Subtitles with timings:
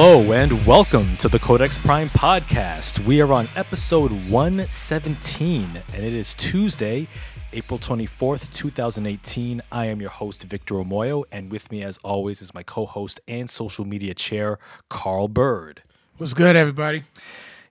[0.00, 3.04] Hello and welcome to the Codex Prime podcast.
[3.04, 7.08] We are on episode 117 and it is Tuesday,
[7.52, 9.60] April 24th, 2018.
[9.72, 13.20] I am your host, Victor Omoyo, and with me, as always, is my co host
[13.26, 15.82] and social media chair, Carl Bird.
[16.16, 17.02] What's good, everybody?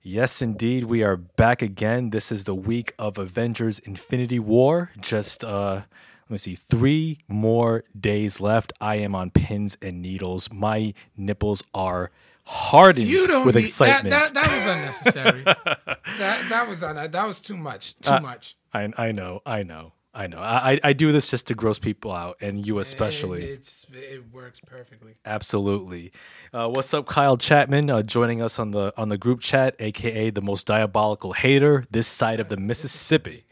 [0.03, 0.83] Yes, indeed.
[0.83, 2.09] We are back again.
[2.09, 4.91] This is the week of Avengers Infinity War.
[4.99, 5.83] Just, uh,
[6.27, 8.73] let me see, three more days left.
[8.81, 10.51] I am on pins and needles.
[10.51, 12.11] My nipples are
[12.43, 14.09] hardened You don't with need- excitement.
[14.09, 15.43] That, that, that was unnecessary.
[16.17, 17.95] that that was un- that was too much.
[17.99, 18.55] Too Uh, much.
[18.73, 20.39] I, I know, I know, I know.
[20.39, 23.43] I, I- do this just to gross people out, and you especially.
[23.45, 25.13] it's it works perfectly.
[25.25, 26.11] Absolutely.
[26.53, 27.89] Uh, what's up, Kyle Chapman?
[27.89, 32.07] Uh, joining us on the on the group chat, aka the most diabolical hater this
[32.07, 33.45] side of the Mississippi.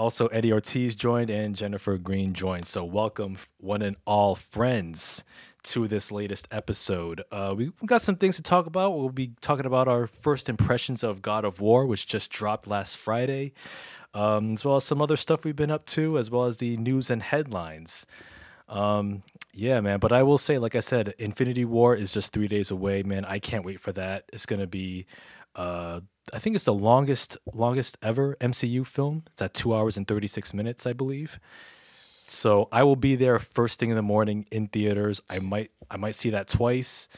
[0.00, 2.66] Also, Eddie Ortiz joined and Jennifer Green joined.
[2.66, 5.24] So, welcome, one and all friends,
[5.64, 7.22] to this latest episode.
[7.30, 8.96] Uh, we- got some things to talk about.
[8.96, 12.96] We'll be talking about our first impressions of God of War, which just dropped last
[12.96, 13.52] Friday,
[14.14, 16.78] um, as well as some other stuff we've been up to, as well as the
[16.78, 18.06] news and headlines.
[18.70, 19.98] Um, yeah, man.
[19.98, 23.26] But I will say, like I said, Infinity War is just three days away, man.
[23.26, 24.24] I can't wait for that.
[24.32, 25.04] It's gonna be,
[25.54, 26.00] uh,
[26.34, 29.24] I think it's the longest, longest ever MCU film.
[29.32, 31.38] It's at two hours and thirty six minutes, I believe.
[32.26, 35.20] So I will be there first thing in the morning in theaters.
[35.28, 37.08] I might, I might see that twice.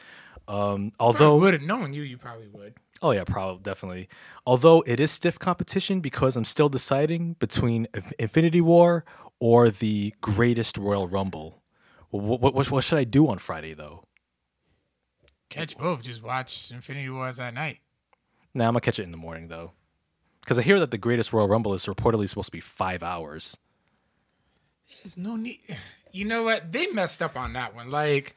[0.47, 2.73] Um, although, would have known you, you probably would.
[3.01, 4.09] Oh yeah, probably definitely.
[4.45, 7.87] Although it is stiff competition because I'm still deciding between
[8.17, 9.05] Infinity War
[9.39, 11.61] or the Greatest Royal Rumble.
[12.09, 14.05] What, what, what, what should I do on Friday though?
[15.49, 16.01] Catch both.
[16.01, 17.79] Just watch Infinity Wars at night.
[18.53, 19.71] Nah, I'm gonna catch it in the morning though,
[20.41, 23.57] because I hear that the Greatest Royal Rumble is reportedly supposed to be five hours.
[25.03, 25.59] There's no need.
[26.11, 26.71] You know what?
[26.71, 27.89] They messed up on that one.
[27.89, 28.35] Like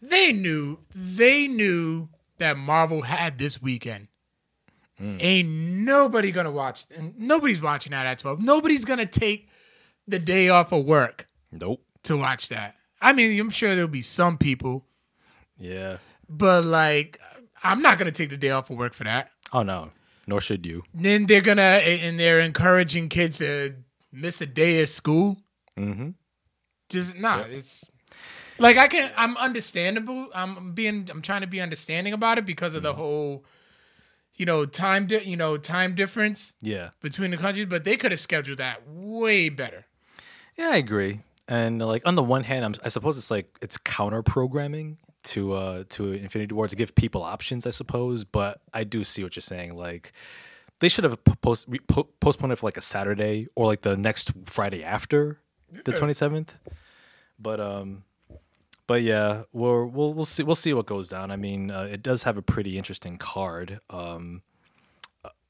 [0.00, 2.08] they knew they knew
[2.38, 4.08] that Marvel had this weekend.
[5.00, 5.18] Mm.
[5.22, 8.40] Ain't nobody gonna watch, and nobody's watching that at twelve.
[8.40, 9.48] Nobody's gonna take
[10.08, 11.82] the day off of work Nope.
[12.04, 12.76] to watch that.
[13.00, 14.84] I mean, I'm sure there'll be some people,
[15.58, 15.98] Yeah.
[16.28, 17.20] but like,
[17.62, 19.30] I'm not gonna take the day off of work for that.
[19.52, 19.90] Oh no.
[20.26, 20.82] Nor should you.
[20.92, 23.74] Then they're gonna, and they're encouraging kids to
[24.12, 25.38] miss a day of school.
[25.78, 26.10] Mm-hmm.
[26.90, 27.84] Just nah, it's
[28.58, 29.10] like I can.
[29.16, 30.28] I'm understandable.
[30.34, 31.08] I'm being.
[31.10, 33.44] I'm trying to be understanding about it because of the whole,
[34.34, 35.06] you know, time.
[35.06, 36.90] Di- you know, time difference Yeah.
[37.00, 37.66] between the countries.
[37.66, 39.86] But they could have scheduled that way better.
[40.56, 41.20] Yeah, I agree.
[41.46, 44.98] And like on the one hand, I'm, I suppose it's like it's counter programming
[45.34, 48.24] to uh to Infinity War to give people options, I suppose.
[48.24, 49.74] But I do see what you're saying.
[49.76, 50.12] Like
[50.80, 54.32] they should have post po- postponed it for like a Saturday or like the next
[54.46, 55.40] Friday after
[55.84, 56.50] the 27th.
[57.38, 58.04] But um,
[58.86, 61.30] but yeah, we'll we'll we'll see we'll see what goes down.
[61.30, 63.80] I mean, uh, it does have a pretty interesting card.
[63.90, 64.42] Um,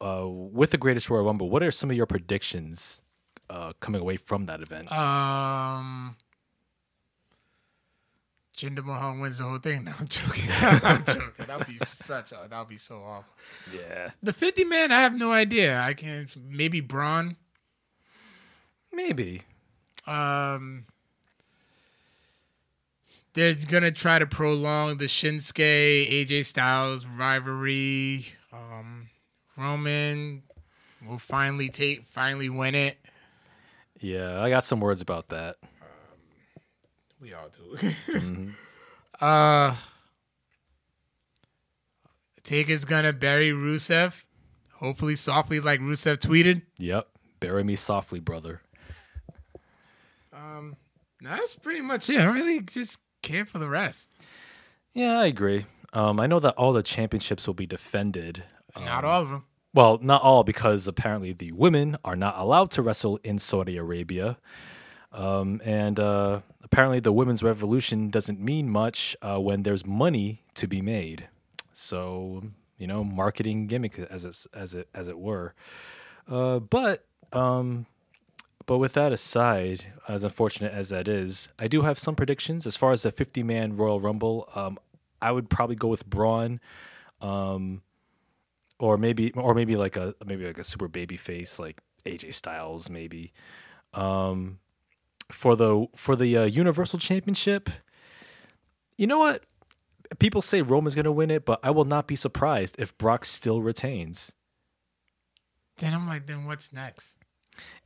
[0.00, 3.03] uh, with the Greatest Royal Rumble, what are some of your predictions
[3.50, 4.91] uh, coming away from that event?
[4.93, 6.16] Um,
[8.59, 9.85] Jinder Mahal wins the whole thing.
[9.89, 10.45] No, I'm joking.
[10.61, 11.47] I'm joking.
[11.47, 12.49] That'd be such a.
[12.51, 13.33] That'd be so awful.
[13.73, 14.11] yeah.
[14.21, 15.81] The 50 man, I have no idea.
[15.81, 17.37] I can maybe Braun.
[18.93, 19.43] Maybe.
[20.09, 20.87] Um,
[23.35, 28.27] they're gonna try to prolong the Shinsuke AJ Styles rivalry.
[28.53, 29.11] Um,
[29.57, 30.43] Roman
[31.07, 32.99] will finally take, finally win it.
[34.01, 35.57] Yeah, I got some words about that.
[37.21, 38.53] We all do.
[39.21, 39.75] Uh,
[42.45, 44.22] Taker's gonna bury Rusev.
[44.75, 46.63] Hopefully, softly, like Rusev tweeted.
[46.78, 47.09] Yep.
[47.41, 48.63] Bury me softly, brother.
[50.33, 50.77] Um,
[51.21, 52.21] that's pretty much it.
[52.21, 54.10] I don't really just care for the rest.
[54.92, 55.66] Yeah, I agree.
[55.92, 58.45] Um, I know that all the championships will be defended.
[58.78, 59.45] Not all of them.
[59.75, 64.39] Well, not all, because apparently the women are not allowed to wrestle in Saudi Arabia.
[65.13, 70.66] Um, and uh, apparently the women's revolution doesn't mean much uh, when there's money to
[70.66, 71.28] be made.
[71.72, 72.43] So,
[72.77, 75.55] you know, marketing gimmick as it, as it, as it were.
[76.31, 77.87] Uh, but um,
[78.69, 82.77] but with that aside, as unfortunate as that is, I do have some predictions as
[82.77, 84.49] far as the 50 man Royal Rumble.
[84.54, 84.78] Um,
[85.22, 86.61] I would probably go with Braun,
[87.22, 87.81] um,
[88.78, 92.91] or maybe or maybe like a maybe like a super baby face like AJ Styles
[92.91, 93.33] maybe.
[93.95, 94.59] Um,
[95.30, 97.71] for the for the uh, Universal Championship,
[98.97, 99.45] you know what?
[100.19, 103.25] People say Roman's going to win it, but I will not be surprised if Brock
[103.25, 104.34] still retains.
[105.78, 107.19] Then I'm like, then what's next?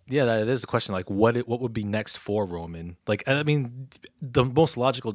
[0.09, 0.94] Yeah, that is the question.
[0.94, 2.97] Like, what it, what would be next for Roman?
[3.06, 3.89] Like, I mean,
[4.21, 5.15] the most logical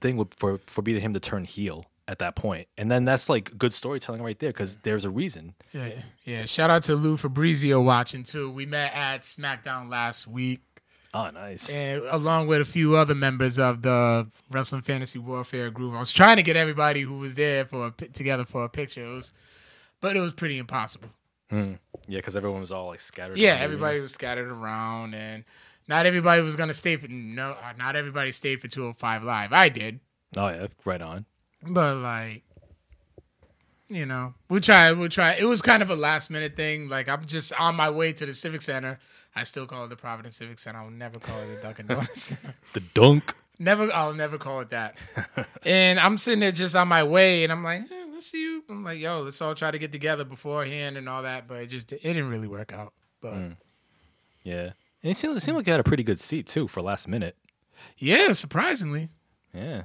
[0.00, 3.04] thing would for for be to him to turn heel at that point, and then
[3.04, 5.54] that's like good storytelling right there because there's a reason.
[5.72, 5.90] Yeah,
[6.24, 6.44] yeah.
[6.46, 8.50] Shout out to Lou Fabrizio watching too.
[8.50, 10.60] We met at SmackDown last week,
[11.14, 11.70] Oh, nice.
[11.70, 15.94] and along with a few other members of the Wrestling Fantasy Warfare group.
[15.94, 19.06] I was trying to get everybody who was there for a, together for a picture.
[19.06, 19.32] It was,
[20.00, 21.08] but it was pretty impossible.
[21.50, 21.74] Hmm.
[22.06, 23.38] Yeah, because everyone was all like scattered.
[23.38, 25.44] Yeah, everybody was scattered around, and
[25.88, 27.56] not everybody was gonna stay for no.
[27.78, 29.52] Not everybody stayed for 205 live.
[29.52, 30.00] I did.
[30.36, 31.24] Oh yeah, right on.
[31.66, 32.42] but like,
[33.88, 34.92] you know, we'll try.
[34.92, 35.34] We'll try.
[35.34, 36.90] It was kind of a last minute thing.
[36.90, 38.98] Like I'm just on my way to the Civic Center.
[39.36, 40.78] I still call it the Providence Civic Center.
[40.80, 42.34] I'll never call it the Dunkin' Donuts.
[42.72, 43.34] The dunk.
[43.58, 43.92] never.
[43.94, 44.96] I'll never call it that.
[45.64, 48.64] and I'm sitting there just on my way, and I'm like, eh, let's see you.
[48.68, 51.46] I'm like, yo, let's all try to get together beforehand and all that.
[51.48, 52.92] But it just it didn't really work out.
[53.20, 53.34] But
[54.42, 54.72] Yeah,
[55.02, 57.06] and it seems it seemed like you had a pretty good seat too for last
[57.08, 57.36] minute.
[57.96, 59.10] yeah, surprisingly.
[59.54, 59.82] Yeah,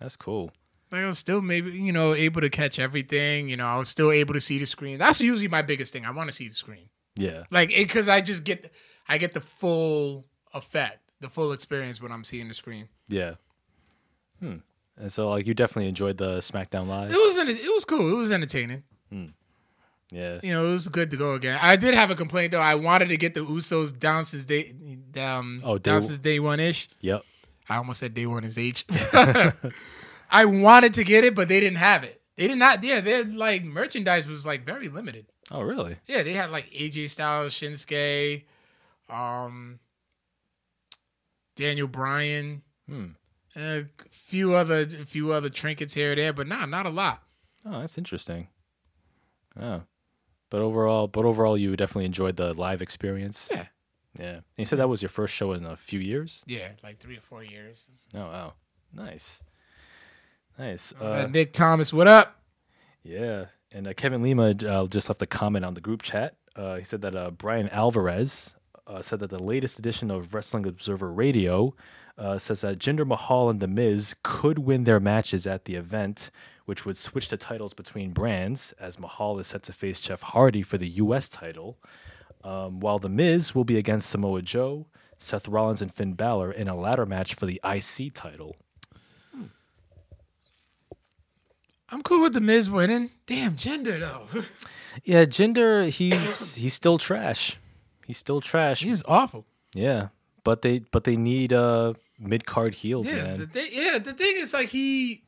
[0.00, 0.50] that's cool.
[0.92, 3.48] Like I was still maybe you know able to catch everything.
[3.48, 4.98] You know, I was still able to see the screen.
[4.98, 6.04] That's usually my biggest thing.
[6.06, 8.70] I want to see the screen, Yeah, like because I just get
[9.08, 10.24] I get the full
[10.54, 12.88] effect, the full experience when I'm seeing the screen.
[13.08, 13.34] yeah.
[14.40, 14.56] Hmm.
[14.98, 17.10] And so like you definitely enjoyed the SmackDown Live.
[17.10, 18.10] It was it was cool.
[18.12, 18.82] It was entertaining.
[20.12, 20.38] Yeah.
[20.42, 21.58] You know, it was good to go again.
[21.60, 22.60] I did have a complaint though.
[22.60, 24.72] I wanted to get the Usos down since day
[25.18, 26.88] um Oh, day down since day one ish.
[27.00, 27.24] Yep.
[27.68, 28.84] I almost said day one is H.
[30.30, 32.20] I wanted to get it, but they didn't have it.
[32.36, 32.84] They did not.
[32.84, 35.26] Yeah, their like merchandise was like very limited.
[35.50, 35.96] Oh really?
[36.06, 38.44] Yeah, they had like AJ Styles, Shinsuke,
[39.08, 39.78] um,
[41.54, 43.06] Daniel Bryan, Hmm.
[43.54, 47.22] a few other a few other trinkets here and there, but nah, not a lot.
[47.64, 48.48] Oh, that's interesting.
[49.58, 49.82] Oh,
[50.50, 53.48] but overall, but overall, you definitely enjoyed the live experience.
[53.50, 53.66] Yeah.
[54.18, 54.34] Yeah.
[54.36, 56.42] And you said that was your first show in a few years.
[56.46, 57.88] Yeah, like three or four years.
[58.14, 58.52] Oh wow,
[58.92, 59.42] nice,
[60.58, 60.92] nice.
[61.00, 62.42] Uh, Uh, Nick Thomas, what up?
[63.02, 63.46] yeah.
[63.72, 66.36] And uh, Kevin Lima uh, just left a comment on the group chat.
[66.54, 68.54] Uh, he said that uh, Bryan Alvarez
[68.86, 71.74] uh, said that the latest edition of Wrestling Observer Radio
[72.38, 76.30] says that Jinder Mahal and The Miz could win their matches at the event,
[76.64, 80.62] which would switch the titles between brands, as Mahal is set to face Jeff Hardy
[80.62, 81.28] for the U.S.
[81.28, 81.76] title,
[82.42, 84.86] um, while The Miz will be against Samoa Joe,
[85.18, 88.56] Seth Rollins, and Finn Balor in a ladder match for the IC title.
[91.90, 93.10] I'm cool with the Miz winning.
[93.26, 94.26] Damn, Jinder though.
[95.04, 95.90] Yeah, Jinder.
[95.90, 97.58] he's he's still trash.
[98.06, 98.80] He's still trash.
[98.80, 99.44] He's awful.
[99.74, 100.08] Yeah,
[100.42, 103.38] but they but they need uh mid card heels, Yeah, man.
[103.40, 103.98] the thing, yeah.
[103.98, 105.22] The thing is, like he,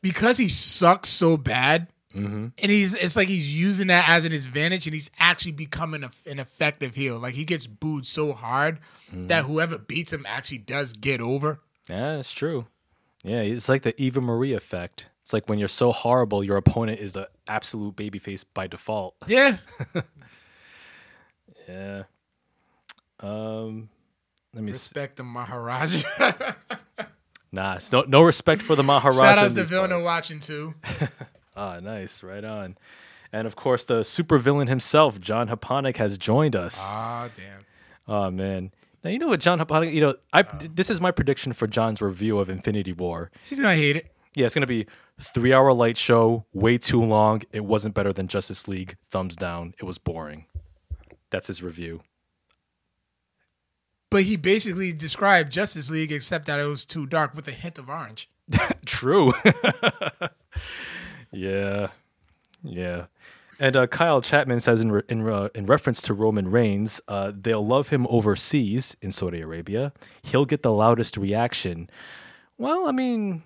[0.00, 2.48] because he sucks so bad, Mm-hmm.
[2.58, 6.10] and he's it's like he's using that as an advantage, and he's actually becoming a,
[6.30, 7.18] an effective heel.
[7.18, 8.78] Like he gets booed so hard
[9.10, 9.26] Mm-hmm.
[9.28, 11.60] that whoever beats him actually does get over.
[11.90, 12.66] Yeah, it's true.
[13.24, 15.06] Yeah, it's like the Eva Marie effect.
[15.22, 19.14] It's like when you're so horrible, your opponent is the absolute babyface by default.
[19.26, 19.56] Yeah,
[21.68, 22.02] Yeah.
[23.20, 23.88] Um,
[24.54, 24.72] let me.
[24.72, 26.02] s respect the Maharaja.
[27.54, 29.20] Nah, it's no no respect for the Maharaja.
[29.34, 30.04] Shout out to Vilna parts.
[30.06, 30.74] watching too.
[31.54, 32.78] Ah, nice, right on.
[33.30, 36.80] And of course, the super villain himself, John Haponic, has joined us.
[36.82, 37.66] Ah, damn.
[38.08, 38.72] Oh man.
[39.04, 39.92] Now you know what John Haponic.
[39.92, 43.30] You know, I this is my prediction for John's review of Infinity War.
[43.42, 44.11] He's gonna hate it.
[44.34, 44.86] Yeah, it's gonna be
[45.20, 47.42] three hour light show, way too long.
[47.52, 48.96] It wasn't better than Justice League.
[49.10, 49.74] Thumbs down.
[49.78, 50.46] It was boring.
[51.30, 52.02] That's his review.
[54.10, 57.78] But he basically described Justice League, except that it was too dark with a hint
[57.78, 58.28] of orange.
[58.84, 59.32] True.
[61.32, 61.88] yeah,
[62.62, 63.06] yeah.
[63.58, 67.32] And uh, Kyle Chapman says in re- in, uh, in reference to Roman Reigns, uh,
[67.34, 69.92] they'll love him overseas in Saudi Arabia.
[70.22, 71.88] He'll get the loudest reaction.
[72.58, 73.42] Well, I mean,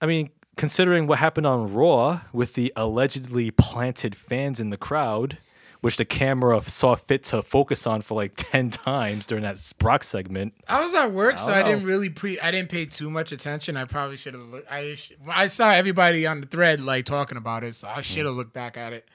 [0.00, 5.38] I mean, considering what happened on Raw with the allegedly planted fans in the crowd,
[5.80, 10.04] which the camera saw fit to focus on for like ten times during that Brock
[10.04, 10.54] segment.
[10.68, 12.38] I was at work, so I I didn't really pre.
[12.40, 13.76] I didn't pay too much attention.
[13.76, 14.42] I probably should have.
[14.42, 17.96] looked I sh- I saw everybody on the thread like talking about it, so I
[17.96, 18.00] hmm.
[18.02, 19.08] should have looked back at it.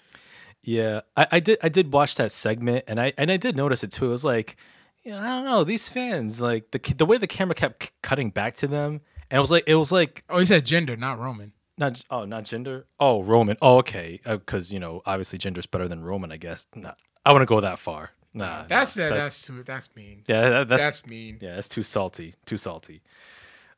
[0.61, 1.59] Yeah, I, I did.
[1.61, 4.05] I did watch that segment, and I and I did notice it too.
[4.05, 4.55] It was like,
[5.03, 8.29] yeah, I don't know, these fans like the the way the camera kept c- cutting
[8.29, 9.01] back to them,
[9.33, 11.51] and it was like it was like Oh, he said Jinder, not Roman.
[11.77, 12.83] not oh not Jinder.
[12.99, 13.57] Oh Roman.
[13.61, 16.31] Oh okay, because you know obviously Jinder's better than Roman.
[16.31, 16.67] I guess.
[16.75, 16.93] Nah,
[17.25, 18.11] I wouldn't go that far.
[18.35, 19.63] Nah, That's nah, uh, that's too.
[19.63, 20.23] That's mean.
[20.27, 21.37] yeah, that, that's That's mean.
[21.41, 22.35] yeah, that's too salty.
[22.45, 23.01] Too salty.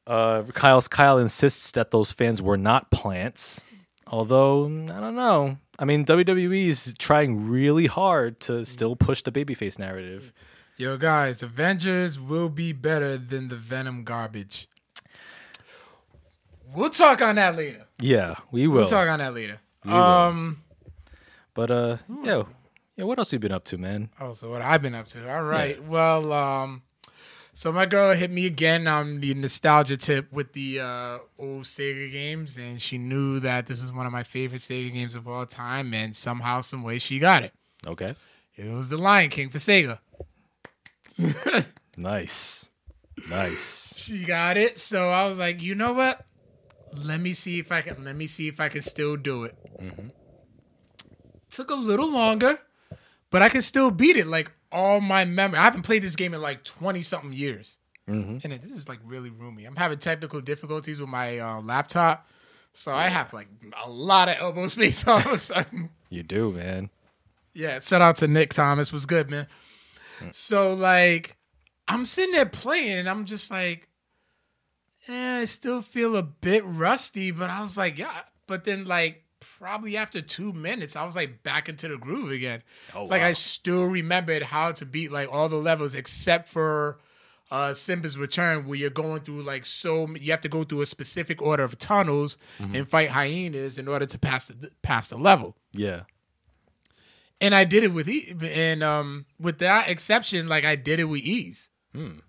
[0.07, 3.61] Uh, Kyle's Kyle insists that those fans were not plants.
[4.07, 5.57] Although I don't know.
[5.79, 10.31] I mean, WWE is trying really hard to still push the babyface narrative.
[10.77, 14.67] Yo, guys, Avengers will be better than the Venom garbage.
[16.75, 17.85] We'll talk on that later.
[17.99, 18.79] Yeah, we will.
[18.79, 19.59] We'll talk on that later.
[19.85, 19.93] will.
[19.95, 20.61] Um.
[21.53, 22.43] But uh, yeah,
[22.97, 23.05] yeah.
[23.05, 24.09] What else you been up to, man?
[24.19, 25.31] Oh, so what I've been up to?
[25.33, 25.81] All right.
[25.81, 26.81] Well, um,
[27.53, 32.11] so my girl hit me again on the nostalgia tip with the uh, old Sega
[32.11, 35.45] games, and she knew that this is one of my favorite Sega games of all
[35.45, 37.53] time, and somehow, some way, she got it.
[37.87, 38.09] Okay,
[38.57, 39.99] It was The Lion King for Sega.
[41.97, 42.69] nice,
[43.29, 43.93] nice.
[43.95, 46.25] She got it, so I was like, you know what?
[47.03, 48.03] Let me see if I can.
[48.03, 49.55] Let me see if I can still do it.
[51.49, 52.59] Took a little longer,
[53.29, 54.27] but I can still beat it.
[54.27, 58.37] Like all my memory, I haven't played this game in like twenty something years, hmm
[58.43, 59.65] and it, this is like really roomy.
[59.65, 62.27] I'm having technical difficulties with my uh, laptop,
[62.73, 63.47] so I have like
[63.83, 65.89] a lot of elbow space all of a sudden.
[66.09, 66.89] You do, man.
[67.53, 68.91] Yeah, shout out to Nick Thomas.
[68.91, 69.47] Was good, man.
[70.31, 71.37] So like,
[71.87, 73.87] I'm sitting there playing, and I'm just like,
[75.07, 77.31] eh, I still feel a bit rusty.
[77.31, 78.21] But I was like, yeah.
[78.47, 82.63] But then like, probably after two minutes, I was like back into the groove again.
[82.93, 83.27] Oh, like wow.
[83.27, 86.99] I still remembered how to beat like all the levels except for
[87.51, 90.85] uh Simba's Return, where you're going through like so you have to go through a
[90.87, 95.55] specific order of tunnels and fight hyenas in order to pass the pass the level
[95.71, 96.01] Yeah.
[97.39, 101.03] and I did it with e- and um with that exception, like I did it
[101.05, 101.69] with ease.
[101.93, 102.19] Hmm.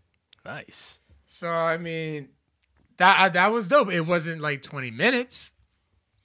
[0.44, 1.00] Nice.
[1.24, 2.28] So I mean,
[2.98, 3.92] that that was dope.
[3.92, 5.52] It wasn't like twenty minutes,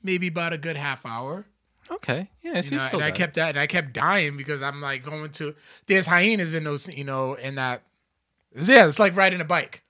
[0.03, 1.45] maybe about a good half hour.
[1.89, 2.29] Okay.
[2.41, 2.61] Yeah.
[2.61, 3.15] So You know, and I it.
[3.15, 5.55] kept that, and I kept dying because I'm like going to.
[5.87, 7.83] There's hyenas in those, you know, in that.
[8.55, 9.83] Yeah, it's like riding a bike.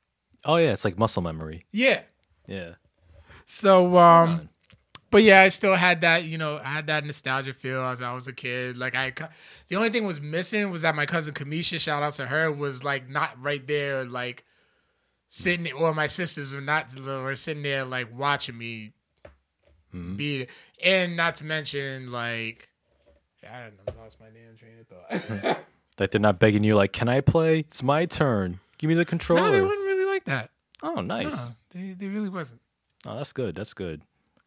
[0.45, 1.65] Oh yeah, it's like muscle memory.
[1.71, 2.01] Yeah.
[2.47, 2.71] Yeah.
[3.45, 4.49] So um,
[5.11, 8.13] but yeah, I still had that, you know, I had that nostalgia feel as I
[8.13, 8.77] was a kid.
[8.77, 9.11] Like I,
[9.67, 12.83] the only thing was missing was that my cousin Kamisha, shout out to her, was
[12.83, 14.45] like not right there, like
[15.33, 18.91] sitting, or my sisters were not, were sitting there like watching me
[20.15, 20.49] beat it,
[20.83, 22.67] and not to mention like,
[23.51, 25.57] I don't know, lost my damn train of thought.
[25.99, 27.59] Like they're not begging you, like, "Can I play?
[27.59, 28.59] It's my turn.
[28.79, 30.49] Give me the controller." no, they wouldn't really like that.
[30.81, 31.53] oh, No, nice.
[31.71, 32.59] they, they really wasn't.
[33.05, 33.53] Oh, that's good.
[33.55, 34.01] That's good.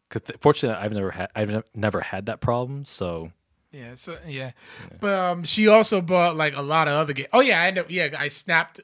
[0.09, 2.83] Cause th- fortunately, I've never had I've ne- never had that problem.
[2.83, 3.31] So
[3.71, 4.51] Yeah, so yeah.
[4.99, 7.29] But um she also bought like a lot of other games.
[7.31, 8.81] Oh yeah, I end up yeah, I snapped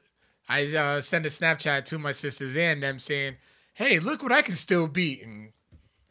[0.52, 3.36] I uh sent a Snapchat to my sisters and them saying,
[3.74, 5.52] Hey, look what I can still beat and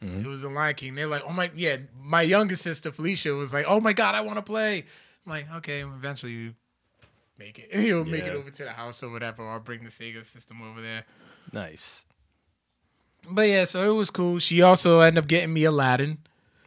[0.02, 0.94] it was the Lion King.
[0.96, 4.20] They're like, Oh my yeah, my youngest sister Felicia was like, Oh my god, I
[4.22, 4.84] wanna play.
[5.26, 6.54] I'm like, okay, eventually you
[7.38, 7.70] make it.
[7.80, 10.60] You'll make it over to the house or whatever, or I'll bring the Sega system
[10.62, 11.04] over there.
[11.52, 12.06] nice.
[13.30, 14.40] But yeah, so it was cool.
[14.40, 16.18] She also ended up getting me Aladdin.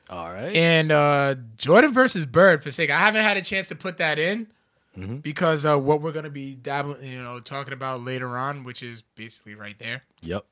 [0.09, 0.51] All right.
[0.55, 2.91] and uh Jordan versus Bird for Sega.
[2.91, 4.47] I haven't had a chance to put that in
[4.97, 5.21] Mhm.
[5.21, 9.03] because uh what we're gonna be dabbling, you know, talking about later on, which is
[9.15, 10.03] basically right there.
[10.21, 10.45] yep.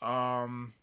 [0.00, 0.74] Um,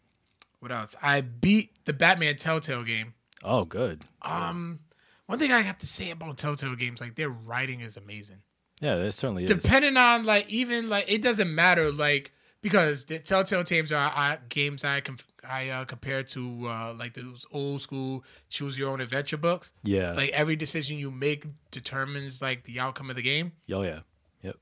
[0.60, 0.94] what else?
[1.02, 3.14] I beat the Batman Telltale game.
[3.42, 4.04] Oh, good.
[4.22, 4.80] Um,
[5.26, 8.38] one thing I have to say about Telltale games, like their writing is amazing.
[8.80, 9.50] Yeah, it certainly is.
[9.50, 14.38] Depending on like even like it doesn't matter like because the Telltale games are, are
[14.48, 15.16] games I com-
[15.48, 19.72] I uh, compare to uh, like those old school choose your own adventure books.
[19.84, 20.12] yeah.
[20.12, 23.52] like every decision you make determines like the outcome of the game.
[23.72, 24.00] oh yeah.
[24.42, 24.56] Yep.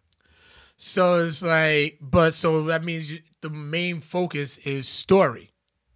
[0.77, 5.53] So it's like, but so that means you- the main focus is story,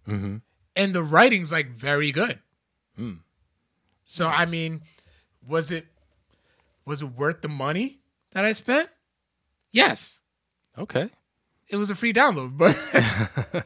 [0.07, 0.37] Mm-hmm.
[0.75, 2.39] and the writing's like very good.
[2.99, 3.19] Mm.
[4.05, 4.81] So I mean,
[5.47, 5.87] was it
[6.85, 7.99] was it worth the money
[8.31, 8.89] that I spent?
[9.71, 10.19] Yes,
[10.77, 11.09] Okay.
[11.73, 13.65] It was a free download, but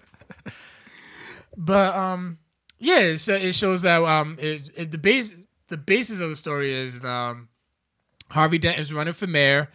[1.58, 2.38] but um
[2.80, 5.34] yeah, it's, it shows that um it, it, the base
[5.70, 7.50] the basis of the story is um
[8.30, 9.70] Harvey Dent is running for mayor,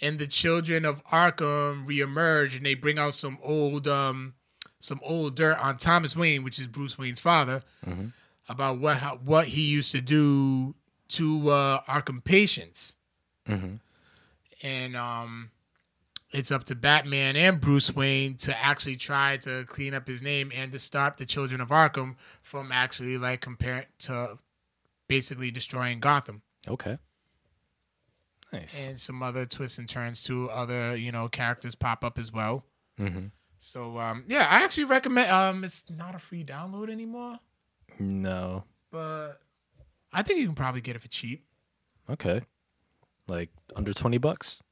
[0.00, 4.34] and the children of Arkham reemerge, and they bring out some old um
[4.80, 7.62] some old dirt on Thomas Wayne, which is Bruce Wayne's father,
[8.48, 10.74] about what how, what he used to do
[11.08, 12.94] to uh, Arkham patients,
[13.48, 13.76] Mm-hmm.
[14.62, 15.50] and um
[16.30, 20.52] it's up to Batman and Bruce Wayne to actually try to clean up his name
[20.54, 24.38] and to stop the children of Arkham from actually like comparing to
[25.08, 26.98] basically destroying Gotham Okay.
[28.52, 28.86] Nice.
[28.86, 32.64] and some other twists and turns to other you know characters pop up as well.
[32.98, 33.26] mm-hmm.
[33.58, 37.38] So um yeah, I actually recommend um it's not a free download anymore,
[37.98, 38.64] No.
[38.90, 39.40] but
[40.12, 41.44] I think you can probably get it for cheap.
[42.08, 42.40] Okay.
[43.26, 44.62] Like under twenty bucks.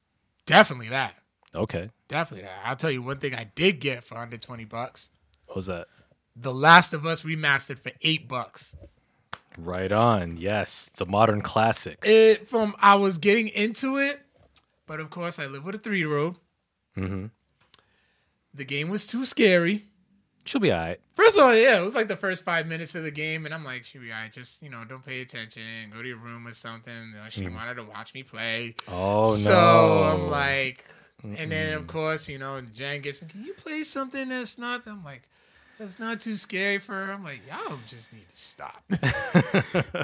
[0.47, 1.13] Definitely that.
[1.57, 1.89] Okay.
[2.07, 2.61] Definitely that.
[2.63, 5.09] I'll tell you one thing I did get for under 20 bucks.
[5.47, 5.87] What was that?
[6.35, 8.75] The Last of Us remastered for 8 bucks.
[9.57, 10.37] Right on.
[10.37, 12.05] Yes, it's a modern classic.
[12.05, 14.21] It from I was getting into it,
[14.85, 16.37] but of course I live with a 3-year-old.
[16.95, 17.25] Mm-hmm.
[18.53, 19.85] The game was too scary.
[20.45, 20.99] She'll be all right.
[21.15, 23.53] First of all, yeah, it was like the first five minutes of the game, and
[23.53, 24.31] I'm like, she'll be all right.
[24.31, 25.61] Just you know, don't pay attention.
[25.91, 26.93] Go to your room or something.
[26.93, 28.75] You know, she wanted to watch me play.
[28.87, 30.03] Oh so no.
[30.03, 30.85] I'm like,
[31.23, 34.85] and then of course, you know, Jen gets, can you play something that's not?
[34.87, 35.27] I'm like,
[35.79, 37.11] that's not too scary for her.
[37.13, 38.83] I'm like, y'all just need to stop.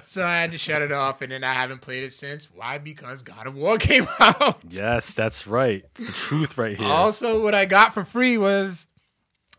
[0.03, 2.49] so I had to shut it off, and then I haven't played it since.
[2.53, 2.77] Why?
[2.77, 4.59] Because God of War came out.
[4.69, 5.83] yes, that's right.
[5.91, 6.87] It's the truth right here.
[6.87, 8.85] Also, what I got for free was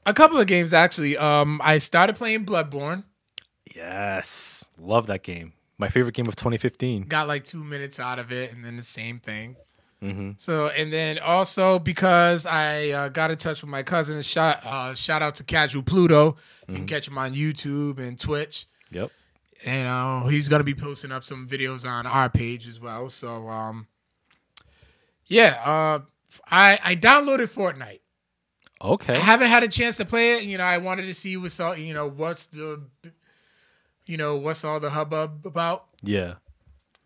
[0.07, 1.17] a couple of games actually.
[1.17, 3.05] Um, I started playing Bloodborne.
[3.75, 4.71] yes.
[4.79, 5.53] Love that game.
[5.79, 7.05] My favorite game of 2015.
[7.05, 9.57] Got like two minutes out of it, and then the same thing.
[10.05, 14.65] Hmm So, and then also because I uh, got in touch with my cousin, shout
[14.67, 16.37] uh, shout out to Casual Pluto.
[16.69, 19.11] You can catch him on YouTube and Twitch, Yep.
[19.65, 23.09] and uh, he's gonna be posting up some videos on our page as well.
[23.09, 23.87] So, um,
[25.27, 26.01] yeah, uh,
[26.51, 28.01] I I downloaded Fortnite.
[28.83, 29.15] Okay.
[29.15, 30.45] I haven't had a chance to play it.
[30.45, 32.83] You know, I wanted to see what's all you know what's the
[34.07, 35.87] you know what's all the hubbub about.
[36.03, 36.35] Yeah.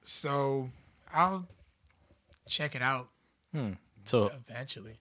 [0.04, 0.70] So
[1.14, 1.46] I'll
[2.48, 3.08] check it out
[4.04, 4.98] So eventually.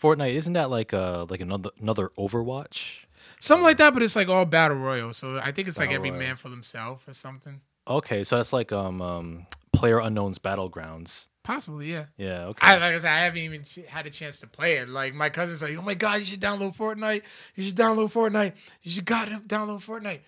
[0.00, 3.04] Fortnite isn't that like uh like another another Overwatch?
[3.40, 5.12] Something like that, but it's like all battle royal.
[5.12, 7.60] So I think it's like every man for themselves or something.
[7.88, 11.28] Okay, so that's like um um Player Unknown's Battlegrounds.
[11.42, 12.06] Possibly, yeah.
[12.18, 12.44] Yeah.
[12.46, 12.66] Okay.
[12.66, 14.88] I like I said, I haven't even ch- had a chance to play it.
[14.88, 17.22] Like my cousin's like, "Oh my god, you should download Fortnite.
[17.54, 18.52] You should download Fortnite.
[18.82, 20.20] You should got download Fortnite."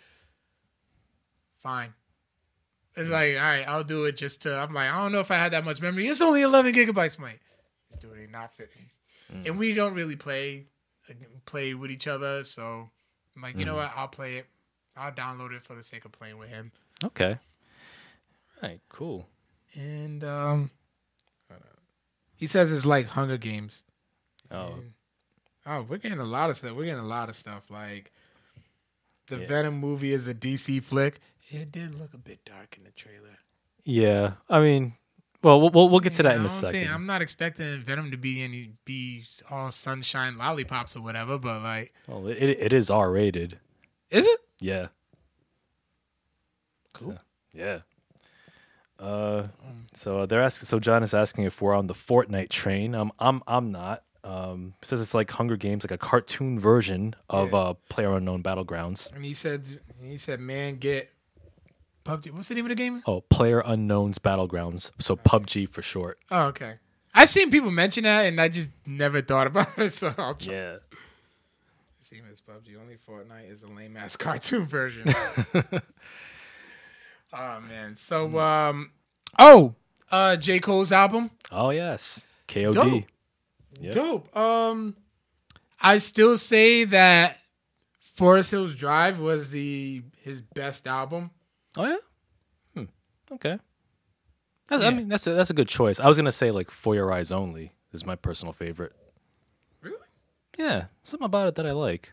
[1.63, 1.93] Fine.
[2.97, 4.55] It's like, all right, I'll do it just to.
[4.55, 6.07] I'm like, I don't know if I had that much memory.
[6.07, 7.39] It's only 11 gigabytes, mate.
[7.89, 8.75] It's doing it not fit.
[9.33, 9.47] Mm.
[9.47, 10.67] And we don't really play
[11.09, 11.15] uh,
[11.47, 12.91] play with each other, so
[13.35, 13.79] I'm like, you know mm.
[13.79, 13.93] what?
[13.97, 14.47] I'll play it.
[14.97, 16.71] I'll download it for the sake of playing with him.
[17.05, 17.39] okay.
[18.63, 18.81] All right.
[18.91, 19.27] Cool.
[19.75, 20.71] And um,
[22.37, 23.85] he says it's like Hunger Games.
[24.51, 24.75] Oh.
[24.75, 24.93] And-
[25.67, 26.73] oh, we're getting a lot of stuff.
[26.73, 27.71] We're getting a lot of stuff.
[27.71, 28.13] Like
[29.29, 29.47] the Yeah.
[29.47, 31.21] Venom movie is a DC flick.
[31.55, 33.39] It did look a bit dark in the trailer.
[33.85, 34.33] Yeah.
[34.49, 34.95] I mean,
[35.43, 36.81] well, we'll we'll, we'll get to that in a second.
[36.81, 41.63] think- I'm not expecting Venom to be any be all sunshine lollipops or whatever, but
[41.63, 43.59] like, Well, it, it it is R rated.
[44.11, 44.41] is it?
[44.61, 44.87] Yeah.
[46.95, 47.13] Cool.
[47.13, 47.19] So,
[47.55, 47.79] yeah.
[48.99, 49.47] Uh,
[49.95, 50.67] so they're asking.
[50.67, 52.95] So John is asking if we're on the Fortnite train.
[52.95, 54.05] Um, I'm I'm not.
[54.25, 57.59] Um, says it's like Hunger Games, like a cartoon version of Yeah.
[57.59, 59.13] uh Player Unknown Battlegrounds.
[59.13, 61.11] And he said, he said, man, get
[62.05, 62.33] PUBG.
[62.33, 63.03] What's the name of the game?
[63.07, 64.91] Oh, Player Unknown's Battlegrounds.
[64.99, 66.19] So PUBG for short.
[66.31, 66.75] Oh, okay.
[67.15, 69.93] I've seen people mention that, and I just never thought about it.
[69.93, 70.53] So I'll try.
[70.53, 70.77] Yeah.
[72.01, 72.79] Same as PUBG.
[72.81, 75.09] Only Fortnite is a lame ass cartoon version.
[77.33, 77.97] oh man.
[77.97, 78.91] So um
[79.39, 79.75] oh
[80.11, 80.59] uh J.
[80.59, 81.31] Cole's album.
[81.51, 82.27] Oh yes.
[82.49, 82.75] KOD.
[82.75, 83.05] Dope.
[83.81, 83.93] Yep.
[83.95, 84.37] Dope.
[84.37, 84.97] Um
[85.81, 87.39] I still say that
[88.15, 91.31] Forest Hills Drive was the his best album.
[91.77, 91.97] Oh yeah.
[92.75, 92.85] Hmm.
[93.35, 93.59] Okay.
[94.69, 95.99] That's, I mean, that's a, that's a good choice.
[96.01, 98.93] I was gonna say like For Your Eyes Only is my personal favorite.
[99.83, 99.97] Really?
[100.59, 102.13] Yeah, something about it that I like.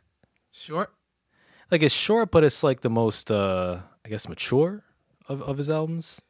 [0.51, 0.91] Short.
[1.71, 4.83] Like it's short, but it's like the most, uh I guess, mature
[5.27, 6.21] of, of his albums.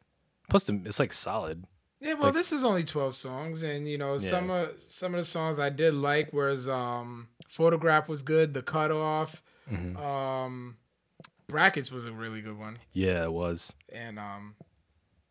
[0.49, 1.65] Plus, the, it's like solid.
[2.01, 5.19] Yeah, well, Like- this is only twelve songs, and you know some of some of
[5.19, 9.97] the songs I did like Whereas, um, "Photograph" was good, "The Cutoff," Mm-hmm.
[9.97, 10.77] um,
[11.49, 13.73] "Brackets" was a really good one, Yeah, it was.
[13.91, 14.55] and um,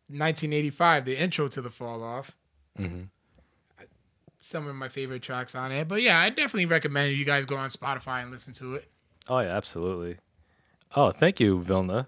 [0.09, 2.31] 1985, the intro to the Fall Off.
[2.77, 3.03] hmm
[4.39, 7.55] Some of my favorite tracks on it, but yeah, I definitely recommend you guys go
[7.57, 8.89] on Spotify and listen to it.
[9.27, 10.17] Oh yeah, absolutely.
[10.95, 12.07] Oh, thank you, Vilna.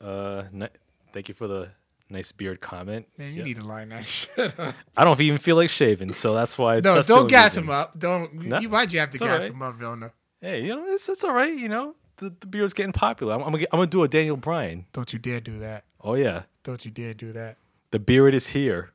[0.00, 0.68] Uh, ni-
[1.12, 1.70] thank you for the
[2.10, 3.06] nice beard comment.
[3.16, 3.44] Man, you Yeah.
[3.44, 4.74] need to line that shit up.
[4.96, 6.76] I don't even feel like shaving, so that's why.
[6.80, 7.64] No, that's don't gas reason.
[7.64, 7.98] him up.
[7.98, 8.34] Don't.
[8.34, 9.50] No, you, why'd you have to gas alright.
[9.50, 10.12] him up, Vilna?
[10.42, 11.54] Hey, you know it's, it's all right.
[11.56, 13.34] You know the, the beard's getting popular.
[13.34, 14.86] I'm, I'm gonna I'm gonna do a Daniel Bryan.
[14.92, 15.84] Don't you dare do that.
[16.02, 17.56] Oh yeah, Don't you dare do that.
[17.90, 18.92] the beard is here.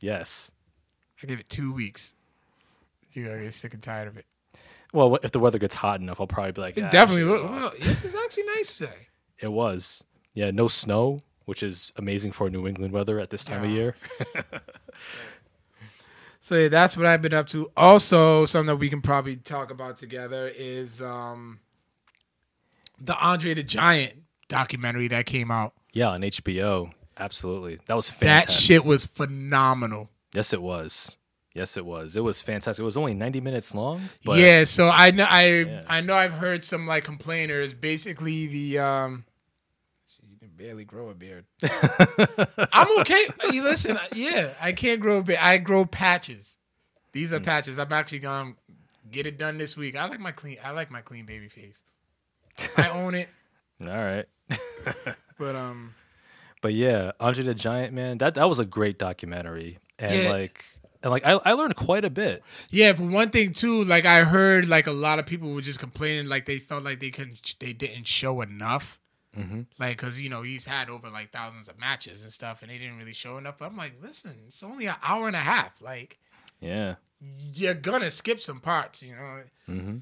[0.00, 0.52] Yes.
[1.22, 2.14] I give it two weeks.
[3.12, 4.26] You're gonna get sick and tired of it.
[4.92, 7.44] Well, if the weather gets hot enough, I'll probably be like, It "Ah, definitely will.
[7.48, 9.08] Well, it was actually nice today.
[9.38, 10.04] It was.
[10.34, 13.96] Yeah, no snow, which is amazing for New England weather at this time of year.
[16.40, 17.72] So yeah, that's what I've been up to.
[17.76, 21.58] Also, something that we can probably talk about together is um,
[23.00, 24.14] the Andre the Giant
[24.48, 25.72] documentary that came out.
[25.92, 26.92] Yeah, on HBO.
[27.18, 27.78] Absolutely.
[27.86, 30.10] That was That shit was phenomenal.
[30.34, 31.16] Yes, it was.
[31.54, 32.16] Yes, it was.
[32.16, 32.82] It was fantastic.
[32.82, 34.10] It was only 90 minutes long.
[34.24, 35.84] But yeah, so I know I Yeah.
[35.88, 37.72] I know I've heard some like complainers.
[37.72, 39.24] Basically, the um,
[40.30, 41.46] you can barely grow a beard.
[42.72, 43.24] I'm okay.
[43.40, 45.38] Hey, Listen, yeah, I can't grow a beard.
[45.40, 46.58] I grow patches.
[47.12, 47.78] These are patches.
[47.78, 48.52] I'm actually gonna
[49.10, 49.96] get it done this week.
[49.96, 50.58] I like my clean.
[50.62, 51.82] I like my clean baby face.
[52.76, 53.28] I own it.
[53.82, 54.26] All right.
[55.38, 55.94] But um,
[56.62, 60.30] But yeah, Andre the Giant, man, that that was a great documentary, and Yeah.
[60.32, 60.64] like,
[61.02, 62.42] and like, I I learned quite a bit.
[62.70, 62.94] yeah.
[62.94, 66.26] For one thing too, like I heard, like a lot of people were just complaining,
[66.26, 68.98] like they felt like they couldn't, they didn't show enough.
[69.36, 69.62] Mm-hmm.
[69.78, 72.78] Like, cause you know he's had over like thousands of matches and stuff, and they
[72.78, 73.58] didn't really show enough.
[73.58, 75.72] But I'm like, listen, it's only an hour and a half.
[75.82, 76.18] Like,
[76.62, 76.94] Yeah,
[77.52, 79.42] you're gonna skip some parts, you know.
[79.68, 79.96] mm-hmm.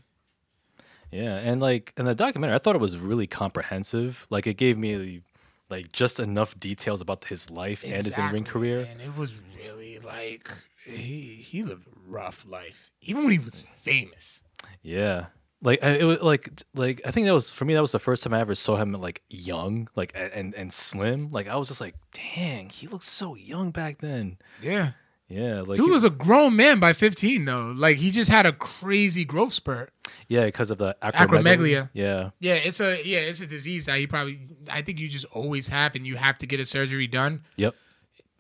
[1.15, 4.27] Yeah, and like, in the documentary, I thought it was really comprehensive.
[4.31, 5.23] Like, it gave me
[5.71, 8.87] like just enough details about his life and his in ring career.
[8.91, 10.51] And it was really like
[10.85, 14.43] he he lived a rough life, even when he was famous.
[14.83, 15.27] Yeah.
[15.63, 18.23] Like it was like like I think that was for me that was the first
[18.23, 21.81] time I ever saw him like young like and and slim like I was just
[21.81, 24.91] like dang he looked so young back then Yeah,
[25.35, 27.73] yeah like dude he- was a grown man by 15 though.
[27.77, 29.93] Like he just had a crazy growth spurt.
[30.29, 31.43] yeah because of the acromegaly.
[31.43, 31.89] Acromegaly.
[31.93, 34.39] yeah Yeah, it's a yeah, it's a disease that he probably
[34.71, 37.75] I think you just always have, and you have to get a surgery done, yep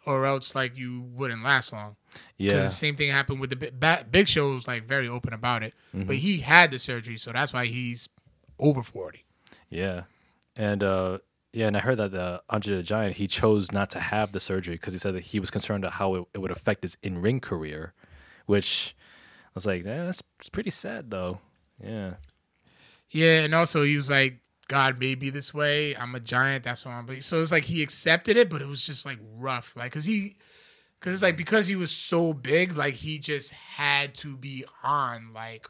[0.06, 1.96] or else like you wouldn't last long.
[2.36, 5.62] yeah the same thing happened with the Bi- Big Show was like very open about
[5.62, 6.06] it, Mm-hmm.
[6.06, 8.08] but he had the surgery, so that's why he's
[8.58, 9.24] over 40.
[9.70, 10.02] yeah
[10.56, 11.18] and uh
[11.54, 14.40] yeah and I heard that the Andre the Giant he chose not to have the
[14.40, 16.98] surgery because he said that he was concerned about how it, it would affect his
[17.02, 17.94] in ring career
[18.46, 18.94] which
[19.46, 21.40] I was like that's pretty sad though
[21.82, 22.14] yeah
[23.10, 25.94] Yeah, and also he was like, God made me this way.
[25.96, 26.64] I'm a giant.
[26.64, 27.06] That's what I'm.
[27.06, 30.06] But so it's like he accepted it, but it was just like rough, like because
[30.06, 30.36] he,
[30.98, 35.32] because it's like because he was so big, like he just had to be on
[35.34, 35.68] like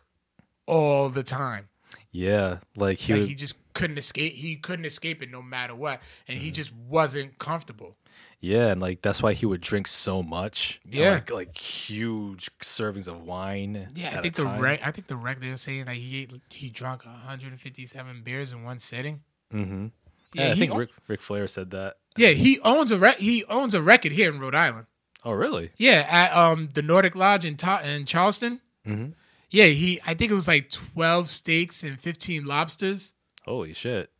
[0.67, 1.69] all the time.
[2.15, 4.33] Yeah like he Like was he just couldn't escape.
[4.35, 7.97] He couldn't escape it no matter what, and he just wasn't comfortable.
[8.41, 10.81] Yeah, and like that's why he would drink so much.
[10.89, 11.15] Yeah.
[11.15, 13.89] like, like huge servings of wine.
[13.97, 14.87] Yeah, I think the rec.
[14.87, 18.63] I think the rec they were saying that he ate, he drank 157 beers in
[18.63, 19.23] one sitting.
[19.53, 19.87] Mm-hmm.
[20.35, 21.97] Yeah, Yeah, I think Rick, Ric Flair said that.
[22.17, 24.87] Yeah, he owns a rec- he owns a record here in Rhode Island.
[25.25, 25.71] Oh, really?
[25.79, 28.61] Yeah, at um the Nordic Lodge in Ta- in Charlestown.
[28.87, 29.13] Mm-hmm.
[29.55, 33.15] Yeah, he I think it was like twelve steaks and fifteen lobsters.
[33.45, 34.11] Holy shit!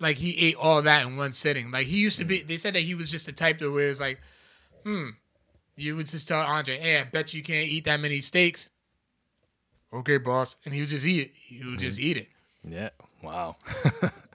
[0.00, 1.70] Like he ate all that in one sitting.
[1.70, 2.42] Like he used to be.
[2.42, 4.18] They said that he was just the type to where it's like,
[4.82, 5.10] hmm,
[5.76, 8.70] you would just tell Andre, "Hey, I bet you can't eat that many steaks."
[9.92, 11.32] Okay, boss, and he would just eat it.
[11.34, 12.28] He would just eat it.
[12.66, 12.88] Yeah.
[13.22, 13.56] Wow.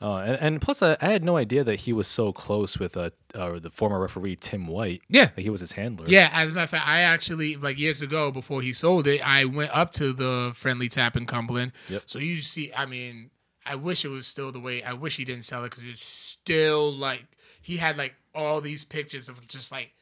[0.00, 2.96] oh, and, and plus, I, I had no idea that he was so close with
[2.96, 5.02] uh, uh the former referee Tim White.
[5.08, 5.30] Yeah.
[5.36, 6.06] Like he was his handler.
[6.08, 9.26] Yeah, as a matter of fact, I actually like years ago before he sold it,
[9.26, 11.72] I went up to the friendly tap in Cumberland.
[11.88, 12.02] Yep.
[12.06, 13.30] So you see, I mean,
[13.64, 14.82] I wish it was still the way.
[14.82, 17.24] I wish he didn't sell it because it's still like
[17.60, 19.92] he had like all these pictures of just like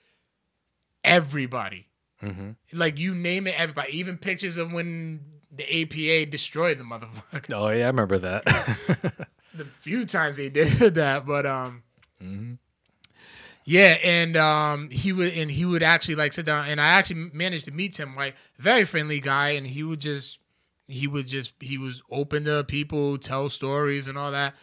[1.02, 1.88] everybody,
[2.22, 2.50] Mm-hmm.
[2.72, 5.20] like you name it, everybody, even pictures of when
[5.54, 7.52] the APA destroyed the motherfucker.
[7.52, 9.28] Oh yeah, I remember that.
[9.54, 11.82] the few times they did that, but um.
[12.22, 12.58] Mhm.
[13.66, 17.30] Yeah, and um, he would and he would actually like sit down, and I actually
[17.32, 18.14] managed to meet him.
[18.14, 20.38] Like very friendly guy, and he would just
[20.86, 24.54] he would just he was open to people, tell stories and all that.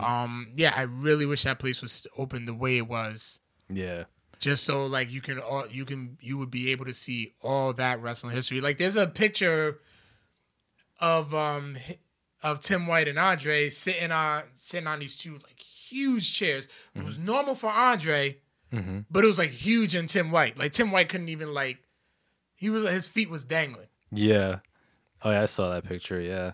[0.00, 4.04] Um, yeah, I really wish that place was open the way it was, yeah.
[4.38, 7.74] just so like you can all you can you would be able to see all
[7.74, 8.62] that wrestling history.
[8.62, 9.80] Like there's a picture
[10.98, 11.76] of um
[12.42, 16.68] of Tim White and Andre sitting on sitting on these two like huge chairs.
[16.94, 18.38] It was normal for Andre,
[18.72, 19.00] Mm-hmm.
[19.10, 20.58] but it was like huge in Tim White.
[20.58, 21.78] Like Tim White couldn't even like
[22.56, 23.86] he was his feet was dangling.
[24.10, 24.58] Yeah.
[25.24, 26.20] Oh yeah, I saw that picture.
[26.20, 26.52] Yeah,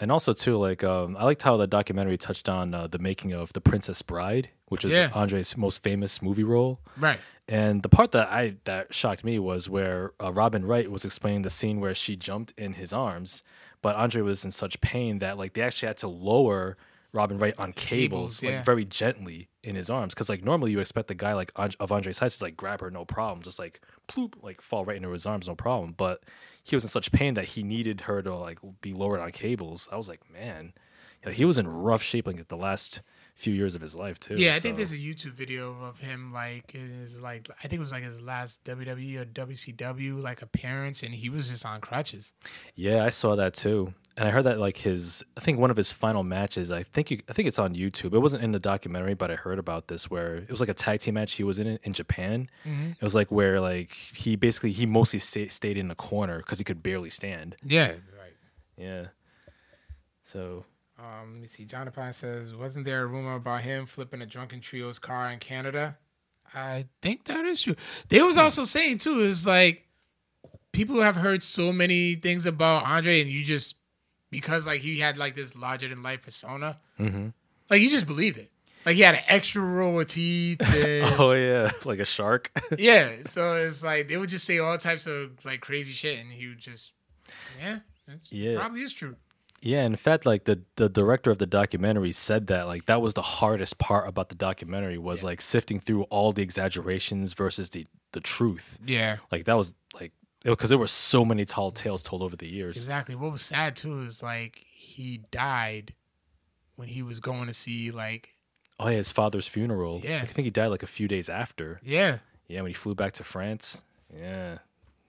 [0.00, 3.32] and also too, like um, I liked how the documentary touched on uh, the making
[3.32, 5.10] of The Princess Bride, which was Yeah.
[5.14, 6.80] Andre's most famous movie role.
[6.96, 7.20] Right.
[7.46, 11.42] And the part that I that shocked me was where uh, Robin Wright was explaining
[11.42, 13.42] the scene where she jumped in his arms,
[13.84, 16.78] but Andre was in such pain that like they actually had to lower
[17.12, 18.50] Robin Wright on cables, Cables, yeah.
[18.56, 21.92] like very gently in his arms, because like normally you expect the guy like of
[21.92, 25.10] Andre's size to like grab her no problem, just like ploop, like fall right into
[25.10, 25.92] his arms no problem.
[25.94, 26.22] But
[26.62, 29.86] he was in such pain that he needed her to like be lowered on cables.
[29.92, 30.72] I was like, man,
[31.30, 33.02] he was in rough shape like at the last
[33.34, 34.34] few years of his life too.
[34.36, 37.80] Yeah, I think there's a YouTube video of him like it is like I think
[37.80, 41.80] it was like his last WWE or WCW like appearance, and he was just on
[41.80, 42.32] crutches.
[42.74, 45.76] Yeah, I saw that too, and I heard that like his, I think one of
[45.76, 46.70] his final matches.
[46.70, 48.14] I think you, I think it's on YouTube.
[48.14, 50.74] It wasn't in the documentary, but I heard about this where it was like a
[50.74, 52.48] tag team match he was in in Japan.
[52.64, 52.90] Mm-hmm.
[52.92, 56.58] It was like where like he basically he mostly stay, stayed in the corner because
[56.58, 57.56] he could barely stand.
[57.64, 58.34] Yeah, right.
[58.76, 59.06] Yeah.
[60.24, 60.64] So
[60.98, 61.64] Um, let me see.
[61.64, 65.96] Jonathan says, wasn't there a rumor about him flipping a drunken trio's car in Canada?
[66.54, 67.74] I think that is true.
[68.08, 69.86] They was also saying too is like
[70.72, 73.74] people have heard so many things about Andre, and you just
[74.30, 76.78] because like he had like this larger than life persona.
[77.00, 77.28] Mm-hmm.
[77.70, 78.52] Like you just believed it.
[78.86, 80.60] Like he had an extra row of teeth.
[80.74, 82.52] And, Oh yeah, like a shark.
[82.78, 86.30] yeah, so it's like they would just say all types of like crazy shit, and
[86.30, 86.92] he would just,
[87.60, 87.78] yeah,
[88.30, 88.58] Yeah.
[88.58, 89.16] probably is true.
[89.64, 93.14] Yeah, in fact, like the the director of the documentary said that like that was
[93.14, 97.86] the hardest part about the documentary was like sifting through all the exaggerations versus the
[98.12, 98.78] the truth.
[98.86, 100.12] Yeah, Like that was like
[100.44, 102.76] because there were so many tall tales told over the years.
[102.76, 103.14] exactly.
[103.14, 105.94] What was sad too is like he died
[106.76, 108.34] when he was going to see like,
[108.78, 110.00] Oh yeah, his father's funeral.
[110.04, 110.18] Yeah.
[110.22, 111.80] I think he died like a few days after.
[111.82, 112.18] yeah.
[112.46, 113.82] Yeah, when he flew back to France.
[114.14, 114.58] Yeah,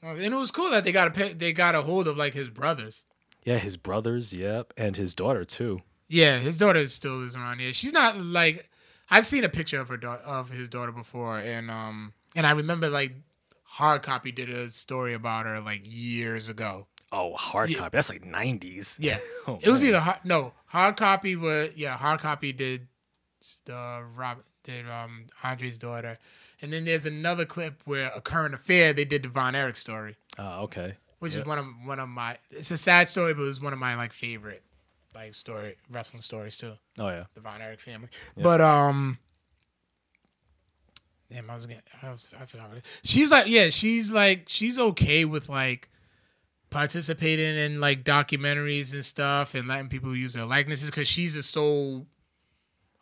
[0.01, 2.33] uh, And it was cool that they got a they got a hold of like
[2.33, 3.05] his brothers.
[3.45, 4.33] Yeah, his brothers.
[4.33, 5.81] Yep, and his daughter too.
[6.09, 7.71] Yeah, his daughter still is around here.
[7.73, 8.69] She's not like
[9.09, 12.51] I've seen a picture of her daughter of his daughter before, and um and I
[12.51, 13.13] remember like
[13.63, 16.87] hard copy did a story about her like years ago.
[17.11, 17.77] Oh, hard Yeah.
[17.79, 17.89] copy.
[17.93, 18.97] That's like nineties.
[18.99, 19.89] Yeah, Oh, it was man.
[19.89, 22.87] either hard, no hard copy was yeah hard copy did
[23.65, 26.17] the Rob did um Andre's daughter,
[26.61, 30.15] and then there's another clip where a current affair they did the Von Erich story,
[30.39, 30.95] Oh, okay.
[31.25, 33.73] Which is one of one of my it's a sad story, but it was one
[33.73, 34.61] of my like favorite
[35.15, 36.73] like story wrestling stories too.
[36.99, 37.23] Oh yeah.
[37.33, 38.09] the Von Erich family.
[38.37, 39.17] But um,
[41.31, 42.69] damn, I was getting, I was, I forgot.
[42.69, 45.89] What it, she's like, yeah, she's like, she's okay with like
[46.69, 51.41] participating in like documentaries and stuff and letting people use their likenesses because she's the
[51.41, 52.05] sole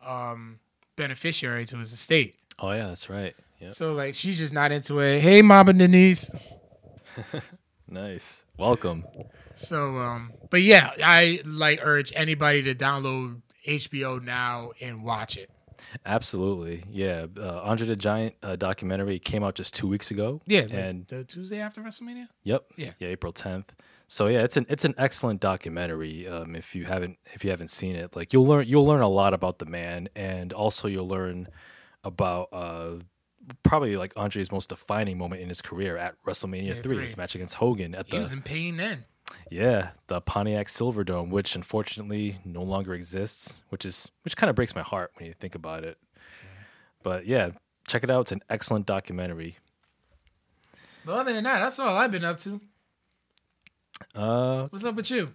[0.06, 0.60] um
[0.96, 2.36] beneficiary to his estate.
[2.58, 3.36] Oh yeah, that's right.
[3.60, 3.72] Yeah.
[3.72, 5.20] So like, she's just not into it.
[5.20, 6.32] Hey, Mama Denise.
[7.94, 8.46] Nice.
[8.58, 9.06] Welcome.
[9.56, 15.50] So um, but yeah, I like urge anybody to download HBO now and watch it.
[16.06, 16.84] Absolutely.
[16.90, 17.28] Yeah.
[17.38, 20.42] Uh, Andre the Giant uh, documentary came out just two weeks ago.
[20.48, 22.28] Yeah, And the Tuesday after WrestleMania.
[22.44, 22.66] yep.
[22.78, 22.92] Yeah.
[23.00, 23.10] Yeah.
[23.10, 23.66] April 10th.
[24.08, 26.28] So yeah, it's an it's an excellent documentary.
[26.28, 29.08] Um, if you haven't if you haven't seen it, like you'll learn you'll learn a
[29.08, 31.48] lot about the man, and also you'll learn
[32.04, 32.96] about uh,
[33.64, 37.04] probably like Andre's most defining moment in his career at WrestleMania Yeah, three, three.
[37.04, 39.06] his match against Hogan at He was the in pain then.
[39.52, 44.76] yeah the Pontiac Silverdome, which unfortunately no longer exists, which is which kind of breaks
[44.76, 45.98] my heart when you think about it.
[47.04, 47.52] But yeah,
[47.88, 48.22] check it out.
[48.22, 49.58] It's an excellent documentary.
[51.06, 52.62] But other than that, that's all I've been up to.
[54.16, 55.34] Uh, What's up with you?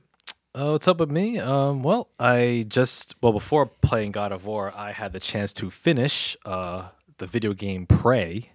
[0.54, 1.38] uh, what's up with me?
[1.38, 5.70] Um, well, I just well before playing God of War, I had the chance to
[5.70, 8.52] finish uh the video game Prey,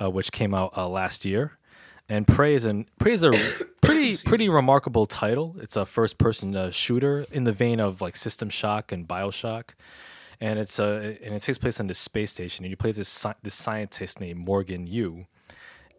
[0.00, 1.58] uh, which came out uh, last year.
[2.08, 3.30] And Prey is an Prey is a
[3.82, 5.56] pretty pretty remarkable title.
[5.60, 9.70] It's a first person uh, shooter in the vein of like System Shock and Bioshock.
[10.40, 13.26] And it's uh, and it takes place on this space station, and you play this
[13.42, 15.26] this scientist named Morgan Yu.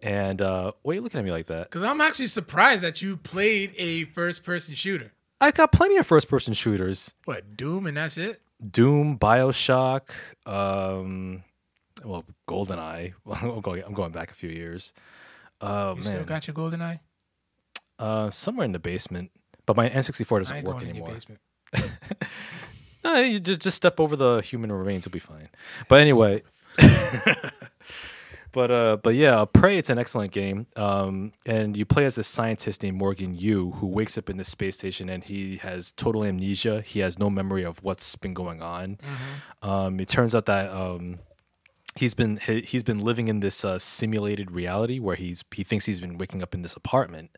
[0.02, 1.70] And uh, why are you looking at me like that?
[1.70, 5.14] Because I'm actually surprised that you played a first person shooter.
[5.40, 7.14] I got plenty of first person shooters.
[7.24, 8.42] What, Doom and that's it?
[8.70, 10.10] Doom, Bioshock,
[10.46, 11.44] um,
[12.04, 13.14] well, GoldenEye.
[13.32, 14.94] I'm going, I'm going back a few years.
[15.62, 17.00] Oh You still got your golden eye?
[18.00, 19.32] uh, somewhere in the basement.
[19.66, 21.14] But my N64 doesn't work going in your anymore.
[21.14, 21.40] basement.
[23.06, 25.50] No, you just just step over the human remains, you'll be fine.
[25.90, 26.42] But anyway,
[28.54, 29.78] but uh, but yeah, Prey.
[29.78, 30.68] It's an excellent game.
[30.78, 34.44] Um, and you play as this scientist named Morgan Yu who wakes up in the
[34.46, 36.82] space station and he has total amnesia.
[36.82, 39.00] He has no memory of what's been going on.
[39.62, 41.20] Um, it turns out that um,
[41.96, 45.86] he's been he, he's been living in this uh, simulated reality where he's he thinks
[45.86, 47.38] he's been waking up in this apartment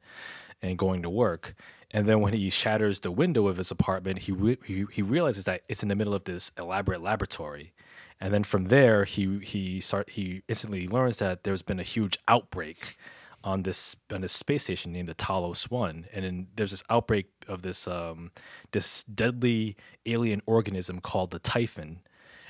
[0.62, 1.56] and going to work.
[1.92, 5.46] And then when he shatters the window of his apartment, he re- he, he realizes
[5.46, 7.74] that it's in the middle of this elaborate laboratory.
[8.20, 12.18] And then from there, he he start he instantly learns that there's been a huge
[12.28, 12.98] outbreak
[13.44, 17.28] on this on this space station named the Talos One, and then there's this outbreak
[17.48, 18.32] of this um,
[18.72, 22.00] this deadly alien organism called the Typhon.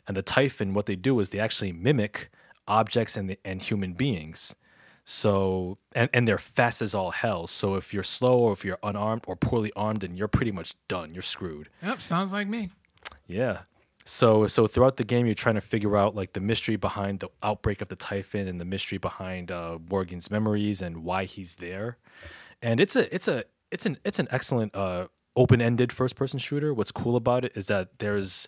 [0.08, 2.30] And the Typhon, what they do is they actually mimic
[2.68, 4.56] objects and and human beings.
[5.04, 7.48] So and and they're fast as all hell.
[7.48, 10.74] So if you're slow or if you're unarmed or poorly armed, then you're pretty much
[10.88, 11.14] done.
[11.14, 11.70] You're screwed.
[11.84, 12.72] Yep, sounds like me.
[13.28, 13.62] Yeah.
[14.04, 17.30] So so throughout the game, you're trying to figure out like the mystery behind the
[17.42, 21.98] outbreak of the Typhon and the mystery behind uh, Morgan's memories and why he's there.
[22.62, 26.74] And it's a it's a it's an it's an excellent uh, open-ended first-person shooter.
[26.74, 28.48] What's cool about it is that there's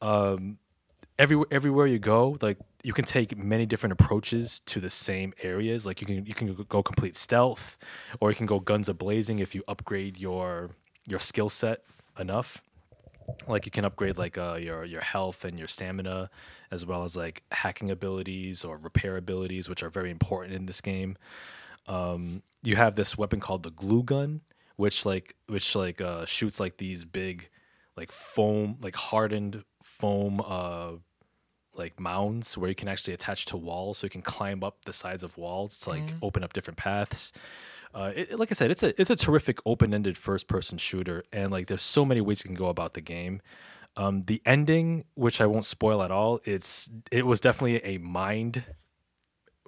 [0.00, 0.58] um,
[1.18, 5.86] everywhere everywhere you go, like you can take many different approaches to the same areas.
[5.86, 7.76] Like you can you can go complete stealth,
[8.20, 10.70] or you can go guns a blazing if you upgrade your
[11.06, 11.82] your skill set
[12.18, 12.60] enough
[13.46, 16.30] like you can upgrade like uh, your your health and your stamina
[16.70, 20.80] as well as like hacking abilities or repair abilities which are very important in this
[20.80, 21.16] game
[21.86, 24.40] um, you have this weapon called the glue gun
[24.76, 27.48] which like which like uh, shoots like these big
[27.96, 30.92] like foam like hardened foam uh
[31.78, 34.92] like mounds where you can actually attach to walls so you can climb up the
[34.92, 37.32] sides of walls to like open up different paths
[37.94, 41.68] uh, it, like I said, it's a it's a terrific open-ended first-person shooter, and like
[41.68, 43.40] there's so many ways you can go about the game.
[43.96, 48.64] Um, the ending, which I won't spoil at all, it's it was definitely a mind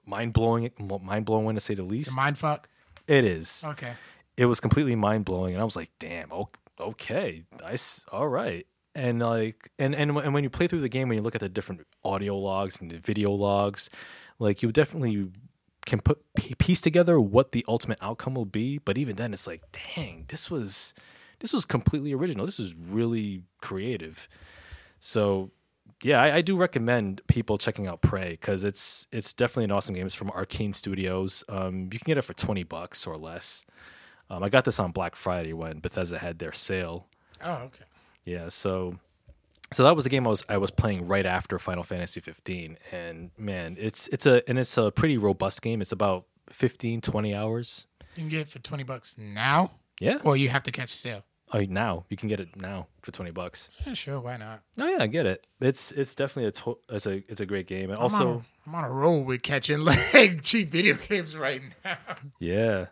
[0.05, 0.71] mind blowing
[1.03, 2.15] mind blowing to say the least.
[2.15, 2.69] Mind fuck.
[3.07, 3.65] It is.
[3.67, 3.93] Okay.
[4.37, 6.31] It was completely mind blowing, and I was like, "Damn,
[6.79, 10.89] okay, nice, all right." And like, and and when- and when you play through the
[10.89, 13.89] game, when you look at the different audio logs and the video logs,
[14.39, 15.29] like you definitely
[15.87, 16.19] can put
[16.59, 18.79] piece together what the ultimate outcome will be.
[18.79, 19.63] But even then, it's like,
[19.95, 20.93] dang, this was
[21.39, 22.45] this was completely original.
[22.47, 24.29] This was really creative.
[24.99, 25.53] So
[26.03, 29.95] yeah, I, I do recommend people checking out Prey because it's it's definitely an awesome
[29.95, 30.07] game.
[30.07, 31.45] It's from Arkane Studios.
[31.49, 33.65] Um, you can get it for twenty bucks or less.
[34.29, 37.07] Um, I got this on Black Friday when Bethesda had their sale.
[37.43, 37.85] Oh, okay.
[38.25, 38.99] Yeah, so
[39.73, 42.77] so that was the game I was I was playing right after Final Fantasy 15
[42.93, 45.81] and man, it's it's a and it's a pretty robust game.
[45.81, 47.87] It's about 15 20 hours.
[48.17, 50.19] You can get it for twenty bucks now, Yeah.
[50.25, 51.25] or you have to catch a sale.
[51.53, 53.71] Oh, now you can get it now for 20 bucks.
[53.85, 54.21] Yeah, sure.
[54.21, 54.61] Why not?
[54.79, 55.47] Oh yeah, I get it.
[55.61, 57.91] It's it's definitely a to- it's a it's a great game.
[57.91, 61.63] And I'm also, on, I'm on a roll with catching like cheap video games right
[61.85, 61.97] now.
[62.41, 62.87] Yeah,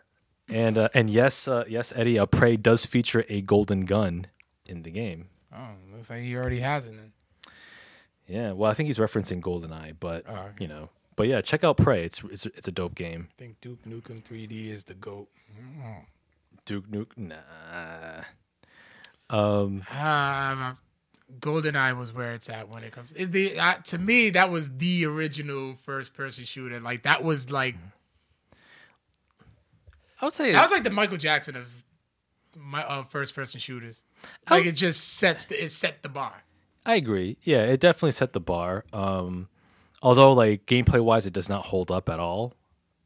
[0.49, 4.27] and uh, and yes, uh, yes, Eddie, uh, Prey does feature a golden gun
[4.69, 5.27] in the game.
[5.53, 6.91] Oh, looks like he already has it.
[6.95, 7.11] Then.
[8.27, 10.49] Yeah, well, I think he's referencing GoldenEye, but Oh, okay.
[10.59, 12.03] you know, but yeah, check out Prey.
[12.03, 13.29] It's it's it's a dope game.
[13.31, 15.27] I think Duke Nukem 3D is the goat.
[16.65, 18.23] Duke Nuke, nah.
[19.31, 20.77] Um, Um,
[21.39, 23.11] GoldenEye was where it's at when it comes.
[23.15, 26.79] It, the, uh, to me, that was the original first-person shooter.
[26.79, 27.75] Like that was like
[30.21, 31.67] I would say that was like the Michael Jackson of
[32.59, 34.03] my uh, first-person shooters.
[34.49, 36.43] Like was- it just sets the, it set the bar.
[36.85, 37.37] I agree.
[37.43, 38.85] Yeah, it definitely set the bar.
[38.93, 39.47] Um,
[40.01, 42.53] although like gameplay wise, it does not hold up at all.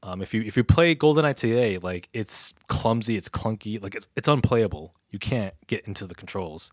[0.03, 4.07] Um, if you if you play GoldenEye today, like it's clumsy, it's clunky, like it's
[4.15, 4.93] it's unplayable.
[5.11, 6.71] You can't get into the controls.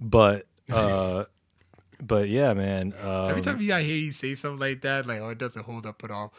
[0.00, 1.24] But uh,
[2.00, 2.94] but yeah, man.
[3.02, 5.64] Um, Every time you I hear you say something like that, like oh, it doesn't
[5.64, 6.32] hold up at all.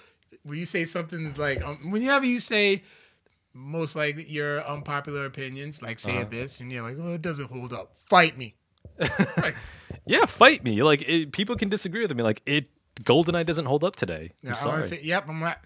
[0.44, 2.84] When you say something like um, whenever you say
[3.54, 6.30] most likely your unpopular opinions, like saying Uh-huh.
[6.30, 7.94] this, and you're like, oh, it doesn't hold up.
[8.08, 8.56] Fight me.
[10.06, 10.82] Yeah, fight me.
[10.82, 12.24] Like it, people can disagree with me.
[12.24, 12.68] Like it,
[13.04, 14.32] GoldenEye doesn't hold up today.
[14.44, 14.84] I'm I sorry.
[14.84, 15.26] say, yep.
[15.30, 15.40] I'm.
[15.40, 15.60] Not,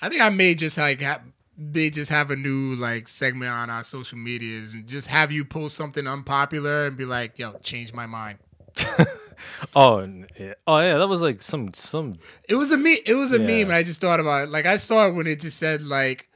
[0.00, 1.22] I think I may just like have,
[1.56, 5.44] may just have a new like segment on our social medias and just have you
[5.44, 8.38] post something unpopular and be like, "Yo, change my mind."
[9.74, 10.00] oh,
[10.38, 10.54] yeah.
[10.66, 12.18] oh yeah, that was like some some.
[12.48, 12.98] It was a me.
[13.06, 13.64] It was a Yeah.
[13.64, 13.70] meme.
[13.74, 14.50] I just thought about it.
[14.50, 16.28] Like I saw it when it just said like,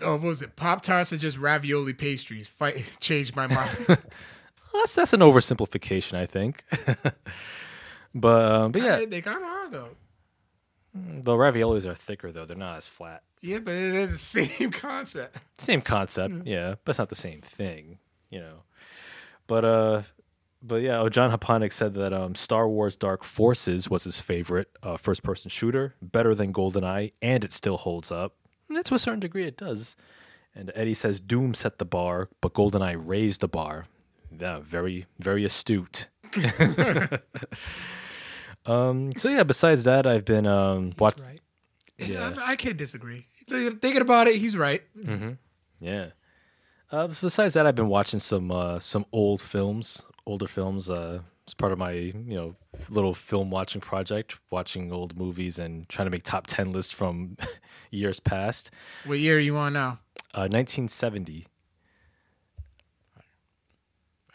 [0.00, 0.56] "Oh, what was it?
[0.56, 3.70] Pop tarts are just ravioli pastries." Fight, change my mind.
[4.72, 6.64] That's that's an oversimplification, I think.
[8.14, 9.88] but um, but yeah, they, kind of are though.
[10.94, 12.44] but raviolis are thicker though.
[12.44, 13.22] They're not as flat.
[13.40, 15.38] Yeah, but it is the same concept.
[15.56, 18.64] Same concept, yeah, but it's not the same thing, you know.
[19.46, 20.02] But uh,
[20.62, 24.68] but yeah, oh, John Haponic said that um, Star Wars Dark Forces was his favorite
[24.82, 28.34] uh, first-person shooter, better than GoldenEye, and it still holds up.
[28.68, 29.96] And to a certain degree, it does.
[30.54, 33.86] And Eddie says Doom set the bar, but GoldenEye raised the bar.
[34.38, 36.08] Yeah, very very astute.
[38.66, 39.12] um.
[39.16, 39.44] So yeah.
[39.44, 41.18] Besides that, I've been um watch.
[41.20, 41.40] Right.
[41.98, 42.34] Yeah.
[42.42, 43.24] I, can't disagree.
[43.48, 44.82] Thinking about it, he's right.
[45.80, 46.08] Yeah.
[46.90, 50.88] Uh, besides that, I've been watching some uh, some old films, older films.
[50.90, 52.56] Uh, as part of my you know
[52.88, 57.36] little film watching project, watching old movies and trying to make top ten lists from
[57.90, 58.70] years past.
[59.04, 60.00] What year are you on now?
[60.34, 61.46] Uh, 1970.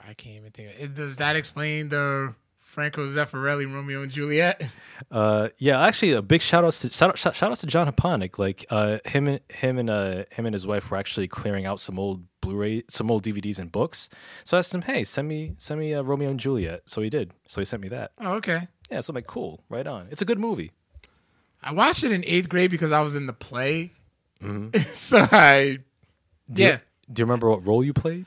[0.04, 0.74] I can't even think.
[0.74, 0.96] Of it.
[0.96, 4.62] Does that explain the Franco Zeffirelli Romeo and Juliet?
[5.10, 7.92] Uh, yeah, actually, a big shout out to shout out, shout, shout out to John
[7.92, 8.38] Haponic.
[8.38, 11.80] Like uh, him and him and uh, him and his wife were actually clearing out
[11.80, 14.10] some old Blu-ray, some old DVDs and books.
[14.44, 17.10] So I asked him, "Hey, send me send me uh, Romeo and Juliet." So he
[17.10, 17.32] did.
[17.48, 18.12] So he sent me that.
[18.20, 18.68] Oh, okay.
[18.90, 20.08] Yeah, so I'm like, cool, right on.
[20.12, 20.72] It's a good movie.
[21.64, 23.92] I watched it in eighth grade because I was in the play.
[24.44, 24.78] Mm-hmm.
[24.94, 25.80] so I,
[26.52, 26.78] Do you- yeah.
[27.12, 28.26] do you remember what role you played?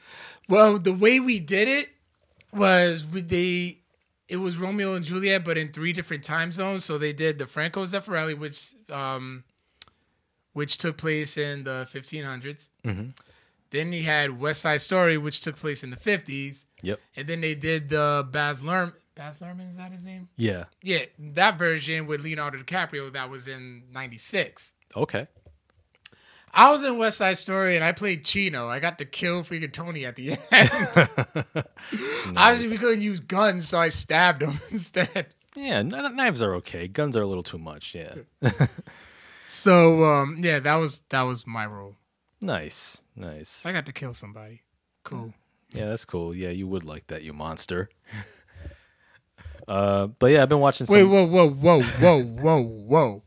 [0.48, 1.88] Well, the way we did it
[2.52, 3.78] was we they
[4.28, 6.84] it was Romeo and Juliet, but in three different time zones.
[6.84, 9.44] So they did the Franco Zeffirelli, which um,
[10.52, 12.68] which took place in the 1500s.
[12.84, 13.12] Mhm.
[13.74, 17.00] Then he had West Side Story, which took place in the 50s, Yep.
[17.16, 18.92] and then they did the Baz Luhrmann.
[19.16, 20.28] Baz Luhrmann is that his name?
[20.36, 20.64] Yeah.
[20.82, 24.74] Yeah, that version with Leonardo DiCaprio that was in '96.
[24.96, 25.26] Okay.
[26.56, 28.68] I was in West Side Story and I played Chino.
[28.68, 31.64] I got to kill freaking Tony at the end.
[32.36, 35.26] Obviously, we couldn't use guns, so I stabbed him instead.
[35.56, 36.86] Yeah, kn- knives are okay.
[36.88, 37.94] Guns are a little too much.
[37.94, 38.14] Yeah.
[39.46, 41.96] So um, yeah, that was that was my role.
[42.44, 43.64] Nice, nice.
[43.66, 44.62] I got to kill somebody.
[45.02, 45.34] Cool.
[45.72, 46.34] Yeah, that's cool.
[46.34, 47.88] Yeah, you would like that, you monster.
[49.68, 50.86] uh, but yeah, I've been watching.
[50.86, 53.22] Some, Wait, whoa, whoa, whoa, whoa, whoa, whoa.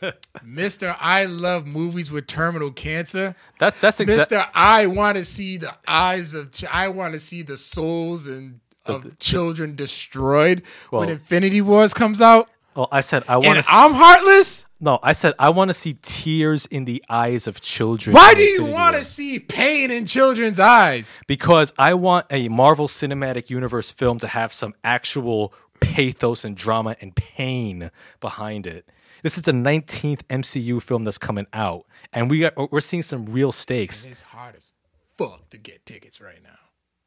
[0.44, 3.36] Mister, I love movies with terminal cancer.
[3.60, 4.36] that, that's exactly.
[4.36, 6.50] Mister, I want to see the eyes of.
[6.50, 11.94] Ch- I want to see the souls and of the- children destroyed when Infinity Wars
[11.94, 12.48] comes out.
[12.74, 13.70] Oh, I said I want And to.
[13.72, 14.66] I'm heartless.
[14.80, 18.14] No, I said I want to see tears in the eyes of children.
[18.14, 21.14] Why do you want to see pain in children's eyes?
[21.26, 26.96] Because I want a Marvel Cinematic Universe film to have some actual pathos and drama
[27.00, 28.88] and pain behind it.
[29.22, 33.26] This is the 19th MCU film that's coming out, and we got, we're seeing some
[33.26, 34.04] real stakes.
[34.04, 34.72] It's hard as
[35.16, 36.58] fuck to get tickets right now.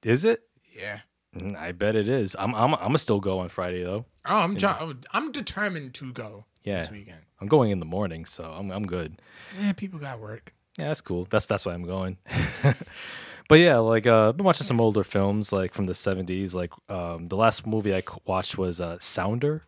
[0.03, 0.41] Is it?
[0.73, 0.99] Yeah.
[1.35, 2.35] Mm, I bet it is.
[2.39, 4.05] I'm I'm I'm still go on Friday though.
[4.25, 5.03] Oh, I'm trying.
[5.11, 6.81] I'm determined to go Yeah.
[6.81, 7.19] this weekend.
[7.41, 9.19] I'm going in the morning, so I'm I'm good.
[9.61, 10.53] Yeah, people got work.
[10.77, 11.25] Yeah, that's cool.
[11.29, 12.17] That's that's why I'm going.
[13.49, 16.53] but yeah, like uh, I've been watching some older films like from the '70s.
[16.53, 19.63] Like um, the last movie I watched was uh, Sounder.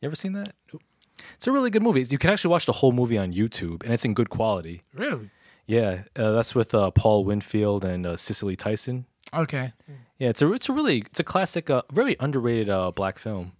[0.00, 0.54] You ever seen that?
[1.36, 2.02] It's a really good movie.
[2.08, 4.82] You can actually watch the whole movie on YouTube, and it's in good quality.
[4.92, 5.30] Really?
[5.66, 9.06] Yeah, uh, that's with uh, Paul Winfield and uh, Cicely Tyson.
[9.34, 9.72] Okay.
[10.18, 13.52] Yeah, it's a it's a really it's a classic, uh, very underrated uh, black film.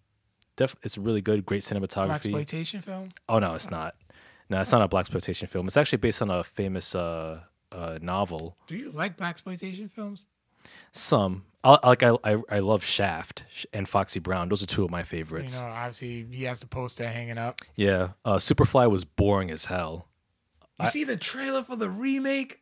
[0.57, 2.07] Def- it's really good, great cinematography.
[2.07, 3.09] Black exploitation film.
[3.29, 3.95] Oh no, it's not.
[4.49, 5.67] No, it's not a black exploitation film.
[5.67, 7.41] It's actually based on a famous uh,
[7.73, 8.57] uh, novel.
[8.67, 10.29] Do you like black exploitation films?
[10.93, 14.49] Some I, like I, I I love Shaft and Foxy Brown.
[14.49, 15.61] Those are two of my favorites.
[15.61, 17.61] You know, obviously he has the poster hanging up.
[17.75, 20.09] Yeah, uh, Superfly was boring as hell.
[20.81, 22.61] You see the trailer for the remake?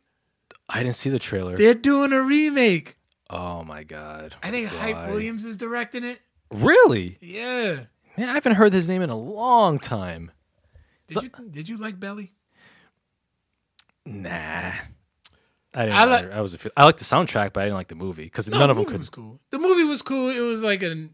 [0.69, 1.57] I didn't see the trailer.
[1.57, 2.97] They're doing a remake.
[3.29, 4.35] Oh my god!
[4.43, 6.19] I think Hype Williams is directing it.
[6.51, 7.17] Really?
[7.21, 7.85] Yeah.
[8.17, 10.31] Man, I haven't heard his name in a long time.
[11.07, 12.31] Did you did you like Belly?
[14.05, 14.71] Nah.
[15.77, 15.93] I didn't.
[15.97, 16.53] I like- I was.
[16.53, 18.67] A, fe- I liked the soundtrack, but I didn't like the movie because No, none
[18.67, 18.97] the of them could.
[18.99, 19.39] was cool.
[19.49, 20.29] The movie was cool.
[20.29, 21.13] It was like an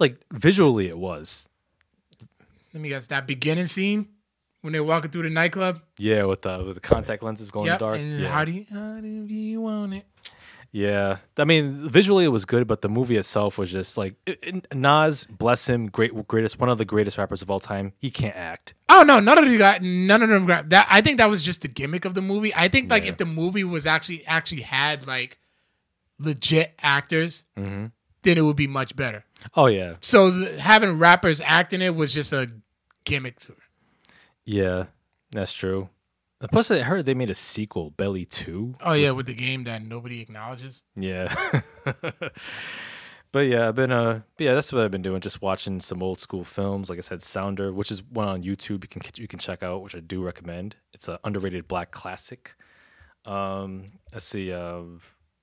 [0.00, 1.46] Like visually, it was.
[2.74, 4.08] let me guess that beginning scene
[4.62, 5.80] when they're walking through the nightclub.
[5.98, 7.78] Yeah, with the with the contact lenses going Yep.
[7.78, 7.98] dark.
[7.98, 8.28] And yeah.
[8.28, 10.06] how do you how do you want it?
[10.74, 14.38] Yeah, I mean, visually it was good, but the movie itself was just like it,
[14.42, 17.92] it- Nas, bless him, great, greatest, one of the greatest rappers of all time.
[17.98, 18.72] He can't act.
[18.88, 20.86] Oh no, none of them got none of them got that.
[20.90, 22.54] I think that was just the gimmick of the movie.
[22.54, 23.10] I think like Yeah.
[23.10, 25.38] if the movie was actually actually had like
[26.18, 27.86] legit actors, Mm-hmm.
[28.22, 29.24] then it would be much better.
[29.56, 32.50] Oh yeah, So the, having rappers acting it was just a
[33.04, 33.58] gimmick to it.
[34.44, 34.86] Yeah,
[35.30, 35.88] that's true.
[36.50, 38.74] Plus, I heard they made a sequel, Belly Two.
[38.80, 40.82] Oh yeah, with the game that nobody acknowledges.
[40.96, 41.32] Yeah,
[43.32, 45.20] but yeah, I've been uh, yeah, that's what I've been doing.
[45.20, 46.90] Just watching some old school films.
[46.90, 49.82] Like I said, Sounder, which is one on YouTube you can you can check out,
[49.82, 50.74] which I do recommend.
[50.92, 52.54] It's an underrated black classic.
[53.24, 54.52] Um, let's see.
[54.52, 54.82] Uh,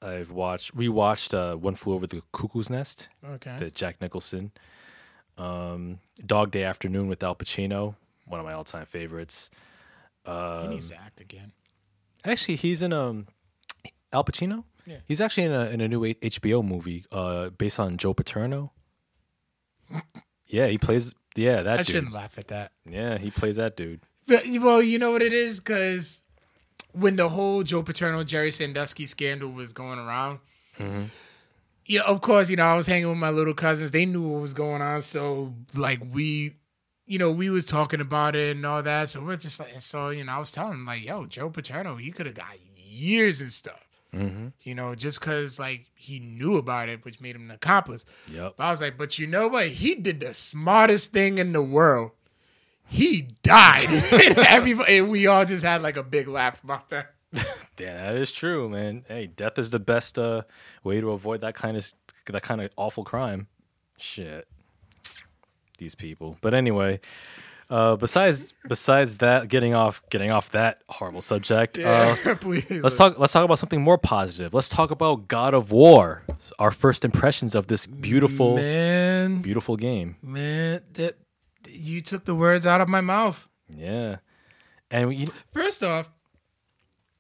[0.02, 3.10] I've watched rewatched uh, One Flew Over the Cuckoo's Nest.
[3.26, 3.56] Okay.
[3.60, 4.52] the Jack Nicholson.
[5.38, 7.96] Um, Dog Day Afternoon with Al Pacino,
[8.30, 9.50] one of my all-time favorites.
[10.26, 11.52] Uh he Um, needs to act again.
[12.24, 13.28] actually, he's in um
[14.14, 14.64] Al Pacino.
[14.86, 14.98] Yeah.
[15.06, 18.72] He's actually in a in a new HBO movie uh, based on Joe Paterno.
[20.48, 21.14] yeah, he plays.
[21.36, 21.86] Yeah, that I dude.
[21.88, 22.72] shouldn't laugh at that.
[22.90, 24.02] Yeah, he plays that dude.
[24.28, 26.24] But, well, you know what it is because
[26.92, 30.40] when the whole Joe Paterno Jerry Sandusky scandal was going around,
[31.86, 33.92] yeah, of course, you know I was hanging with my little cousins.
[33.92, 36.56] They knew what was going on, so like we,
[37.10, 39.10] you know, we was talking about it and all that.
[39.10, 41.96] So we're just like, so you know, I was telling them like, yo, Joe Paterno,
[41.96, 43.84] he could have got years and stuff.
[44.14, 44.50] Mm-hmm.
[44.62, 48.06] You know, just because like he knew about it, which made him an accomplice.
[48.32, 48.54] Yep.
[48.58, 49.68] But I was like, but you know what?
[49.68, 52.12] He did the smartest thing in the world.
[52.86, 53.86] He died.
[53.90, 57.14] and everybody and we all just had like a big laugh about that.
[57.80, 59.06] Yeah, that is true, man.
[59.08, 60.42] Hey, death is the best uh,
[60.84, 61.94] way to avoid that kind of
[62.26, 63.48] that kind of awful crime.
[63.98, 64.50] Shit,
[65.80, 66.38] these people.
[66.42, 67.00] But anyway,
[67.70, 71.78] uh, besides besides that, getting off getting off that horrible subject.
[71.78, 72.70] Uh, Please.
[72.70, 73.18] let's talk.
[73.20, 74.54] Let's talk about something more positive.
[74.54, 76.24] Let's talk about God of War.
[76.60, 80.16] Our first impressions of this beautiful, man, beautiful game.
[80.22, 81.18] man, that
[81.70, 83.48] you took the words out of my mouth.
[83.76, 84.18] Yeah,
[84.90, 86.10] and you, First off,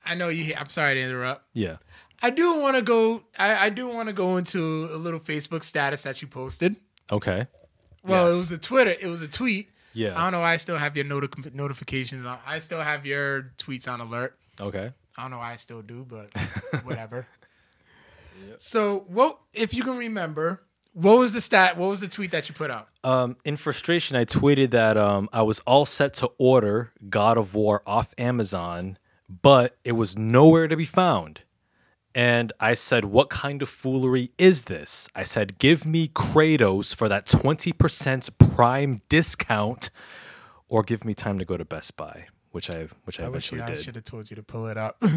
[0.06, 0.54] I know you.
[0.58, 1.46] I'm sorry to interrupt.
[1.54, 1.78] yeah,
[2.24, 3.22] I do want to go.
[3.38, 6.76] I, I do want to go into a little Facebook status that you posted.
[7.12, 7.46] okay.
[8.04, 8.34] Well, Yes.
[8.36, 8.96] it was a Twitter.
[9.00, 10.14] It was a tweet Yeah.
[10.20, 10.40] I don't know.
[10.42, 12.38] why I still have your noti- notifications on.
[12.46, 14.38] I still have your tweets on alert.
[14.62, 14.92] Okay.
[15.18, 16.32] I don't know why I still do, but
[16.84, 17.28] whatever.
[18.58, 20.62] So, what if you can remember?
[20.94, 21.78] What was the stat?
[21.78, 22.88] What was the tweet that you put out?
[23.04, 27.54] Um, in frustration, I tweeted that um, I was all set to order God of
[27.54, 28.98] War off Amazon,
[29.30, 31.42] but it was nowhere to be found.
[32.16, 35.10] And I said, What kind of foolery is this?
[35.16, 39.90] I said, Give me Kratos for that 20% prime discount,
[40.68, 43.52] or give me time to go to Best Buy, which I which I, I wish
[43.52, 43.84] eventually I did.
[43.84, 45.02] should have told you to pull it up.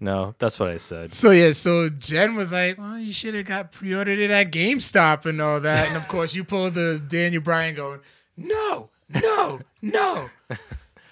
[0.00, 1.12] No, that's what I said.
[1.12, 5.24] so yeah, so Jen was like, "Well, you should have got pre-ordered it at GameStop
[5.24, 8.00] and all that." And of course, you pulled the Daniel Bryan going,
[8.36, 10.30] "No, no, no."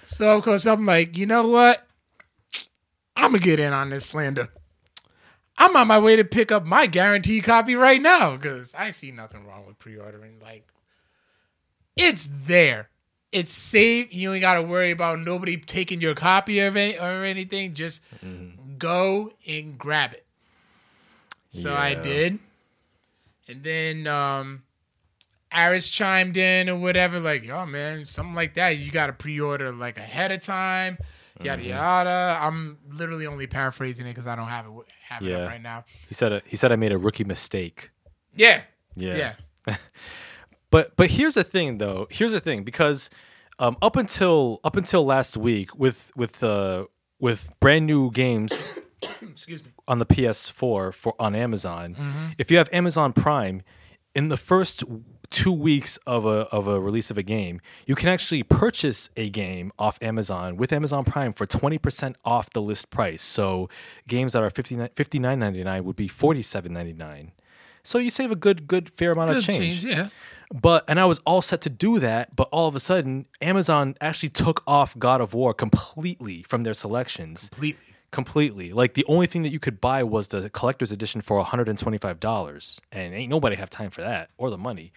[0.05, 1.87] so of course, I'm like, you know what?
[3.15, 4.49] I'm gonna get in on this slander.
[5.63, 9.13] I'm on my way to pick up my guaranteed copy right now because I see
[9.13, 10.41] nothing wrong with pre-ordering.
[10.43, 10.67] Like,
[11.97, 12.89] it's there.
[13.31, 14.13] It's safe.
[14.13, 17.75] You ain't got to worry about nobody taking your copy of it or anything.
[17.75, 18.03] Just
[18.77, 20.27] go and grab it.
[21.51, 22.41] So I did.
[23.49, 24.63] And then um
[25.55, 28.79] Aris chimed in or whatever, like, yo, man, something like that.
[28.79, 30.99] You got to pre order like ahead of time,
[31.41, 32.39] yada, yada.
[32.41, 34.73] I'm literally only paraphrasing it because I don't have it,
[35.13, 35.39] have it Yeah.
[35.45, 35.85] up right now.
[36.09, 37.91] He said he said I made a rookie mistake.
[38.35, 38.63] Yeah.
[38.97, 39.35] Yeah.
[39.69, 39.77] Yeah.
[40.71, 42.07] But but here's the thing though.
[42.11, 43.11] Here's the thing because
[43.59, 46.87] um, up until up until last week with with uh,
[47.21, 48.69] with brand new games
[49.23, 49.71] Excuse me.
[49.87, 52.27] on the PS4 for on Amazon, Mm-hmm.
[52.39, 53.63] if you have Amazon Prime,
[54.15, 54.83] in the first
[55.33, 59.29] two weeks of a of a release of a game, you can actually purchase a
[59.31, 63.23] game off Amazon with Amazon Prime for twenty percent off the list price.
[63.23, 63.69] So
[64.07, 67.33] games that are 59 $59.99 would be forty seven ninety nine.
[67.83, 69.85] So you save a good good fair amount of Does change.
[69.85, 70.09] yeah.
[70.53, 73.97] But and I was all set to do that, but all of a sudden Amazon
[74.01, 77.49] actually took off God of War completely from their selections.
[77.49, 77.92] Completely.
[78.13, 78.73] Completely.
[78.73, 82.81] Like the only thing that you could buy was the collector's edition for $125.
[82.93, 84.93] And ain't nobody have time for that or the money.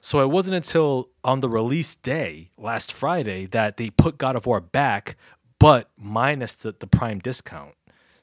[0.00, 4.46] So it wasn't until on the release day last Friday that they put God of
[4.46, 5.16] War back,
[5.58, 7.74] but minus the, the prime discount.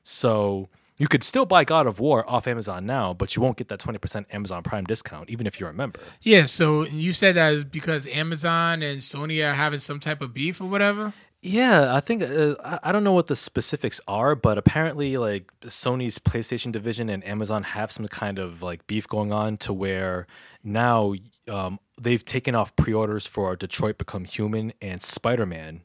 [0.03, 0.69] So
[0.99, 3.79] you could still buy God of War off Amazon now, but you won't get that
[3.79, 5.99] 20% Amazon Prime discount, even if you're a member.
[6.21, 10.33] Yeah, so you said that is because Amazon and Sony are having some type of
[10.33, 11.13] beef or whatever?
[11.41, 15.51] Yeah, I think uh, I I don't know what the specifics are, but apparently, like
[15.61, 20.25] Sony's PlayStation division and Amazon have some kind of like beef going on to where
[20.63, 21.13] now
[21.47, 25.81] um, they've taken off pre-orders for Detroit Become Human and Spider Man.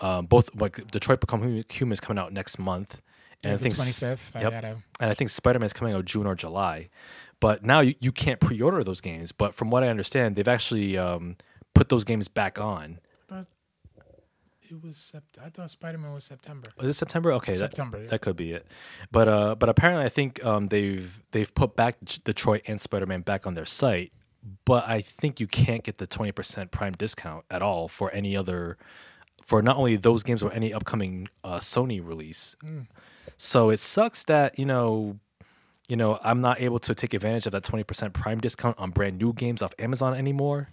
[0.00, 3.02] Um, both like Detroit Become Hu- Human is coming out next month,
[3.44, 4.34] and I think s- 25th.
[4.36, 4.52] I Yep.
[4.52, 6.88] gotta- and I think Spider Man is coming out June or July.
[7.40, 9.32] But now you, you can't pre-order those games.
[9.32, 11.36] But from what I understand, they've actually um,
[11.74, 13.00] put those games back on.
[14.70, 16.70] It was sept- I thought Spider Man was September.
[16.78, 17.32] Was it September?
[17.32, 18.08] Okay, that- September, yeah.
[18.08, 18.66] That, could be it.
[19.10, 23.20] But uh, but apparently, I think um, they've they've put back Detroit and Spider Man
[23.20, 24.12] back on their site.
[24.64, 28.36] But I think you can't get the twenty percent Prime discount at all for any
[28.36, 28.78] other
[29.42, 32.56] for not only those games or any upcoming uh, Sony release.
[33.36, 35.18] So it sucks that you know.
[35.86, 39.18] You know, I'm not able to take advantage of that 20% prime discount on brand
[39.18, 40.70] new games off Amazon anymore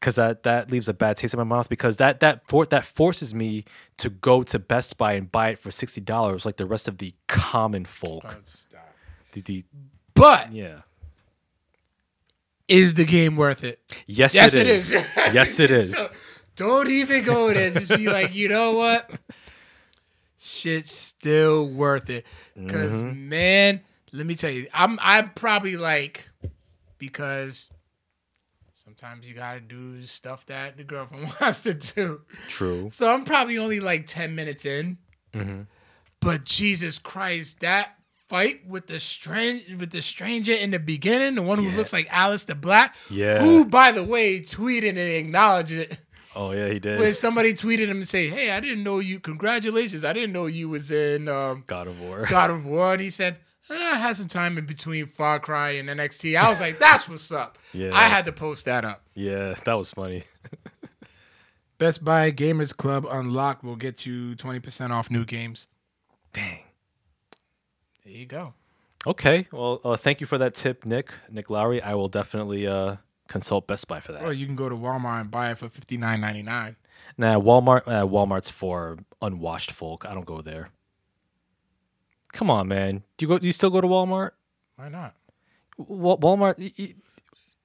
[0.00, 2.84] because that that leaves a bad taste in my mouth because that that for, that
[2.84, 3.64] forces me
[3.98, 6.98] to go to Best Buy and buy it for sixty dollars like the rest of
[6.98, 8.36] the common folk.
[9.32, 9.64] The, the
[10.14, 10.80] But yeah.
[12.68, 13.80] is the game worth it?
[14.06, 14.94] Yes, Yes, it it is.
[14.94, 15.06] is.
[15.32, 15.96] yes, it is.
[16.58, 17.70] So, don't even go there.
[17.70, 19.08] Just be like, you know what?
[20.40, 22.26] Shit's still worth it.
[22.56, 23.28] because Mm-hmm.
[23.28, 23.80] man,
[24.12, 26.28] let me tell you, I'm I'm probably like
[26.98, 27.70] because
[28.98, 32.20] sometimes you gotta do stuff that the girlfriend wants to do.
[32.48, 32.88] True.
[32.92, 34.98] So I'm probably only like ten minutes in.
[35.34, 35.62] Mm-hmm.
[36.20, 37.94] But Jesus Christ, that
[38.28, 41.76] fight with the strange with the stranger in the beginning, the one who Yeah.
[41.76, 43.40] looks like Aleister Black, Yeah.
[43.40, 45.98] who by the way tweeted and acknowledged it.
[46.36, 47.00] Oh yeah, he did.
[47.00, 49.18] When somebody tweeted him and say, "Hey, I didn't know you.
[49.18, 50.04] Congratulations!
[50.04, 52.26] I didn't know you was in um, God of War.
[52.28, 53.38] God of War." And he said,
[53.70, 57.30] "I had some time in between Far Cry and NXT." I was like, "That's what's
[57.32, 57.90] up." Yeah.
[57.92, 59.02] I had to post that up.
[59.14, 60.24] Yeah, that was funny.
[61.78, 65.68] Best Buy Gamers Club Unlocked will get you twenty percent off new games.
[66.32, 66.60] Dang.
[68.04, 68.54] There you go.
[69.06, 69.46] Okay.
[69.52, 71.12] Well, uh, thank you for that tip, Nick.
[71.30, 71.80] Nick Lowry.
[71.80, 72.96] I will definitely uh,
[73.28, 74.22] consult Best Buy for that.
[74.24, 76.76] Or you can go to Walmart and buy it for fifty nine ninety nine.
[77.16, 77.82] Nah, Walmart.
[77.86, 80.04] Uh, Walmart's for unwashed folk.
[80.06, 80.70] I don't go there.
[82.32, 83.02] Come on, man.
[83.16, 83.38] Do you go?
[83.38, 84.32] Do you still go to Walmart?
[84.76, 85.14] Why not?
[85.76, 86.58] Wa- Walmart.
[86.58, 86.94] y- y-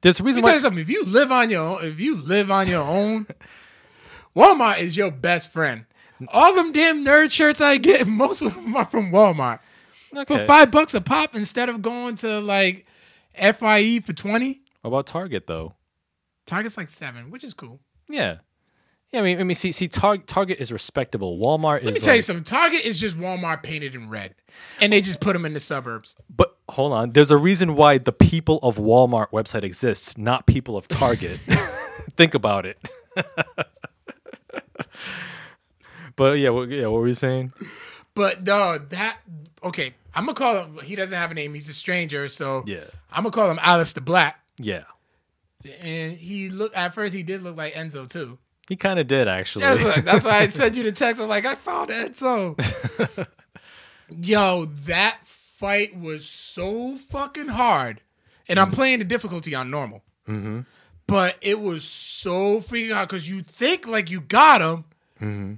[0.01, 0.53] There's a Let reason me tell why.
[0.55, 0.81] you something.
[0.81, 3.27] If you live on your own, if you live on your own,
[4.35, 5.85] Walmart is your best friend.
[6.29, 9.59] All them damn nerd shirts I get, most of them are from Walmart.
[10.11, 10.45] For Okay.
[10.45, 12.85] five bucks a pop instead of going to like
[13.35, 14.61] FYE for twenty.
[14.81, 15.73] What about Target though?
[16.45, 17.79] Target's like seven, which is cool.
[18.07, 18.37] Yeah.
[19.13, 21.37] Yeah, I mean, I mean, see, see, Tar- Target is respectable.
[21.39, 21.85] Walmart is.
[21.85, 22.43] Let me tell you something.
[22.43, 24.33] Target is just Walmart painted in red,
[24.81, 26.15] and they just put them in the suburbs.
[26.35, 30.75] But hold on, there's a reason why the people of Walmart website exists, not people
[30.75, 31.39] of Target.
[32.17, 32.89] Think about it.
[36.15, 37.53] but yeah, what, yeah, what were you saying?
[38.15, 39.17] But no, that
[39.63, 39.93] okay.
[40.15, 40.79] I'm gonna call him.
[40.83, 41.53] He doesn't have a name.
[41.53, 44.39] He's a stranger, so Yeah, I'm gonna call him Aleister Black.
[44.57, 44.83] yeah,
[45.81, 47.13] And he looked at first.
[47.13, 48.37] He did look like Enzo too.
[48.69, 49.65] He kind of did actually.
[49.65, 51.21] Yeah, look, that's why I sent you the text.
[51.21, 52.57] I'm like, I found Enzo.
[54.21, 58.01] Yo, that fight was so fucking hard,
[58.47, 60.03] and I'm playing the difficulty on normal.
[60.27, 60.61] mm-hmm.
[61.07, 64.85] But it was so freaking hard because you think like you got him,
[65.21, 65.53] Mm-hmm.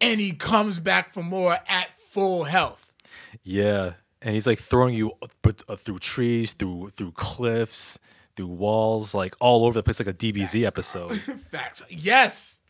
[0.00, 2.92] and he comes back for more at full health.
[3.42, 5.12] Yeah, and he's like throwing you
[5.42, 7.98] but, uh, through trees, through through cliffs,
[8.36, 11.20] through walls, like all over the place, like a DBZ episode.
[11.50, 11.82] Facts.
[11.88, 12.60] Yes.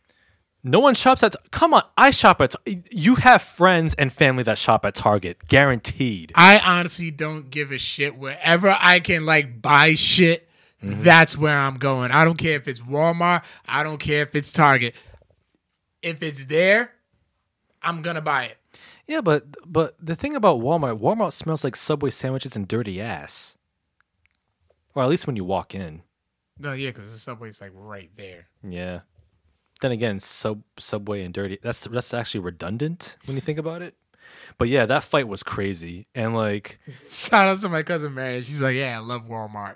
[0.63, 1.35] No one shops at.
[1.51, 2.55] Come on, I shop at.
[2.91, 6.31] You have friends and family that shop at Target, guaranteed.
[6.35, 8.17] I honestly don't give a shit.
[8.17, 10.47] Wherever I can like buy shit,
[10.83, 11.01] mm-hmm.
[11.03, 12.11] that's where I'm going.
[12.11, 13.43] I don't care if it's Walmart.
[13.67, 14.95] I don't care if it's Target.
[16.03, 16.91] If it's there,
[17.81, 18.57] I'm gonna buy it.
[19.07, 23.57] Yeah, but but the thing about Walmart, Walmart smells like Subway sandwiches and dirty ass.
[24.95, 26.01] Or at least when you walk in.
[26.59, 28.47] No, yeah, because the subway's like right there.
[28.67, 29.01] Yeah.
[29.81, 31.57] Then again, sub Subway and dirty.
[31.61, 33.95] That's that's actually redundant when you think about it.
[34.57, 36.79] But yeah, that fight was crazy, and like,
[37.09, 38.43] Shout out to my cousin Mary.
[38.43, 39.75] She's like, "Yeah, I love Walmart."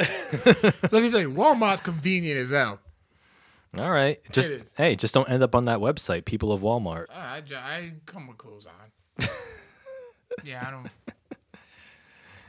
[0.92, 2.80] Let me say, Walmart's convenient as hell.
[3.80, 7.08] all right, just hey, just don't end up on that website, people of Walmart.
[7.10, 9.28] Uh, I, I come with clothes on.
[10.44, 10.88] yeah, I don't.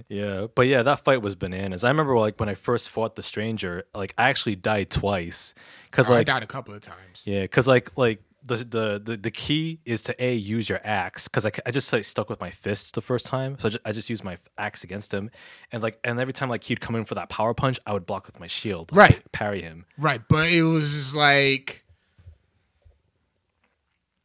[0.08, 1.82] Yeah, but yeah, that fight was bananas.
[1.82, 5.52] I remember like when I first fought the stranger, like I actually died twice
[5.90, 7.22] because Oh, I died a couple of times.
[7.24, 11.26] Yeah, because like like the, the the the key is to a use your axe
[11.26, 13.86] because I, I just like stuck with my fists the first time, so I just,
[13.86, 15.32] I just used my axe against him,
[15.72, 18.06] and like and every time like he'd come in for that power punch, I would
[18.06, 19.32] block with my shield, like, Right.
[19.32, 19.86] Parry him.
[19.98, 21.84] Right, but it was like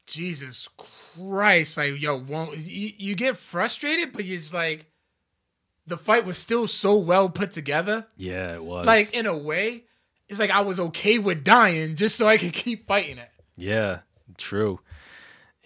[0.05, 0.67] Jesus
[1.15, 4.86] Christ, like yo, won't you, you get frustrated, but it's like
[5.88, 8.07] the fight was still so well put together.
[8.17, 9.84] Yeah, it was Like in a way,
[10.29, 13.29] it's like I was okay with dying just so I could keep fighting it.
[13.57, 13.99] yeah,
[14.38, 14.79] true.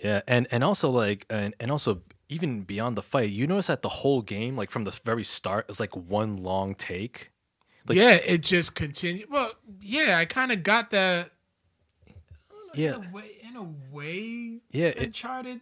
[0.04, 3.82] Yeah, and and also like and and also even beyond the fight, you notice that
[3.84, 7.32] the whole game, like from the very start, is like one long take.
[7.88, 9.30] Like- yeah, it just continued.
[9.30, 11.32] Well, yeah, I kind of got that.
[12.74, 13.64] Yeah, In a way, in a
[13.96, 14.88] way yeah.
[14.88, 15.62] It, Uncharted.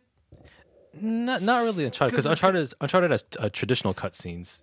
[1.01, 4.61] Not not really Uncharted because Uncharted is Uncharted has uh, traditional cutscenes.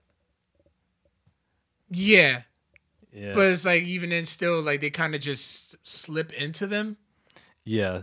[1.90, 2.42] Yeah,
[3.12, 6.96] Yeah, but it's like even then, still like they kind of just slip into them.
[7.64, 8.02] Yeah.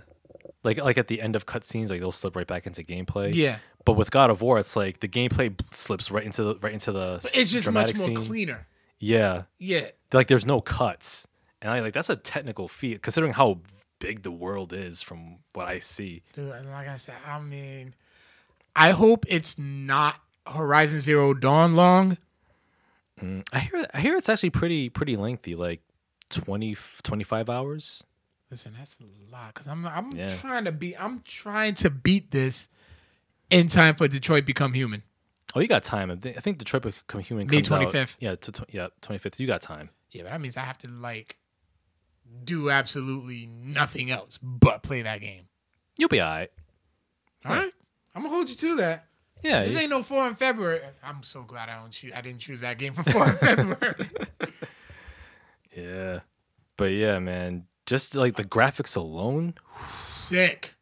[0.63, 3.34] Like like at the end of cutscenes, like they'll slip right back into gameplay.
[3.34, 6.73] Yeah, But with God of War, it's like the gameplay slips right into the right
[6.73, 7.19] into the.
[7.21, 8.15] but it's just much more scene.
[8.15, 8.67] cleaner.
[8.99, 11.28] Yeah, Yeah, like there's no cuts,
[11.61, 13.59] and I like that's a technical feat considering how
[13.99, 16.23] big the world is from what I see.
[16.34, 16.51] dude.
[16.51, 17.93] And like I said, I mean,
[18.78, 20.15] I hope it's not
[20.45, 22.17] Horizon Zero Dawn long.
[23.21, 25.82] Mm, I hear I hear it's actually pretty pretty lengthy, like
[26.30, 28.03] 20, 25 hours.
[28.51, 30.36] Listen, that's a lot because I'm I'm Yeah.
[30.38, 32.69] trying to be I'm trying to beat this
[33.49, 35.03] in time for Detroit Become Human.
[35.55, 36.11] Oh, you got time.
[36.11, 38.15] I think, Detroit Become Human May comes out- 25th.
[38.19, 39.39] Yeah, to, tw- yeah, twenty fifth.
[39.39, 39.89] You got time.
[40.11, 41.38] Yeah, but that means I have to like
[42.43, 45.47] do absolutely nothing else but play that game.
[45.97, 46.51] You'll be alright.
[47.45, 47.71] All right,
[48.18, 49.05] I'm gonna hold you to that.
[49.43, 50.82] Yeah, This ain't no four in February.
[51.03, 52.11] I'm so glad I don't choose.
[52.15, 54.09] I didn't choose that game for four in February.
[55.78, 56.20] yeah.
[56.78, 59.53] But yeah, man, just like the graphics alone,
[59.86, 60.76] Sick.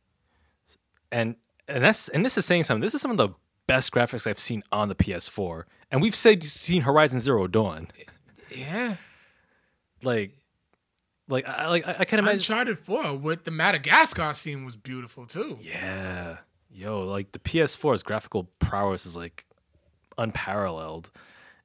[1.12, 1.36] and
[1.68, 2.82] and that's and this is saying something.
[2.82, 3.30] This is some of the
[3.68, 7.90] best graphics I've seen on the PS4, and we've said seen Horizon Zero Dawn.
[8.56, 8.96] Yeah.
[10.02, 10.38] Like,
[11.28, 12.38] like I like I, can imagine.
[12.38, 15.58] Uncharted 4 with the Madagascar scene was beautiful too.
[15.62, 16.38] Yeah,
[16.76, 19.46] yo, like the PS4's graphical prowess is like
[20.18, 21.12] unparalleled,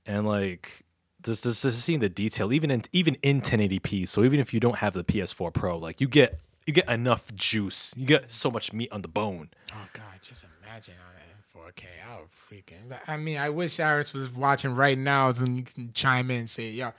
[0.07, 0.85] and like
[1.23, 4.09] this this just seeing the detail even in even in 1080p.
[4.09, 7.35] So even if you don't have the PS4 Pro, like you get you get enough
[7.35, 7.93] juice.
[7.97, 9.51] You get so much meat on the bone.
[9.73, 11.85] Oh God, just imagine on that 4K.
[12.09, 12.99] I would freaking.
[13.09, 16.71] I mean, I wish Iris was watching right now, and can chime in and say,
[16.71, 16.93] "Yo,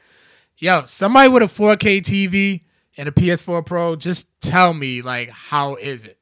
[0.61, 2.61] Yo, somebody with a 4K TV
[2.95, 6.19] and a PS4 Pro, just tell me like how is it?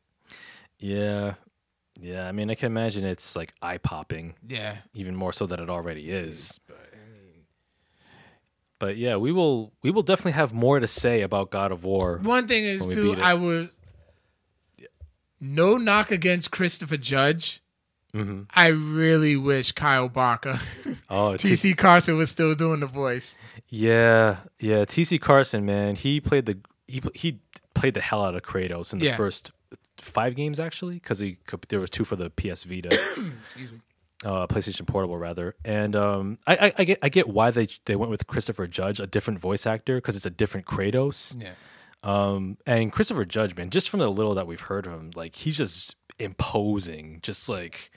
[0.79, 1.33] Yeah.
[2.01, 2.27] Yeah.
[2.27, 4.77] I mean, I can imagine it's like eye popping, Yeah.
[4.93, 6.59] even more so than it already is.
[6.67, 7.45] But I mean,
[8.79, 12.19] but yeah, we will we will definitely have more to say about God of War.
[12.23, 13.15] One thing is too.
[13.21, 13.75] I was
[15.39, 17.61] no knock against Christopher Judge.
[18.13, 18.47] Mhm.
[18.55, 20.59] I really wish Kyle Barker,
[21.11, 23.37] Oh, T- TC Carson was still doing the voice.
[23.67, 24.83] yeah, yeah.
[24.85, 27.39] TC Carson, man, he played the he he
[27.75, 29.15] played the hell out of Kratos in the Yeah.
[29.15, 29.51] first
[30.09, 32.89] five games actually, because he could, there was two for the PS Vita.
[33.43, 33.79] Excuse me.
[34.25, 37.95] uh, PlayStation Portable rather, and um, I, I, I get I get why they they
[37.95, 41.41] went with Christopher Judge, a different voice actor, because it's a different Kratos.
[41.41, 41.51] Yeah.
[42.01, 45.35] Um, and Christopher Judge, man, just from the little that we've heard of him, like
[45.35, 47.91] he's just imposing, just like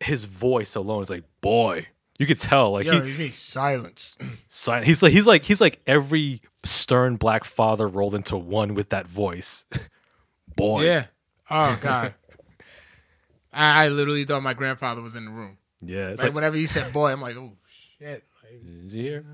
[0.00, 1.86] his voice alone is like, boy,
[2.18, 4.16] you could tell, like Yo, he silence.
[4.48, 8.90] si- he's like he's like he's like every stern black father rolled into one with
[8.90, 9.66] that voice.
[10.56, 11.06] boy, yeah.
[11.50, 12.14] Oh God.
[13.52, 15.58] I, I literally thought my grandfather was in the room.
[15.80, 16.08] yeah.
[16.08, 17.52] It's Like, like, whenever he said "boy," I'm like, "Oh
[17.98, 19.24] shit!" Like, is he here?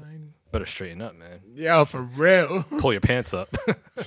[0.52, 1.40] Better straighten up, man.
[1.54, 2.64] yo, for real.
[2.78, 3.48] Pull your pants up.
[3.66, 4.04] I don't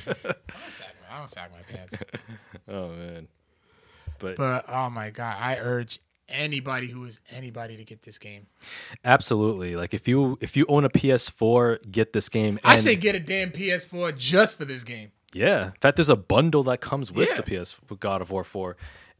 [0.70, 1.96] sag my, I don't sag my pants.
[2.68, 3.28] oh man,
[4.20, 6.00] but But oh my god, I urge
[6.30, 8.48] anybody who is anybody to get this game.
[9.06, 9.76] Absolutely.
[9.76, 12.60] Like if you if you own a PS4, get this game.
[12.64, 15.12] I say get a damn PS4 just for this game.
[15.34, 15.66] Yeah.
[15.68, 17.42] In fact, there's a bundle that comes with Yeah.
[17.42, 18.76] the PS with God of War 4.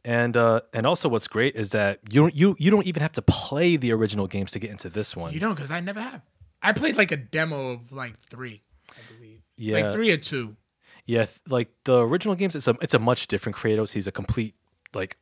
[0.06, 3.12] And uh and also what's great is that you don't you you don't even have
[3.12, 5.32] to play the original games to get into this one.
[5.32, 6.20] You don't, because I never have.
[6.62, 9.40] I played like a demo of like three, I believe.
[9.56, 9.76] Yeah.
[9.80, 10.56] Like three or two.
[11.06, 13.92] Yeah, like the original games, it's a it's a much different Kratos.
[13.92, 14.54] He's a complete
[14.94, 15.16] like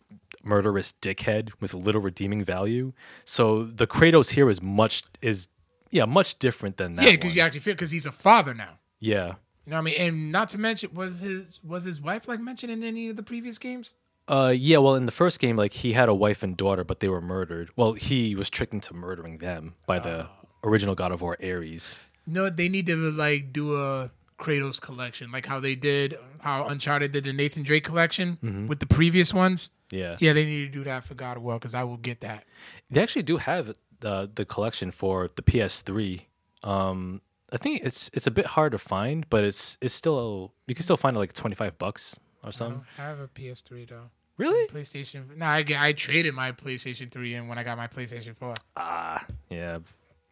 [0.45, 2.93] murderous dickhead with little redeeming value.
[3.25, 5.49] So the Kratos here is much is
[5.91, 7.05] yeah much different than that.
[7.05, 8.79] yeah, because you actually feel because he's a father now.
[8.99, 9.35] yeah.
[9.67, 9.95] You know what I mean?
[9.99, 13.23] And not to mention, was his was his wife like mentioned in any of the
[13.23, 13.95] previous games?
[14.29, 14.79] Uh, yeah.
[14.79, 17.21] Well, in the first game, like he had a wife and daughter, but they were
[17.21, 17.71] murdered.
[17.77, 20.29] Well, he was tricked into murdering them by the
[20.65, 21.99] original God of War Ares.
[22.27, 27.13] No, they need to like do a Kratos collection, like how they did, how Uncharted
[27.13, 29.71] did the Nathan Drake collection with the previous ones.
[29.91, 32.21] Yeah, Yeah, they need to do that for God of War because I will get
[32.23, 32.45] that.
[32.91, 36.23] they actually do have the the collection for the PS3.
[36.65, 37.21] Um,
[37.53, 40.83] I think it's it's a bit hard to find, but it's it's still you can
[40.85, 42.83] still find it like twenty five bucks or something.
[42.99, 44.11] I don't have a PS3 though.
[44.39, 44.67] Really?
[44.69, 45.37] PlayStation.
[45.37, 48.55] No, I, I traded my PlayStation 3 in when I got my PlayStation 4.
[48.77, 49.79] Ah, yeah.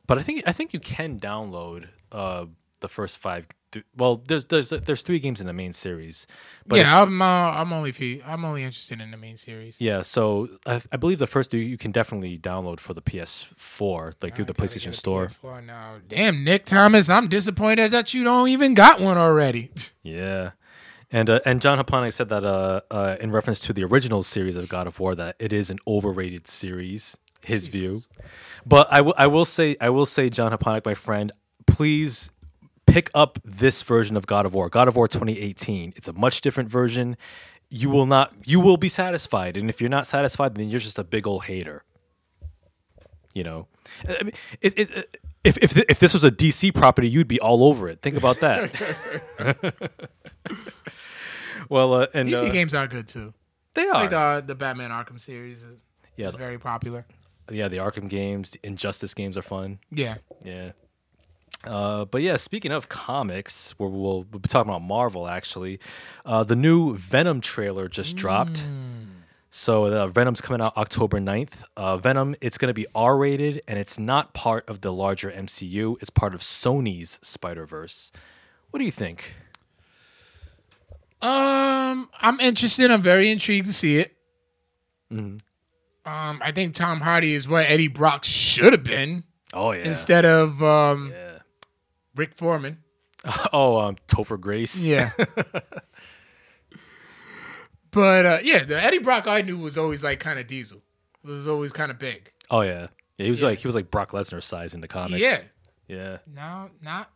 [0.06, 2.46] But I think I think you can download uh
[2.80, 3.46] the first five.
[3.72, 6.26] Th- well, there's there's there's three games in the main series.
[6.66, 9.76] But if- yeah, I'm uh, I'm only fe- I'm only interested in the main series.
[9.80, 14.14] Yeah, so I, I believe the first two you can definitely download for the PS4,
[14.22, 15.26] like through the I gotta PlayStation Store.
[15.26, 15.94] PS4 now.
[16.08, 19.70] Damn, Nick Thomas, I'm disappointed that you don't even got one already.
[20.02, 20.52] Yeah,
[21.12, 24.56] and uh, and John Haponic said that uh, uh, in reference to the original series
[24.56, 27.18] of God of War that it is an overrated series.
[27.44, 28.00] His view,
[28.66, 31.32] but I will I will say I will say John Haponic, my friend,
[31.66, 32.30] please
[32.90, 35.94] pick up this version of God of War, God of War 2018.
[35.96, 37.16] It's a much different version.
[37.70, 40.98] You will not you will be satisfied, and if you're not satisfied, then you're just
[40.98, 41.84] a big old hater.
[43.34, 43.68] You know,
[44.08, 47.40] I mean, it, it, it- if if if this was a DC property, you'd be
[47.40, 48.02] all over it.
[48.02, 48.70] Think about that.
[51.70, 53.32] well, uh, and DC uh, games are good too.
[53.74, 55.78] they are, Like the the Batman Arkham series is,
[56.16, 57.06] yeah, very popular.
[57.50, 57.68] yeah.
[57.68, 59.78] The Arkham games, the Injustice games are fun.
[59.90, 60.16] Yeah.
[60.44, 60.72] Yeah.
[61.64, 65.78] Uh, but yeah, speaking of comics, where we'll, we'll be talking about Marvel actually,
[66.24, 68.66] uh, the new Venom trailer just dropped.
[69.50, 71.64] So uh, Venom's coming out October 9th.
[71.76, 75.30] Uh, Venom, it's going to be R rated and it's not part of the larger
[75.30, 75.96] MCU.
[76.00, 78.12] It's part of Sony's Spider Verse.
[78.70, 79.34] What do you think?
[81.20, 82.90] Um, I'm interested.
[82.90, 84.16] I'm very intrigued to see it.
[85.12, 85.36] Mm-hmm.
[86.10, 89.82] Um, I think Tom Hardy is what Eddie Brock should have been Oh yeah.
[89.82, 91.29] instead of um yeah.
[92.16, 92.78] Rick Forman.
[93.52, 94.82] Oh, um, Topher Grace.
[94.82, 95.10] Yeah.
[97.90, 100.80] but uh, yeah, the Eddie Brock I knew was always like kind of diesel.
[101.24, 102.32] It was always kind of big.
[102.50, 102.88] Oh yeah.
[103.18, 103.48] Yeah, he was Yeah.
[103.48, 105.20] like he was like Brock Lesnar size in the comics.
[105.20, 105.40] Yeah.
[105.88, 106.18] Yeah.
[106.32, 107.10] No, not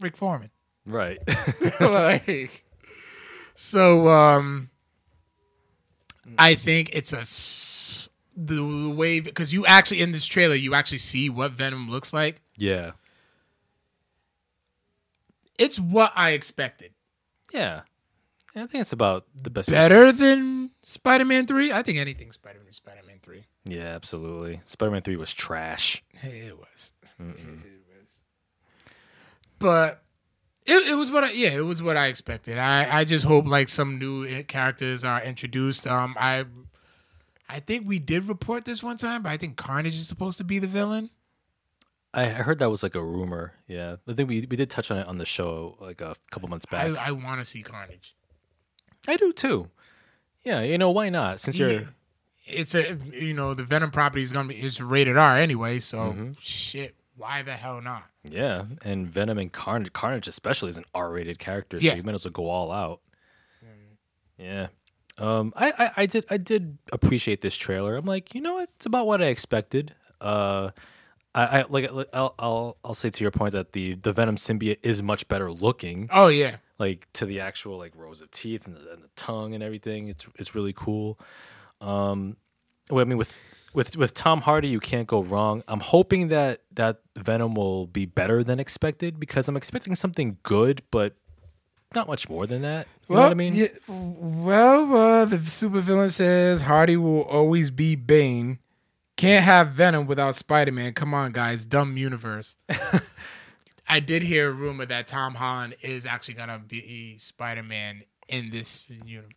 [0.00, 0.50] Rick Forman.
[0.86, 1.18] Right.
[1.80, 2.64] like,
[3.54, 4.70] so um,
[6.38, 10.98] I think it's a s- the, wave because you actually in this trailer you actually
[10.98, 12.40] see what Venom looks like.
[12.56, 12.92] yeah.
[15.58, 16.92] It's what I expected.
[17.52, 17.82] Yeah.
[18.54, 19.70] Yeah, I think it's about the best.
[19.70, 21.72] Better than Spider Man three.
[21.72, 23.44] I think anything Spider Man Spider Man three.
[23.68, 24.60] Yeah, absolutely.
[24.64, 26.02] Spider Man 3 was trash.
[26.22, 26.92] It was.
[27.20, 28.14] It was.
[29.58, 30.02] but
[30.64, 32.58] it, it was what I, yeah, it was what I expected.
[32.58, 35.86] I, I just hope like some new characters are introduced.
[35.86, 36.44] Um, I
[37.48, 40.44] I think we did report this one time, but I think Carnage is supposed to
[40.44, 41.10] be the villain.
[42.14, 43.52] I heard that was like a rumor.
[43.66, 46.48] Yeah, I think we we did touch on it on the show like a couple
[46.48, 46.86] months back.
[46.96, 48.14] I, I want to see Carnage.
[49.06, 49.68] I do too.
[50.44, 51.40] Yeah, you know why not?
[51.40, 51.82] Since you're.
[52.46, 55.98] It's a you know the Venom property is gonna be it's rated R anyway, so
[55.98, 56.32] Mm-hmm.
[56.40, 56.94] shit.
[57.16, 58.04] Why the hell not?
[58.30, 61.90] yeah, and Venom and Carnage, Carnage especially is an R-rated character, Yeah.
[61.90, 63.00] so you might as well go all out.
[64.38, 64.68] Yeah.
[65.18, 67.96] Um, I, I, I did I did appreciate this trailer.
[67.96, 68.70] I'm like, you know what?
[68.76, 69.94] It's about what I expected.
[70.20, 70.70] Uh,
[71.38, 74.78] I, I like I'll, I'll I'll say to your point that the the Venom symbiote
[74.82, 76.08] is much better looking.
[76.12, 79.54] Oh yeah, like to the actual like rows of teeth and the, and the tongue
[79.54, 80.08] and everything.
[80.08, 81.18] It's it's really cool.
[81.80, 82.36] Um,
[82.90, 83.32] well, I mean with
[83.72, 85.62] with with Tom Hardy, you can't go wrong.
[85.68, 90.82] I'm hoping that that Venom will be better than expected because I'm expecting something good,
[90.90, 91.14] but
[91.94, 92.88] not much more than that.
[93.08, 93.54] You know what I mean?
[93.54, 98.58] yeah, well, uh, the supervillain says Hardy will always be Bane.
[99.18, 100.92] Can't have Venom without Spider Man.
[100.92, 102.56] Come on, guys, dumb universe.
[103.88, 108.50] I did hear a rumor that Tom Holland is actually gonna be Spider Man in
[108.50, 109.32] this universe.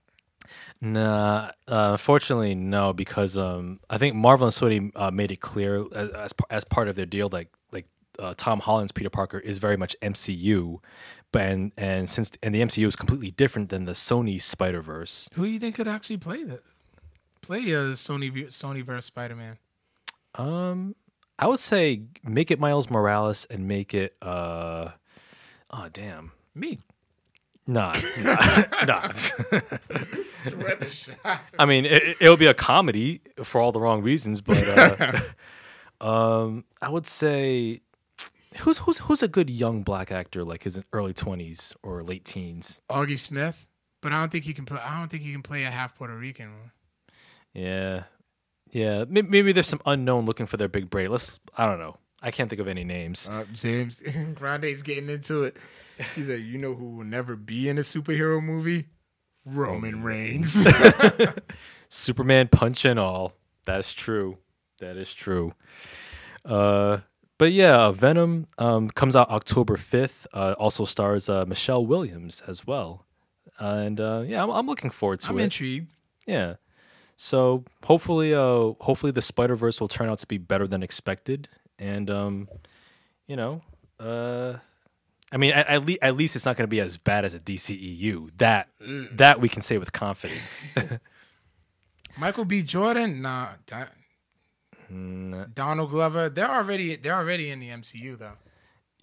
[0.81, 5.83] Nah, uh, unfortunately, no, because um, I think Marvel and Sony uh, made it clear
[5.95, 7.87] as as, as part of their deal, like like
[8.19, 10.77] uh, Tom Holland's Peter Parker is very much MCU,
[11.31, 15.27] but and and since and the MCU is completely different than the Sony Spider Verse.
[15.33, 16.61] Who do you think could actually play that?
[17.41, 19.57] Play a Sony Sony verse Spider Man.
[20.35, 20.95] Um,
[21.39, 24.89] I would say make it Miles Morales and make it uh,
[25.71, 26.79] oh damn, Me.
[27.67, 28.35] nah, nah,
[28.87, 29.09] nah.
[29.13, 31.41] It's worth a shot.
[31.59, 35.19] I mean, it, it'll be a comedy for all the wrong reasons, but uh,
[36.05, 37.81] um, I would say
[38.57, 42.81] who's who's who's a good young black actor like his early twenties or late teens.
[42.89, 43.67] Augie Smith,
[44.01, 44.79] but I don't think he can play.
[44.79, 46.71] I don't think he can play a half Puerto Rican.
[47.53, 48.03] Yeah,
[48.71, 49.05] yeah.
[49.07, 51.09] Maybe, maybe there's some unknown looking for their big break.
[51.09, 51.39] Let's.
[51.57, 51.97] I don't know.
[52.21, 53.27] I can't think of any names.
[53.27, 54.01] Uh, James
[54.35, 55.57] Grande's getting into it.
[56.15, 58.85] He said, "You know who will never be in a superhero movie?
[59.45, 60.67] Roman Reigns."
[61.89, 63.33] Superman punch and all.
[63.65, 64.37] That's true.
[64.79, 65.53] That is true.
[66.45, 66.99] Uh,
[67.37, 70.27] but yeah, uh, Venom um, comes out October fifth.
[70.33, 73.05] Uh, also stars uh, Michelle Williams as well,
[73.59, 75.45] and uh, yeah, I'm, I'm looking forward to I'm it.
[75.45, 75.91] intrigued.
[76.27, 76.55] Yeah.
[77.23, 81.47] So hopefully, uh, hopefully the Spider Verse will turn out to be better than expected,
[81.77, 82.49] and um,
[83.27, 83.61] you know,
[83.99, 84.55] uh,
[85.31, 87.35] I mean, at, at, le- at least it's not going to be as bad as
[87.35, 88.31] a DCEU.
[88.39, 88.69] That
[89.11, 90.65] that we can say with confidence.
[92.17, 92.63] Michael B.
[92.63, 93.49] Jordan, nah.
[93.67, 93.85] Di-
[95.53, 98.33] Donald Glover, they're already they're already in the MCU though.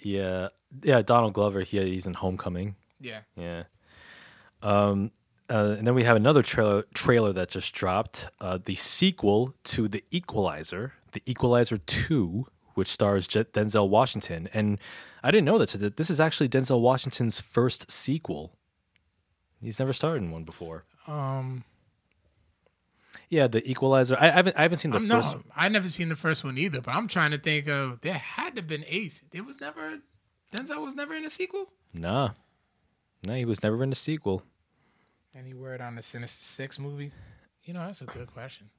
[0.03, 0.49] yeah,
[0.83, 1.03] yeah.
[1.03, 2.75] Donald Glover, he, he's in Homecoming.
[3.01, 3.21] Yeah.
[3.37, 3.63] Yeah.
[4.61, 5.13] Um,
[5.51, 8.29] uh, and then we have another trailer trailer that just dropped.
[8.41, 14.49] Uh, the sequel to The Equalizer, The Equalizer Two, which stars Je- Denzel Washington.
[14.53, 14.79] And
[15.23, 18.53] I didn't know that this is actually Denzel Washington's first sequel.
[19.61, 20.85] He's never starred in one before.
[21.07, 21.65] Um,
[23.29, 24.17] Yeah, The Equalizer.
[24.21, 25.35] I, I haven't I haven't seen the I'm first.
[25.35, 28.15] no, I never seen the first one either, but I'm trying to think of there
[28.15, 29.25] had to have been Ace.
[29.31, 29.99] There was never
[30.55, 31.67] Denzel was never in a sequel.
[31.93, 32.31] Nah,
[33.27, 34.43] no, he was never in a sequel.
[35.37, 37.13] Any word on the Sinister Six movie?
[37.65, 38.71] You know, that's a good question.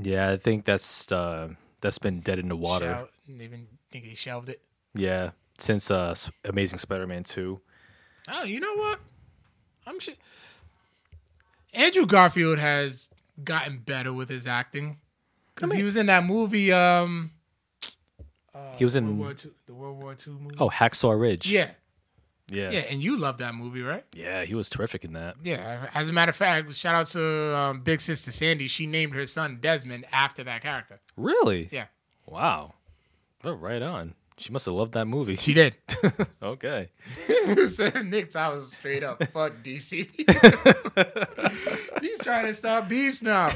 [0.00, 1.50] Yeah, I think that's uh,
[1.80, 2.86] that's been dead in the water.
[2.88, 4.60] Shel- didn't even think he shelved it.
[4.94, 7.60] Yeah, since uh, Amazing Spider-Man Two.
[8.30, 9.00] Oh, you know what?
[9.86, 10.14] I'm sure
[11.74, 13.08] Andrew Garfield has
[13.44, 14.98] gotten better with his acting
[15.54, 16.72] because he was in that movie.
[16.72, 17.32] Um,
[18.54, 20.56] uh, He was in- World War II, the World War II movie.
[20.58, 21.50] Oh, Hacksaw Ridge.
[21.50, 21.70] yeah,
[22.50, 24.04] yeah, yeah, and you love that movie, right?
[24.14, 25.36] Yeah, he was terrific in that.
[25.42, 25.88] Yeah.
[25.94, 28.68] As a matter of fact, shout out to um, Big Sister Sandy.
[28.68, 30.98] She named her son Desmond after that character.
[31.16, 31.68] Really?
[31.70, 31.86] Yeah,
[32.26, 32.74] Wow.
[33.44, 34.14] Oh, right on.
[34.36, 35.36] She must have loved that movie.
[35.36, 35.74] she did.
[36.42, 36.90] okay.
[38.04, 40.08] Nick Towers straight up fuck DC.
[42.00, 43.52] He's trying to stop beefs now.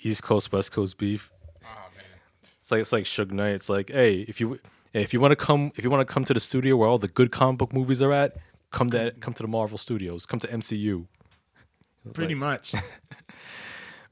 [0.00, 1.32] East Coast, West Coast beef.
[1.64, 1.66] Oh
[1.96, 2.04] man.
[2.42, 3.54] It's like it's like Suge Knight.
[3.54, 4.60] It's like, hey, if you
[5.00, 6.98] if you want to come if you want to come to the studio where all
[6.98, 8.36] the good comic book movies are at,
[8.70, 10.26] come to come to the Marvel Studios.
[10.26, 11.06] Come to MCU.
[12.12, 12.74] Pretty much.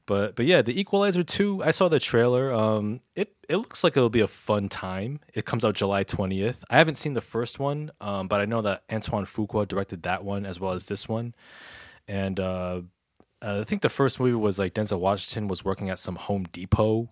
[0.05, 1.63] But but yeah, the Equalizer two.
[1.63, 2.53] I saw the trailer.
[2.53, 5.21] Um, it it looks like it'll be a fun time.
[5.33, 6.63] It comes out July twentieth.
[6.69, 10.25] I haven't seen the first one, um, but I know that Antoine Fuqua directed that
[10.25, 11.33] one as well as this one.
[12.07, 12.81] And uh,
[13.41, 17.09] I think the first movie was like Denzel Washington was working at some Home Depot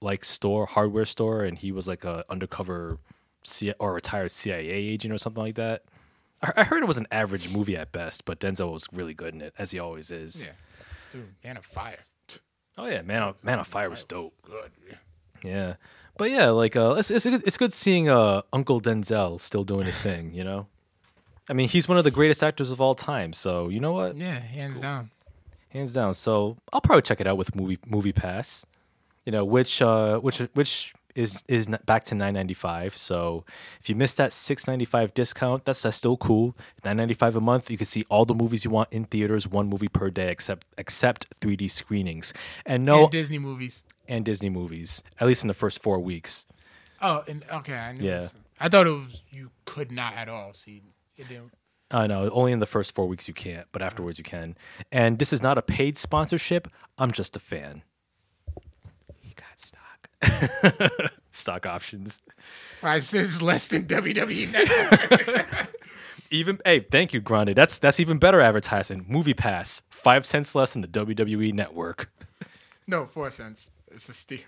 [0.00, 2.98] like store, hardware store, and he was like a undercover
[3.42, 5.82] C- or retired CIA agent or something like that.
[6.42, 9.34] I, I heard it was an average movie at best, but Denzel was really good
[9.34, 10.42] in it, as he always is.
[10.44, 10.52] Yeah,
[11.12, 12.00] dude, Man of Fire,
[12.78, 14.34] Oh yeah, Man on Man on Fire was dope.
[14.42, 14.70] good.
[15.44, 15.74] Yeah,
[16.16, 19.86] but yeah, like uh, it's it's good, it's good seeing uh Uncle Denzel still doing
[19.86, 20.32] his thing.
[20.34, 20.66] You know,
[21.48, 23.32] I mean he's one of the greatest actors of all time.
[23.32, 25.10] So you know what, Yeah, hands down.
[25.70, 26.14] hands down.
[26.14, 28.64] So I'll probably check it out with movie Movie Pass.
[29.26, 32.96] You know, which uh which which is is back to nine ninety five.
[32.96, 33.44] So
[33.80, 36.56] if you missed that six ninety five discount, that's that's still cool.
[36.84, 39.46] Nine ninety five a month, you can see all the movies you want in theaters,
[39.48, 42.32] one movie per day, except except three D screenings,
[42.64, 43.82] and no And Disney movies.
[44.08, 46.46] and Disney movies, at least in the first four weeks.
[47.02, 48.06] Oh, and okay, I knew.
[48.06, 48.28] Yeah.
[48.58, 50.82] I thought it was you could not at all see.
[51.16, 51.52] It didn't.
[51.90, 54.56] I know, only in the first four weeks you can't, but afterwards you can.
[54.92, 56.68] And this is not a paid sponsorship.
[56.98, 57.82] I'm just a fan.
[61.30, 61.66] Stock.
[61.66, 62.20] Options.
[62.80, 65.68] Five cents less than WWE Network.
[66.30, 67.54] Even hey, thank you, Grande.
[67.56, 69.04] That's that's even better advertising.
[69.08, 72.08] Movie Pass, five cents less than the WWE Network.
[72.86, 73.70] no, four cents.
[73.90, 74.38] It's a steal.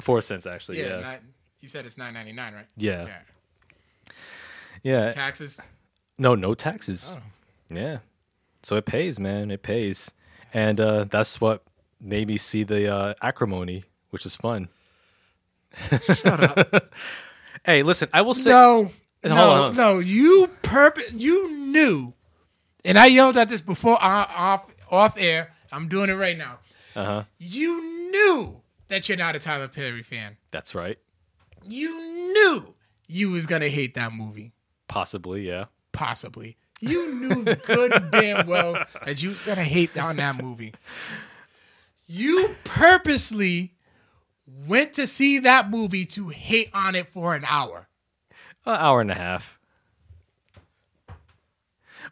[0.00, 0.78] Four cents actually.
[0.80, 1.16] Yeah, Yeah,
[1.60, 2.66] you said it's nine ninety nine, right?
[2.78, 4.12] yeah, Yeah.
[4.82, 5.10] yeah.
[5.10, 5.58] Taxes.
[6.16, 7.14] No, no taxes.
[7.14, 7.20] Oh.
[7.68, 7.98] Yeah.
[8.62, 9.50] So it pays, man.
[9.50, 10.10] It pays,
[10.54, 11.62] and uh, that's what
[12.00, 14.68] made me see the uh, acrimony, which is fun.
[16.00, 16.92] Shut up.
[17.64, 18.50] Hey, listen, I will say.
[18.50, 18.92] No,
[19.24, 19.98] no, on, no.
[19.98, 21.12] You purpose.
[21.12, 22.14] You knew,
[22.84, 25.52] and I yelled at this before off off air.
[25.72, 26.58] I'm doing it right now.
[26.94, 27.22] Uh huh.
[27.38, 30.36] You knew that you're not a Tyler Perry fan.
[30.52, 30.96] That's right.
[31.64, 31.98] You
[32.32, 32.74] knew
[33.08, 34.52] you was gonna hate that movie.
[34.86, 35.64] Possibly, yeah.
[35.90, 36.56] Possibly.
[36.80, 40.72] You knew good damn well that you was gonna hate on that movie.
[42.06, 43.72] You purposely
[44.46, 47.88] went to see that movie to hate on it for an hour.
[48.64, 49.58] An hour and a half.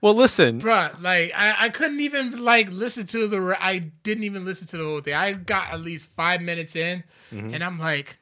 [0.01, 0.61] Well, listen.
[0.61, 4.76] Bruh, like I, I couldn't even like listen to the I didn't even listen to
[4.76, 5.14] the whole thing.
[5.14, 7.55] I got at least five minutes in mm-hmm.
[7.55, 8.18] and I'm like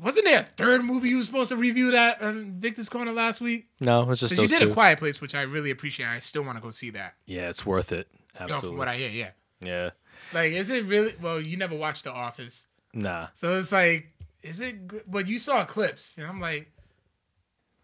[0.00, 3.40] wasn't there a third movie you were supposed to review that on Victor's Corner last
[3.40, 3.68] week?
[3.80, 4.70] No, it's just Because you did two.
[4.70, 6.06] a quiet place, which I really appreciate.
[6.06, 7.14] I still want to go see that.
[7.24, 8.08] yeah, it's worth it.
[8.38, 8.68] Absolutely.
[8.68, 9.30] from what I hear, yeah.
[9.62, 9.90] yeah.
[10.34, 11.14] Like, is it really?
[11.20, 12.66] Well, you never watched The Office,
[12.96, 13.28] Nah.
[13.34, 15.10] so it's like, is it?
[15.10, 16.72] But you saw clips, and I'm like,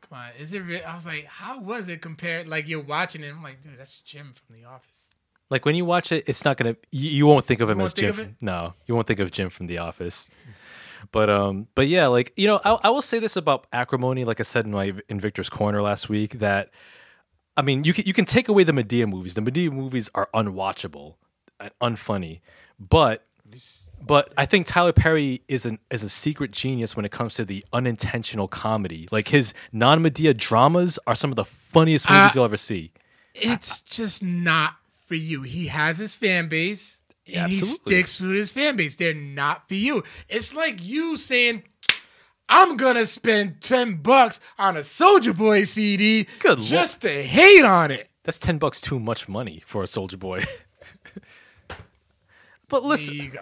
[0.00, 0.60] come on, is it?
[0.60, 0.82] Re-?
[0.82, 2.48] I was like, how was it compared?
[2.48, 5.10] Like you're watching it, I'm like, dude, that's Jim from The Office.
[5.50, 6.76] Like when you watch it, it's not gonna.
[6.90, 8.14] You, you won't think of him as Jim.
[8.14, 10.30] from- no, you won't think of Jim from The Office.
[11.10, 14.24] But um, but yeah, like you know, I, I will say this about acrimony.
[14.24, 16.70] Like I said in my in Victor's corner last week, that
[17.56, 19.34] I mean, you can you can take away the Madea movies.
[19.34, 21.16] The Madea movies are unwatchable,
[21.60, 22.40] and unfunny,
[22.78, 23.26] but
[24.04, 27.44] but I think Tyler Perry is an is a secret genius when it comes to
[27.44, 29.08] the unintentional comedy.
[29.12, 32.92] Like his non Madea dramas are some of the funniest movies Uh, you'll ever see.
[33.34, 34.74] It's just not
[35.06, 35.42] for you.
[35.42, 37.00] He has his fan base,
[37.32, 38.96] and he sticks with his fan base.
[38.96, 40.04] They're not for you.
[40.28, 41.62] It's like you saying.
[42.48, 47.90] I'm gonna spend ten bucks on a Soldier Boy CD Good just to hate on
[47.90, 48.10] it.
[48.24, 50.42] That's ten bucks too much money for a Soldier Boy.
[52.72, 53.32] but listen, you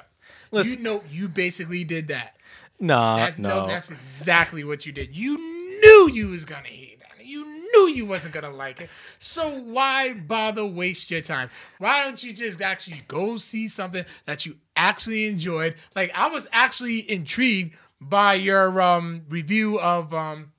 [0.50, 0.78] listen.
[0.78, 2.36] You know, you basically did that.
[2.78, 3.60] nah, That's no.
[3.62, 5.16] no, that's exactly what you did.
[5.16, 7.24] You knew you was gonna hate it.
[7.24, 8.90] You knew you wasn't gonna like it.
[9.18, 11.48] So why bother waste your time?
[11.78, 15.76] Why don't you just actually go see something that you actually enjoyed?
[15.94, 20.52] Like I was actually intrigued by your um review of um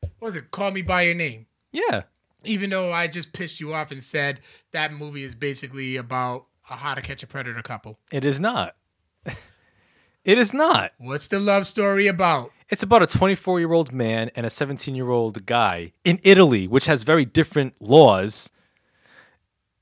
[0.00, 0.50] what was it?
[0.50, 1.46] Call Me by Your Name.
[1.72, 2.04] yeah,
[2.44, 4.40] Even though I just pissed you off and said
[4.72, 7.98] that movie is basically about a how to catch a predator couple.
[8.12, 8.76] it is not.
[10.24, 10.92] it is not.
[10.98, 12.52] What's the love story about?
[12.68, 16.66] It's about a 24 year old man and a 17 year old guy in Italy,
[16.66, 18.50] which has very different laws.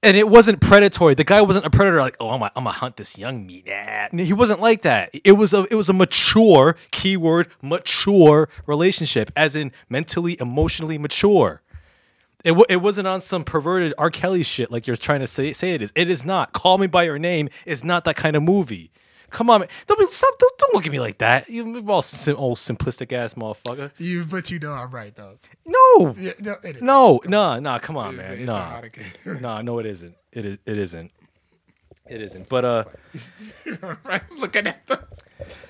[0.03, 1.15] And it wasn't predatory.
[1.15, 1.99] The guy wasn't a predator.
[1.99, 3.67] Like, oh, I'm I'm gonna hunt this young meat.
[3.67, 4.09] Nah.
[4.23, 5.09] He wasn't like that.
[5.25, 11.63] It was a it was a mature keyword mature relationship, as in mentally, emotionally mature.
[12.45, 14.11] It, w- it wasn't on some perverted R.
[14.11, 15.93] Kelly shit like you're trying to say say it is.
[15.95, 16.53] It is not.
[16.53, 18.91] Call Me by Your Name is not that kind of movie.
[19.31, 19.69] Come on, man.
[19.89, 21.49] Don't be, stop, don't, don't look at me like that.
[21.49, 23.91] You all sim, old simplistic ass motherfucker.
[23.99, 25.39] You, but you know I'm right though.
[25.67, 27.79] No, Yeah, no, it no, no, no.
[27.81, 28.39] Come on, It's- man.
[28.39, 29.79] it's No, a how to get- no, no.
[29.81, 30.15] It isn't.
[30.33, 30.59] It is.
[30.67, 31.11] It isn't.
[32.09, 32.49] It isn't.
[32.49, 32.85] But uh,
[34.05, 34.21] right?
[34.31, 35.01] I'm looking at the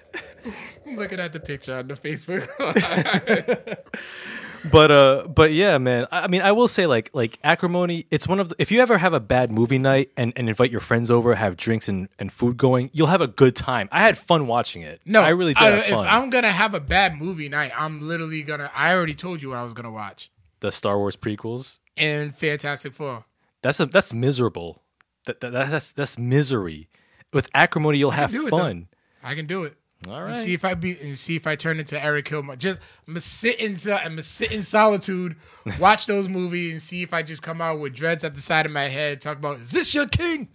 [0.86, 2.48] I'm looking at the picture on the Facebook.
[4.70, 6.06] but uh, but yeah, man.
[6.10, 8.06] I, I mean, I will say like like acrimony.
[8.10, 10.70] It's one of the, if you ever have a bad movie night and, and invite
[10.70, 13.88] your friends over, have drinks and, and food going, you'll have a good time.
[13.92, 15.00] I had fun watching it.
[15.04, 15.62] No, I really did.
[15.62, 15.94] I- have if.
[15.94, 18.70] I'm gonna have a bad movie night, I'm literally gonna.
[18.74, 20.30] I already told you what I was gonna watch.
[20.60, 21.78] the Star Wars prequels.
[21.96, 23.24] And Fantastic Four.
[23.62, 24.82] That's a that's miserable.
[25.26, 26.88] That, that that's that's misery.
[27.32, 28.88] With acrimony, you'll have it, fun.
[29.22, 29.76] I can do it.
[30.08, 32.58] All And see if I be and see if I turn into Eric Hillman.
[32.58, 35.36] Just I'm gonna sit in I'm sit in solitude,
[35.78, 38.66] watch those movies, and see if I just come out with dreads at the side
[38.66, 40.48] of my head, talk about is this your king?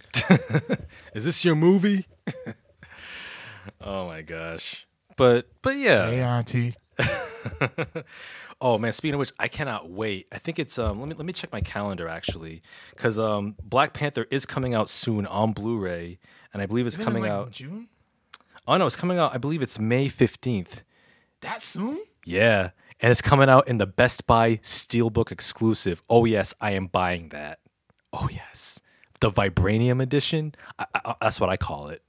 [1.14, 2.06] Is this your movie?
[3.80, 4.86] oh my gosh.
[5.16, 6.06] But but yeah.
[6.06, 6.74] Hey auntie.
[8.62, 10.28] Oh man, speaking of which, I cannot wait.
[10.30, 12.62] I think it's um let me let me check my calendar actually
[12.96, 16.18] cuz um Black Panther is coming out soon on Blu-ray
[16.52, 17.50] and I believe it's coming Like out.
[17.52, 17.88] June.
[18.70, 20.82] Oh no, it's coming out I believe it's May 15th.
[21.40, 21.98] That soon?
[22.24, 26.02] Yeah, and it's coming out in the Best Buy Steelbook exclusive.
[26.08, 27.58] Oh yes, I am buying that.
[28.12, 28.80] Oh yes.
[29.20, 30.54] The Vibranium edition.
[30.78, 32.02] I, I, that's what I call it.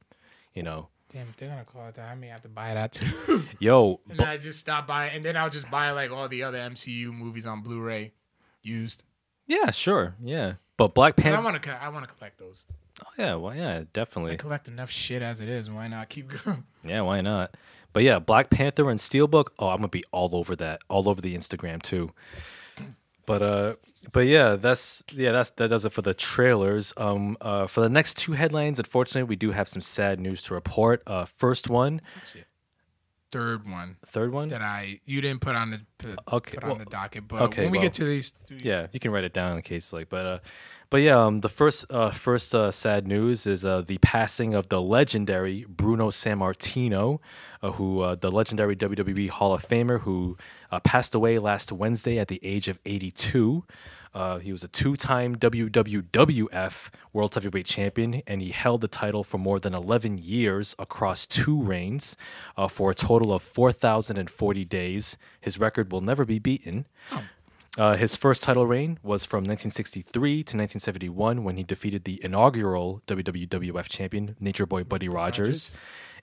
[0.53, 0.89] You know.
[1.09, 3.43] Damn, if they're gonna call it that, I may have to buy that too.
[3.59, 6.59] Yo, and I just stop buying, and then I'll just buy like all the other
[6.59, 8.13] MCU movies on Blu-ray,
[8.61, 9.03] used.
[9.47, 10.15] yeah, sure.
[10.23, 10.53] Yeah.
[10.77, 12.67] But Black And I Panther want to, I want to collect those.
[13.03, 14.33] Oh yeah, well yeah, definitely.
[14.33, 15.69] I collect enough shit as it is.
[15.69, 16.63] Why not keep going?
[16.83, 17.55] Yeah, why not?
[17.93, 19.47] But yeah, Black Panther and Steelbook.
[19.59, 22.11] Oh, I'm gonna be all over that, all over the Instagram too.
[23.27, 23.75] But uh,
[24.11, 26.91] but yeah, that's yeah, that's that does it for the trailers.
[26.97, 30.55] Um, uh, for the next two headlines, unfortunately, we do have some sad news to
[30.55, 31.03] report.
[31.05, 32.01] Uh, first one,
[33.31, 34.49] Third one third one.
[34.49, 37.41] that I you didn't put on the put, Okay, put well- on the docket, but
[37.43, 39.93] okay, when we well, get to these, Yeah, you can write it down in case
[39.93, 40.39] like, but uh,
[40.89, 44.67] but yeah, um, the first uh first uh, sad news is uh the passing of
[44.67, 47.19] the legendary Bruno Sammartino,
[47.61, 50.35] uh, who uh, the legendary WWE Hall of Famer who
[50.71, 53.63] uh, passed away last Wednesday at the age of 82.
[54.13, 59.37] Uh, he was a two-time WWF World Heavyweight Champion, and he held the title for
[59.37, 62.17] more than 11 years across two reigns,
[62.57, 65.17] uh, for a total of 4,040 days.
[65.39, 66.85] His record will never be beaten.
[67.77, 73.01] Uh, his first title reign was from 1963 to 1971 when he defeated the inaugural
[73.07, 75.77] WWF champion, Nature Boy Buddy Rogers.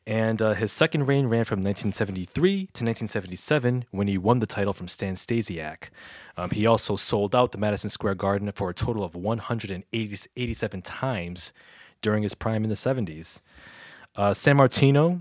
[0.08, 4.72] And uh, his second reign ran from 1973 to 1977 when he won the title
[4.72, 5.90] from Stan Stasiak.
[6.34, 11.52] Um, he also sold out the Madison Square Garden for a total of 187 times
[12.00, 13.40] during his prime in the 70s.
[14.16, 15.20] Uh, Sammartino,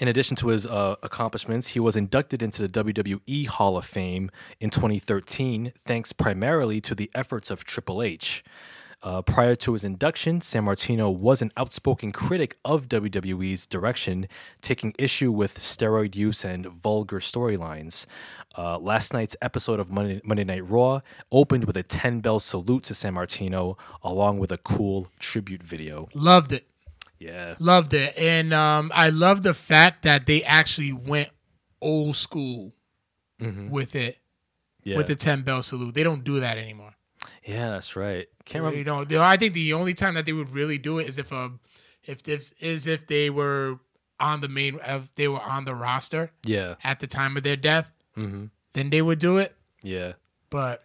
[0.00, 4.32] in addition to his uh, accomplishments, he was inducted into the WWE Hall of Fame
[4.58, 8.42] in 2013, thanks primarily to the efforts of Triple H.
[9.02, 14.28] Uh, prior to his induction, Sammartino was an outspoken critic of WWE's direction,
[14.60, 18.04] taking issue with steroid use and vulgar storylines.
[18.58, 21.00] Uh, last night's episode of Monday, Monday Night Raw
[21.32, 26.08] opened with a 10 bell salute to Sammartino, along with a cool tribute video.
[26.12, 26.66] loved it,
[27.18, 27.54] Yeah.
[27.58, 31.30] loved it, and um, I love the fact that they actually went
[31.80, 32.74] old school
[33.70, 34.18] with it,
[34.84, 34.98] Yeah.
[34.98, 35.94] with the ten bell salute.
[35.94, 36.96] They don't do that anymore.
[37.46, 38.26] yeah, that's right.
[38.50, 38.84] Can't remember.
[38.84, 39.08] don't.
[39.08, 41.52] they- I think the only time that they would really do it is if a,
[42.04, 43.78] if this is if they were
[44.18, 46.74] on the main, if they were on the roster Yeah.
[46.84, 49.56] at the time of their death, hmm then they would do it.
[49.82, 50.12] Yeah.
[50.50, 50.84] But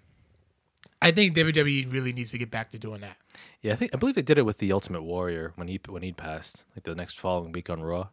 [1.01, 3.17] I think WWE really needs to get back to doing that.
[3.61, 6.01] Yeah, I think I believe they did it with the Ultimate Warrior when he when
[6.03, 8.07] he passed, like the next following week on Raw.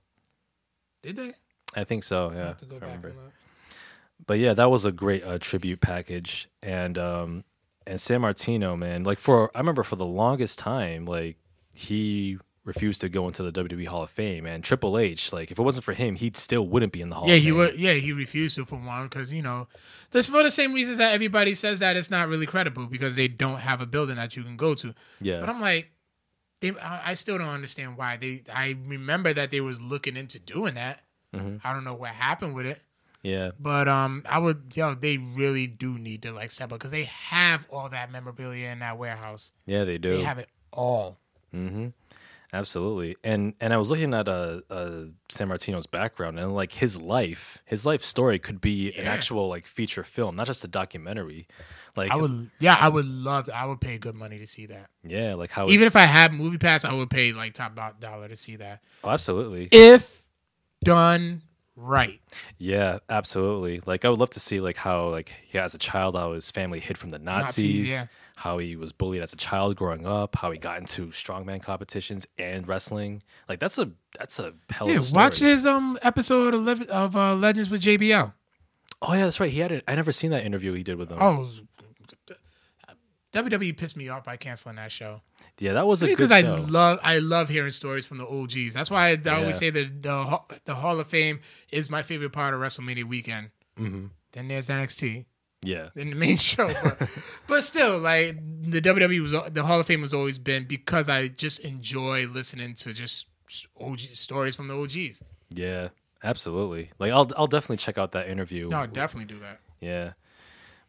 [1.03, 1.33] Did they?
[1.75, 2.31] I think so.
[2.33, 3.13] Yeah, have to go I remember.
[4.27, 7.45] But yeah, that was a great uh, tribute package, and um,
[7.87, 11.37] and Sammartino, man, like for I remember for the longest time, like
[11.75, 15.59] he refused to go into the WWE Hall of Fame, and Triple H, like if
[15.59, 17.29] it wasn't for him, he still wouldn't be in the Hall.
[17.29, 17.79] Yeah, of he would.
[17.79, 19.69] Yeah, he refused to for one because you know,
[20.11, 23.29] that's for the same reasons that everybody says that it's not really credible because they
[23.29, 24.95] don't have a building that you can go to.
[25.21, 25.91] Yeah, But I'm like,
[26.61, 28.43] they, I I still don't understand why they.
[28.53, 31.01] I remember that they was looking into doing that.
[31.35, 31.67] Mm-hmm.
[31.67, 32.81] I don't know what happened with it,
[33.23, 34.73] yeah, but um, I would.
[34.75, 38.71] Yo, they really do need to like step up because they have all that memorabilia
[38.71, 39.53] in that warehouse.
[39.67, 40.17] yeah, they do.
[40.17, 41.19] They have it all.
[41.55, 41.89] Mm-hmm.
[42.55, 43.17] Absolutely.
[43.25, 47.87] And and I was looking at uh, uh Sammartino's background and like his life, his
[47.87, 51.47] life story could be an actual like feature film, not just a documentary.
[51.97, 52.51] Like I would.
[52.59, 53.49] Yeah, I would love.
[53.55, 54.91] I would pay good money to see that.
[55.03, 58.29] yeah, like how Even if I had Movie Pass, I would pay like top dollar
[58.29, 58.81] to see that.
[59.03, 59.69] oh, absolutely.
[59.71, 60.23] if
[60.85, 61.43] done
[61.77, 62.21] right.
[62.59, 63.81] Yeah, absolutely.
[63.87, 66.51] Like I would love to see like how like yeah, as a child how his
[66.51, 68.05] family hid from the Nazis, Nazis, yeah.
[68.37, 72.27] how he was bullied as a child growing up, how he got into strongman competitions
[72.39, 73.23] and wrestling.
[73.49, 75.23] Like that's a that's a hell of Yeah, a story.
[75.25, 78.33] watch his um episode of, of uh, Legends with JBL.
[79.01, 79.51] Oh yeah, that's right.
[79.51, 79.85] He had it.
[79.89, 81.19] I never seen that interview he did with him.
[81.21, 81.49] Oh,
[83.33, 85.23] WWE pissed me off by canceling that show
[85.59, 86.65] yeah, that was a because good I show.
[86.69, 88.75] love I love hearing stories from the OGs.
[88.75, 89.37] That's why I, I Yeah.
[89.39, 93.05] always say that the Hall- the Hall of Fame is my favorite part of WrestleMania
[93.05, 93.51] weekend.
[93.79, 94.11] Mhm.
[94.33, 95.27] Then there's NXT.
[95.65, 96.73] Yeah, in the main show.
[96.83, 97.09] But,
[97.47, 101.29] but still, like the WWE was the Hall of Fame has always been because I
[101.29, 103.27] just enjoy listening to just
[103.81, 105.23] OG stories from the OGs.
[105.51, 105.89] yeah,
[106.25, 106.91] absolutely.
[106.99, 108.69] Like I'll I'll definitely check out that interview.
[108.71, 109.61] No, definitely do that.
[109.81, 110.13] Yeah.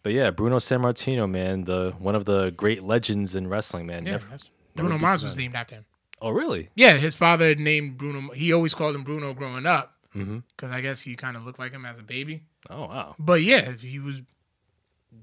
[0.04, 4.06] But yeah, Bruno Sammartino, man, the one of the great legends in wrestling, man.
[4.06, 4.28] Yeah, Never-
[4.76, 5.86] Bruno Mars was named after him.
[6.22, 6.70] oh, really?
[6.76, 8.34] Yeah, his father named Bruno.
[8.34, 10.66] He always called him Bruno growing up because Mm-hmm.
[10.74, 12.44] I guess he kind of looked like him as a baby.
[12.70, 13.16] Oh, wow.
[13.20, 14.22] But yeah, he was.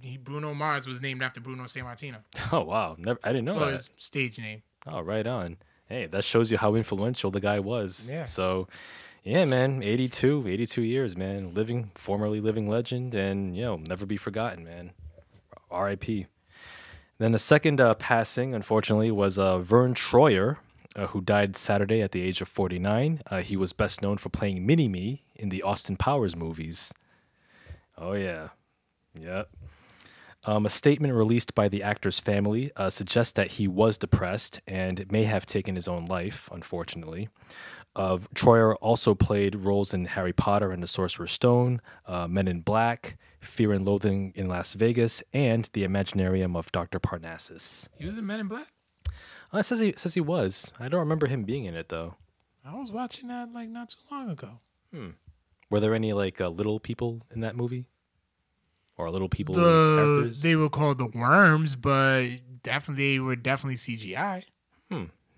[0.02, 2.16] He, Bruno Mars was named after Bruno Sammartino.
[2.52, 2.94] Oh, wow.
[2.98, 3.72] Never, I didn't know Well, that.
[3.74, 4.62] his stage name.
[4.86, 5.56] Oh, right on.
[5.86, 8.08] Hey, that shows you how influential the guy was.
[8.10, 8.24] Yeah.
[8.24, 8.68] So,
[9.22, 11.54] yeah, man, 82, 82 years, man.
[11.54, 14.92] Living, formerly living legend, and, you know, never be forgotten, man.
[15.70, 16.26] R.I.P.
[17.18, 20.56] Then the second uh, passing, unfortunately, was uh, Vern Troyer,
[20.96, 23.20] uh, who died Saturday at the age of 49.
[23.30, 26.92] Uh, he was best known for playing Mini Me in the Austin Powers movies.
[27.98, 28.48] Oh, yeah.
[29.14, 29.50] Yep.
[30.44, 35.04] Um, a statement released by the actor's family uh, suggests that he was depressed and
[35.12, 37.28] may have taken his own life, unfortunately.
[37.96, 42.60] Uh, Troyer also played roles in Harry Potter and the Sorcerer's Stone, uh, Men in
[42.60, 47.00] Black, Fear and Loathing in Las Vegas, and The Imaginarium of Dr.
[47.00, 47.88] Parnassus.
[47.96, 48.68] He was in Men in Black.
[49.52, 50.70] Uh, it says he, it says he was.
[50.78, 52.14] I don't remember him being in it, though.
[52.64, 54.60] I was watching that like not too long ago.
[55.70, 57.86] Were there any, like, uh, little people in that movie?
[58.96, 60.42] Or little people the characters?
[60.42, 62.28] they were called the worms, but
[62.62, 64.44] definitely they were definitely CGI.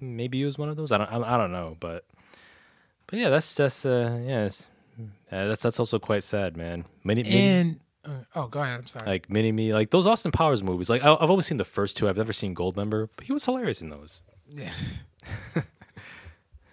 [0.01, 0.91] maybe he was one of those.
[0.91, 1.09] I don't.
[1.11, 2.05] I, I don't know, but
[3.13, 4.49] but yeah, that's that's uh yeah,
[5.31, 6.87] uh, that's that's also quite sad, man.
[7.05, 8.81] Mini, mini And uh, oh, go ahead.
[8.81, 9.07] I'm sorry.
[9.07, 10.89] like mini me, like those Austin Powers movies.
[10.89, 12.09] Like I, I've always seen the first two.
[12.09, 14.23] I've never seen Goldmember, but he was hilarious in those.
[14.49, 14.71] yeah.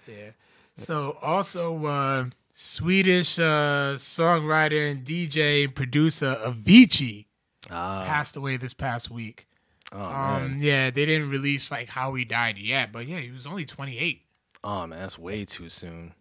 [0.07, 0.29] yeah.
[0.77, 7.25] So also uh, Swedish uh, songwriter and DJ producer Avicii
[7.69, 9.45] Ah, passed away this past week.
[9.91, 13.29] oh man, Um, yeah, they didn't release like how he died yet, but yeah, he
[13.29, 14.21] was only 28.
[14.63, 16.13] oh man, that's way too soon.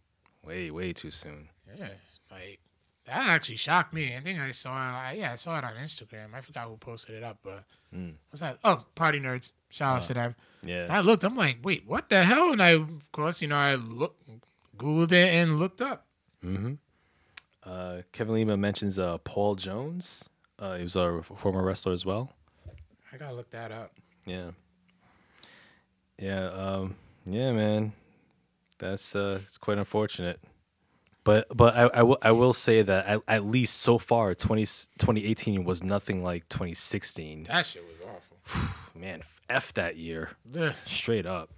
[0.48, 1.48] Way way too soon.
[1.76, 1.88] Yeah,
[2.30, 2.58] like
[3.04, 4.16] that actually shocked me.
[4.16, 4.92] I think I saw it.
[4.96, 6.32] I, yeah, I saw it on Instagram.
[6.34, 7.64] I forgot who posted it up, but
[8.30, 8.58] what's that?
[8.64, 9.52] Oh, Party Nerds.
[9.68, 10.34] Shout outs to them.
[10.62, 11.22] Yeah, I looked.
[11.24, 12.50] I'm like, wait, what the hell?
[12.50, 14.22] And I, of course, you know, I looked,
[14.78, 16.06] googled it and looked up.
[17.64, 20.24] uh, Kevin Lima mentions uh Paul Jones.
[20.58, 22.32] Uh, he was a former wrestler as well.
[23.12, 23.92] I gotta look that up.
[24.24, 24.52] Yeah.
[26.18, 26.96] Yeah, um
[27.26, 27.92] yeah, man.
[28.78, 30.40] That's uh it's quite unfortunate.
[31.24, 34.62] But but I I will I will say that at, at least so far 20,
[34.62, 37.44] 2018 was nothing like 2016.
[37.44, 38.74] That shit was awful.
[38.98, 40.30] Man, F that year.
[40.86, 41.50] Straight up.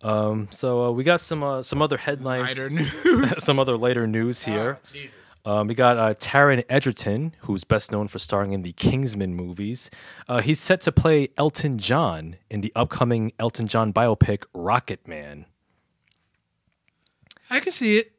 [0.00, 4.42] Um so uh, we got some uh, some other headlines news some other later news
[4.44, 4.78] here.
[4.82, 5.16] Oh, Jesus.
[5.44, 9.90] Um, we got uh, Taron Egerton, who's best known for starring in the Kingsman movies.
[10.28, 15.46] Uh, he's set to play Elton John in the upcoming Elton John biopic Rocket Man.
[17.52, 18.12] I can see it.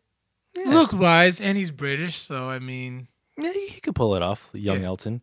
[0.66, 3.08] Look wise, and he's British, so I mean,
[3.38, 4.88] Yeah, he he could pull it off, young Yeah.
[4.88, 5.22] Elton.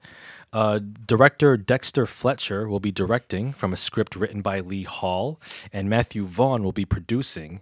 [0.53, 5.41] Uh, director Dexter Fletcher will be directing from a script written by Lee Hall,
[5.73, 7.61] and Matthew Vaughn will be producing.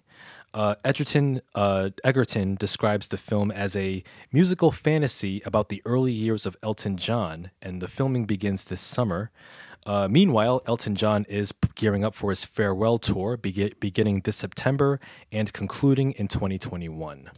[0.55, 4.03] Uh, Edgerton uh, Egerton describes the film as a
[4.33, 9.31] musical fantasy about the early years of Elton John, and the filming begins this summer.
[9.87, 15.01] Uh, meanwhile, Elton John is gearing up for his farewell tour, begi- beginning this September
[15.33, 17.31] and concluding in 2021.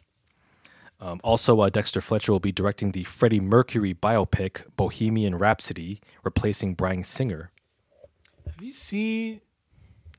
[1.01, 6.75] Um, also, uh, Dexter Fletcher will be directing the Freddie Mercury biopic Bohemian Rhapsody, replacing
[6.75, 7.51] Bryan Singer.
[8.47, 9.41] have you seen?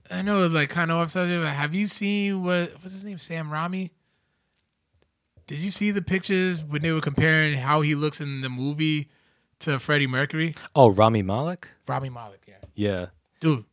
[0.10, 2.72] I know, like, kind of off subject, but have you seen what?
[2.82, 3.18] What's his name?
[3.18, 3.92] Sam Rami.
[5.48, 9.10] Did you see the pictures when they were comparing how he looks in the movie
[9.62, 10.54] to Freddie Mercury?
[10.76, 11.68] Oh, Rami Malek?
[11.88, 13.06] Rami Malek, yeah, Yeah.
[13.40, 13.66] dude,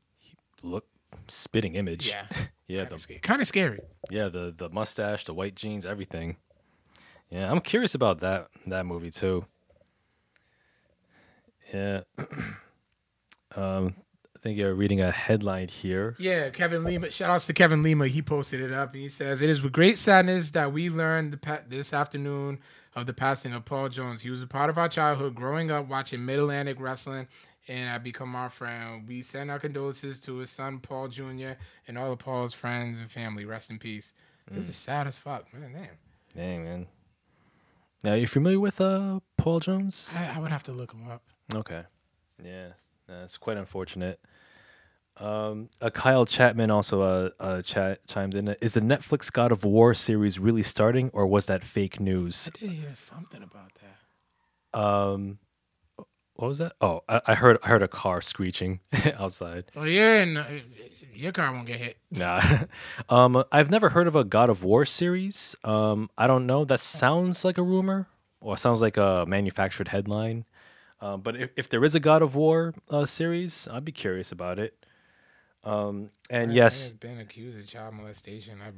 [0.63, 0.87] Look,
[1.29, 2.09] spitting image.
[2.09, 2.27] yeah,
[2.67, 3.81] Yeah, kind of, kind of scary.
[4.11, 6.37] yeah, the the mustache, the white jeans, everything.
[7.31, 9.45] Yeah, I'm curious about that that movie too.
[11.73, 12.01] Yeah.
[13.57, 13.95] um,
[14.37, 16.15] I think you're reading a headline here.
[16.19, 17.11] Yeah, Kevin Lima.
[17.11, 18.07] Shout outs to Kevin Lima.
[18.07, 21.33] He posted it up and he says, It is with great sadness that we learned
[21.33, 22.61] the pa- this afternoon
[22.95, 24.23] of the passing of Paul Jones.
[24.23, 27.29] He was a part of our childhood growing up watching Mid Atlantic wrestling
[27.69, 29.07] and I become our friend.
[29.07, 31.53] We send our condolences to his son, Paul Jr.,
[31.87, 33.45] and all of Paul's friends and family.
[33.45, 34.15] Rest in peace.
[34.51, 35.53] This is sad as fuck.
[35.53, 35.89] Man, damn.
[36.35, 36.87] Dang man.
[38.03, 40.11] Now, are you familiar with uh, Paul Jones?
[40.17, 41.23] I, I would have to look him up.
[41.55, 41.83] Okay.
[42.43, 42.69] Yeah,
[43.07, 44.21] that's quite unfortunate.
[45.21, 48.49] Um, uh, Kyle Chapman also uh, uh, chat, chimed in.
[48.61, 52.51] Is the Netflix God of War series really starting, or was that fake news?
[52.55, 54.79] I did hear something about that.
[54.79, 55.39] Um,
[56.35, 56.75] what was that?
[56.81, 58.79] Oh, I, I heard I heard a car screeching
[59.19, 59.65] outside.
[59.75, 60.45] Well, yeah, and uh,
[61.13, 61.99] your car won't get hit.
[62.13, 62.41] Nah,
[63.09, 65.57] um, I've never heard of a God of War series.
[65.65, 66.65] Um, I don't know.
[66.65, 68.07] That sounds like a rumor,
[68.41, 70.45] or sounds like a manufactured headline.
[71.01, 74.31] Um, but if, if there is a God of War uh, series, I'd be curious
[74.31, 74.78] about it.
[75.65, 78.59] Um, and yes, been accused of child molestation.
[78.63, 78.71] I,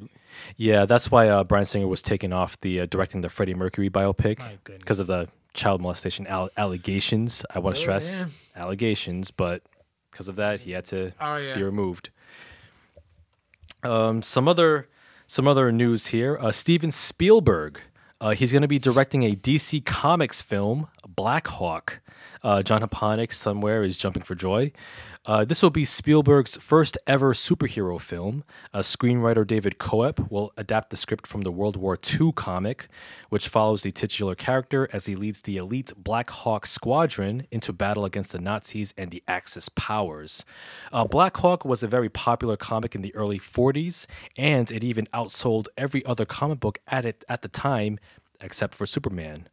[0.56, 3.90] yeah, that's why uh, Bryan Singer was taken off the uh, directing the Freddie Mercury
[3.90, 7.44] biopic because of the child molestation al- allegations.
[7.54, 8.24] I want to Oh, stress
[8.56, 9.62] allegations, but
[10.10, 11.54] because of that, he had to oh yeah.
[11.54, 12.10] be removed.
[13.82, 14.88] Um, some other
[15.26, 16.36] some other news here.
[16.40, 17.80] Uh, Steven Spielberg.
[18.22, 22.00] Uh, he's going to be directing a DC Comics film, Black Hawk.
[22.42, 24.72] Uh, John Haponic somewhere is jumping for joy.
[25.26, 28.42] Uh, this will be Spielberg's first ever superhero film.
[28.72, 32.88] Uh, screenwriter David Koepp will adapt the script from the World War II comic,
[33.28, 38.06] which follows the titular character as he leads the elite Black Hawk Squadron into battle
[38.06, 40.44] against the Nazis and the Axis powers.
[40.92, 44.06] Uh, Black Hawk was a very popular comic in the early 40s,
[44.38, 47.98] and it even outsold every other comic book at it at the time,
[48.40, 49.48] except for Superman.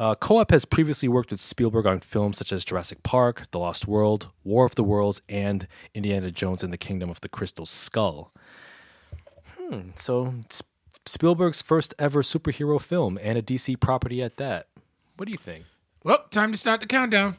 [0.00, 3.86] Uh, Koepp has previously worked with Spielberg on films such as Jurassic Park, The Lost
[3.86, 8.32] World, War of the Worlds, and Indiana Jones and the Kingdom of the Crystal Skull.
[9.58, 10.36] Hmm, so
[11.04, 14.68] Spielberg's first ever superhero film and a DC property at that.
[15.18, 15.66] What do you think?
[16.02, 17.36] Well, time to start the countdown.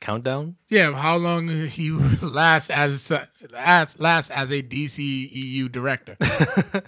[0.00, 0.56] Countdown?
[0.68, 1.90] Yeah, how long he
[2.22, 3.10] last as
[3.54, 4.98] as last as a DC
[5.32, 6.16] EU director?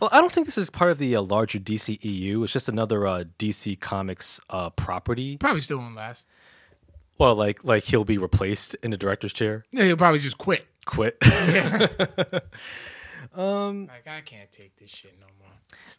[0.00, 2.44] Well, I don't think this is part of the uh, larger DC EU.
[2.44, 5.36] It's just another uh, DC Comics uh, property.
[5.36, 6.26] probably still won't last.
[7.18, 9.64] Well, like like he'll be replaced in the director's chair.
[9.72, 10.66] Yeah, he'll probably just quit.
[10.86, 11.16] Quit.
[13.34, 15.39] Um like I can't take this shit no more.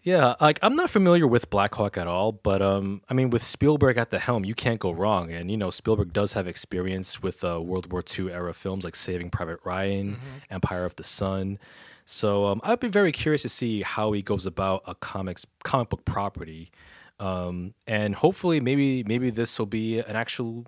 [0.03, 3.43] Yeah, like I'm not familiar with Black Hawk at all, but um, I mean, with
[3.43, 5.31] Spielberg at the helm, you can't go wrong.
[5.31, 8.95] And you know, Spielberg does have experience with uh, World War II era films like
[8.95, 10.17] Saving Private Ryan,
[10.49, 11.59] Empire of the Sun.
[12.05, 15.89] So um, I'd be very curious to see how he goes about a comics comic
[15.89, 16.71] book property,
[17.19, 20.65] um, and hopefully, maybe maybe this will be an actual,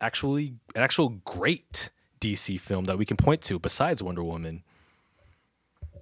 [0.00, 1.90] actually an actual great
[2.20, 4.62] DC film that we can point to besides Wonder Woman.
[5.94, 5.98] I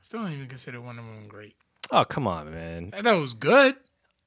[0.00, 1.54] still don't even consider Wonder Woman great.
[1.90, 2.90] Oh come on, man!
[2.92, 3.76] I thought it was good.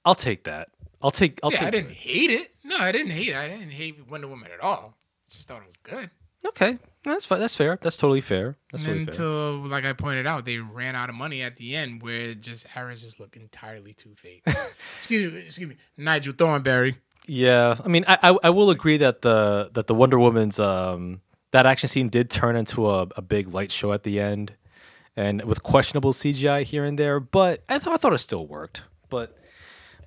[0.06, 0.70] I'll take that.
[1.02, 1.40] I'll take.
[1.44, 1.68] I'll yeah, take.
[1.68, 2.52] I didn't hate it.
[2.64, 3.36] No, I didn't hate it.
[3.36, 4.98] I didn't hate Wonder Woman at all.
[5.30, 6.10] Just thought it was good.
[6.48, 7.40] Okay, that's fine.
[7.40, 7.78] That's fair.
[7.80, 8.58] That's totally fair.
[8.72, 9.12] That's totally fair.
[9.12, 12.66] until, like I pointed out, they ran out of money at the end, where just
[12.76, 14.44] Ares just looked entirely too fake.
[14.98, 16.96] excuse me, excuse me, Nigel Thornberry.
[17.28, 21.22] Yeah, I mean, I, I I will agree that the that the Wonder Woman's um
[21.52, 24.56] that action scene did turn into a, a big light show at the end,
[25.16, 28.84] and with questionable CGI here and there, but I thought I thought it still worked.
[29.10, 29.38] But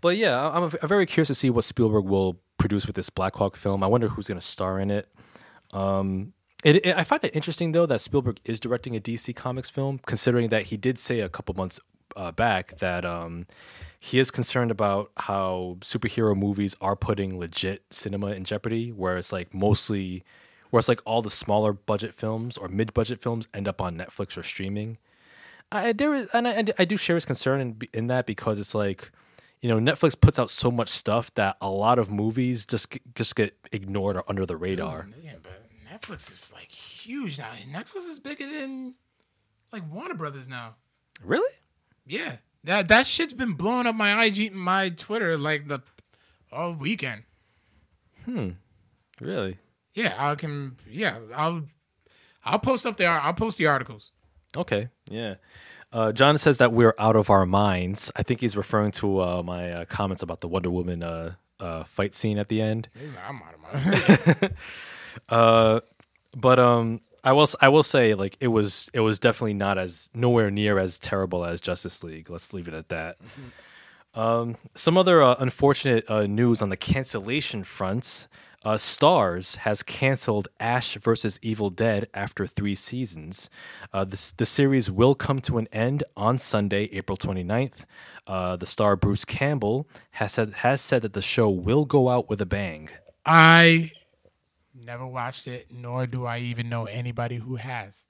[0.00, 3.34] but yeah, I'm, I'm very curious to see what Spielberg will produce with this Black
[3.36, 3.82] Hawk film.
[3.82, 5.08] I wonder who's going to star in it.
[5.72, 6.32] Um,
[6.62, 10.00] it, it, I find it interesting though that Spielberg is directing a DC Comics film,
[10.06, 11.78] considering that he did say a couple months
[12.16, 13.46] uh, back that um,
[14.00, 19.32] he is concerned about how superhero movies are putting legit cinema in jeopardy, where it's
[19.32, 20.24] like mostly,
[20.74, 23.96] where it's like all the smaller budget films or mid budget films end up on
[23.96, 24.98] Netflix or streaming.
[25.70, 28.74] I there is, and I, I do share his concern in, in that because it's
[28.74, 29.12] like,
[29.60, 33.14] you know, Netflix puts out so much stuff that a lot of movies just get,
[33.14, 35.06] just get ignored or under the radar.
[35.22, 37.52] Yeah, but Netflix is like huge now.
[37.70, 38.96] Netflix is bigger than
[39.72, 40.74] like Warner Brothers now.
[41.22, 41.54] Really?
[42.04, 45.84] Yeah, that that shit's been blowing up my IG, my Twitter like the
[46.50, 47.22] all weekend.
[48.24, 48.50] Hmm.
[49.20, 49.58] Really?
[49.94, 50.76] Yeah, I can.
[50.88, 51.62] Yeah, I'll
[52.44, 53.10] I'll post up there.
[53.10, 54.12] I'll post the articles.
[54.56, 54.88] Okay.
[55.08, 55.36] Yeah.
[55.92, 58.10] Uh, John says that we're out of our minds.
[58.16, 61.84] I think he's referring to uh, my uh, comments about the Wonder Woman uh, uh,
[61.84, 62.88] fight scene at the end.
[63.26, 64.50] I'm out of my.
[65.28, 65.78] Uh,
[66.36, 70.10] but um, I will I will say like it was it was definitely not as
[70.12, 72.28] nowhere near as terrible as Justice League.
[72.28, 73.18] Let's leave it at that.
[74.14, 78.26] Um, some other uh, unfortunate uh, news on the cancellation front.
[78.64, 83.50] Uh, Starz has canceled Ash versus Evil Dead after three seasons.
[83.92, 87.84] Uh, this, the series will come to an end on Sunday, April 29th.
[88.26, 92.30] Uh, the star Bruce Campbell has said, has said that the show will go out
[92.30, 92.88] with a bang.
[93.26, 93.92] I
[94.74, 98.06] never watched it, nor do I even know anybody who has.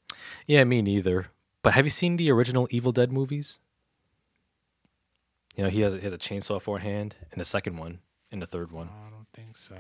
[0.47, 1.33] Yeah, me neither.
[1.63, 3.59] But have you seen the original Evil Dead movies?
[5.57, 8.01] You know, he has he has a chainsaw for a hand in the second one,
[8.31, 8.89] in the third one.
[8.89, 9.77] I don't think so.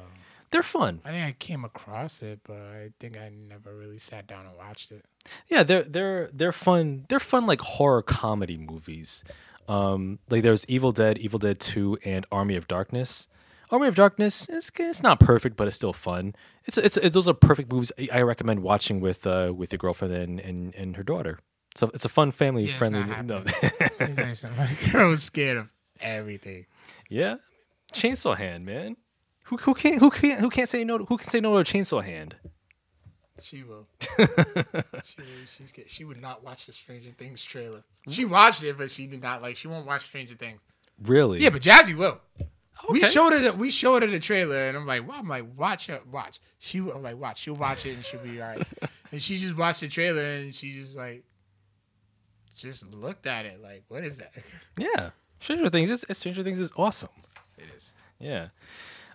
[0.55, 1.01] They're fun.
[1.05, 4.57] I think I came across it, but I think I never really sat down and
[4.57, 5.05] watched it.
[5.49, 7.07] Yeah, they're they're they're fun.
[7.09, 9.25] They're fun like horror comedy movies.
[9.69, 13.27] Um, like there's Evil Dead, Evil Dead Two, and Army of Darkness.
[13.71, 16.35] Army of Darkness, it's it's not perfect, but it's still fun.
[16.67, 17.91] It's it's it, those are perfect movies.
[18.13, 21.41] I- recommend watching with uh with your girlfriend and and, and her daughter.
[21.75, 23.03] So it's a fun family Yeah, friendly.
[23.25, 23.43] no.
[24.07, 25.69] He's like, "So My girl was scared of
[26.01, 26.67] everything.
[27.09, 27.37] yeah,
[27.93, 28.97] chainsaw hand, man.
[29.45, 30.99] Who who can't who can't who can't say no?
[30.99, 32.37] to- Who can say no to a chainsaw hand?
[33.41, 33.89] She will.
[35.05, 37.83] she, she's get, she would not watch the Stranger Things trailer.
[38.09, 39.57] She watched it, but she did not like.
[39.57, 40.61] She won't watch Stranger Things.
[41.03, 41.41] Really?
[41.41, 42.21] Yeah, but Jazzy will.
[42.89, 45.45] We showed her that we showed her the trailer, and I'm like, well, I'm like,
[45.57, 46.39] watch her, watch.
[46.59, 47.39] She, I'm like, watch.
[47.41, 48.69] She'll watch it, and she'll be all right.
[49.11, 51.25] and she just watched the trailer, and she just like,
[52.57, 54.31] just looked at it, like, what is that?
[54.79, 55.11] yeah.
[55.41, 57.11] Stranger Things is Stranger Things is awesome.
[57.59, 57.95] It is.
[58.19, 58.49] Yeah.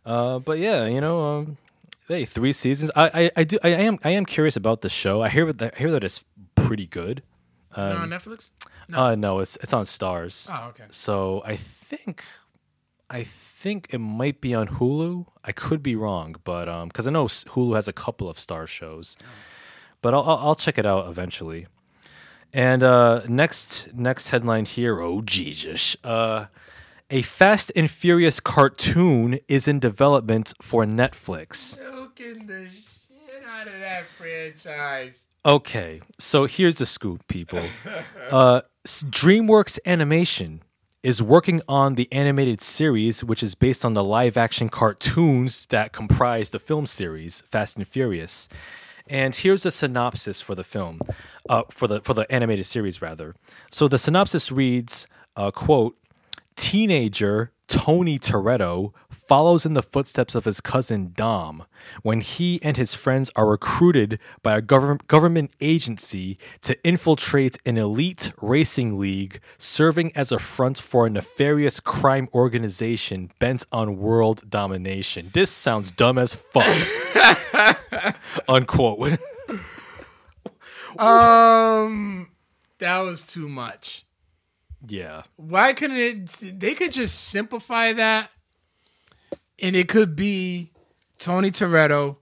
[0.05, 1.57] Uh, but yeah, you know, um,
[2.07, 2.91] hey, three seasons.
[2.95, 3.59] I, I, I do.
[3.63, 3.99] I, am.
[4.03, 5.21] I am curious about the show.
[5.21, 5.73] I hear that.
[5.75, 6.23] I hear that it's
[6.55, 7.23] pretty good.
[7.77, 8.49] Is it on Netflix?
[8.89, 8.97] No.
[8.97, 10.49] Uh, no, it's it's on Starz.
[10.51, 10.85] Oh, okay.
[10.89, 12.23] So I think,
[13.09, 15.27] I think it might be on Hulu.
[15.43, 18.65] I could be wrong, but um, because I know Hulu has a couple of Star
[18.65, 19.15] shows,
[20.01, 21.67] but I'll, I'll I'll check it out eventually.
[22.51, 24.99] And uh, next next headline here.
[24.99, 25.95] Oh Jesus!
[26.03, 26.47] Uh,
[27.09, 31.77] a Fast and Furious cartoon is in development for Netflix.
[31.79, 35.25] Milking the shit out of that franchise.
[35.45, 37.61] Okay, so here's the scoop, people.
[38.31, 40.61] Uh, DreamWorks Animation
[41.01, 45.93] is working on the animated series, which is based on the live action cartoons that
[45.93, 48.47] comprise the film series Fast and Furious.
[49.07, 50.99] And here's the synopsis for the film,
[51.49, 53.33] uh, for the for the animated series rather.
[53.71, 55.97] So the synopsis reads, uh, "quote
[56.59, 61.63] Teenager Tony Toretto follows in the footsteps of his cousin Dom
[62.03, 67.77] when he and his friends are recruited by a government government agency to infiltrate an
[67.77, 74.49] elite racing league serving as a front for a nefarious crime organization bent on world
[74.49, 75.29] domination.
[75.33, 76.67] This sounds dumb as fuck.
[78.49, 79.17] Unquote.
[80.97, 82.29] Um,
[82.79, 84.03] that was too much.
[84.87, 85.23] Yeah.
[85.35, 86.59] Why couldn't it?
[86.59, 88.31] They could just simplify that,
[89.61, 90.71] and it could be
[91.17, 92.17] Tony Toretto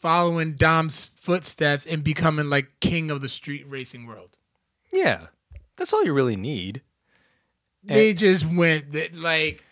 [0.00, 4.36] following Dom's footsteps and becoming like king of the street racing world.
[4.92, 5.26] Yeah.
[5.76, 6.82] That's all you really need.
[7.82, 9.64] They just went that like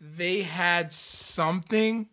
[0.00, 2.08] they had something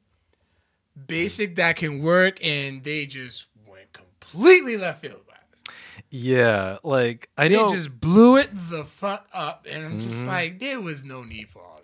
[1.05, 5.21] basic that can work, and they just went completely left field.
[6.09, 10.27] Yeah, like I They know just blew it the fuck up, and I'm just Mm-hmm.
[10.29, 11.81] like, there was no need for all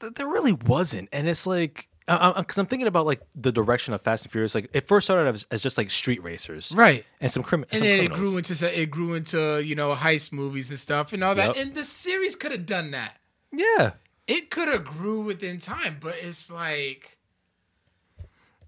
[0.00, 0.16] that.
[0.16, 4.24] there really wasn't, and it's like because I'm thinking about like the direction of Fast
[4.24, 4.54] and Furious.
[4.54, 7.04] Like it first started as, as just like street racers, Right.
[7.20, 10.70] And some and some then it grew into it grew into you know heist movies
[10.70, 11.56] and stuff and all that.
[11.56, 11.66] Yep.
[11.66, 13.18] And the series could have done that.
[13.52, 13.92] yeah,
[14.26, 17.18] It could have grew within time, but it's like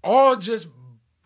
[0.03, 0.67] all just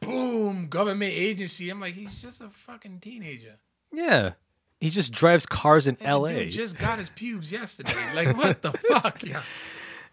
[0.08, 1.70] boom government agency.
[1.70, 3.56] I'm like, he's just a fucking teenager.
[3.92, 4.34] yeah.
[4.80, 6.44] He just drives cars in And L.A.
[6.44, 7.96] dude just got his pubes yesterday.
[8.14, 9.24] Like what the fuck?
[9.24, 9.42] Yeah.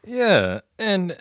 [0.07, 1.13] Yeah, and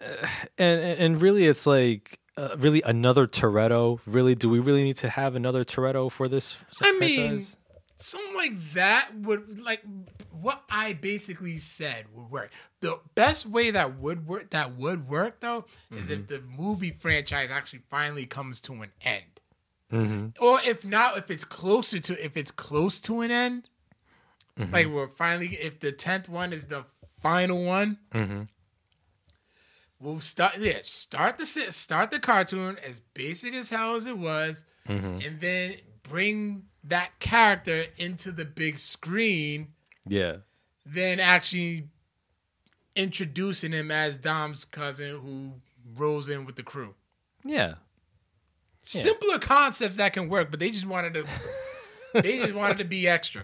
[0.58, 4.00] and and really, it's like uh, really another Toretto.
[4.06, 6.58] Really, do we really need to have another Toretto for this?
[6.82, 7.42] I mean,
[7.98, 9.82] something like that would like
[10.44, 12.52] what I basically said would work.
[12.82, 17.50] The best way that would work that would work though is if the movie franchise
[17.52, 19.24] actually finally comes to an end.
[19.92, 20.44] Mm-hmm.
[20.44, 23.70] Or if not, if it's closer to if it's close to an end,
[24.60, 24.72] Mm-hmm.
[24.72, 26.86] like we're finally if the tenth one is the
[27.22, 28.42] final one, Mm-hmm.
[30.00, 34.66] we'll start yeah start the start the cartoon as basic as hell as it was,
[34.88, 35.26] Mm-hmm.
[35.26, 39.70] and then bring that character into the big screen.
[40.08, 40.38] Yeah,
[40.86, 41.88] Then actually
[42.96, 45.54] introducing him as Dom's cousin who
[45.96, 46.94] rolls in with the crew.
[47.44, 47.76] yeah,
[48.86, 51.26] Simpler concepts that can work, but they just wanted to.
[52.22, 53.44] they just wanted to be extra.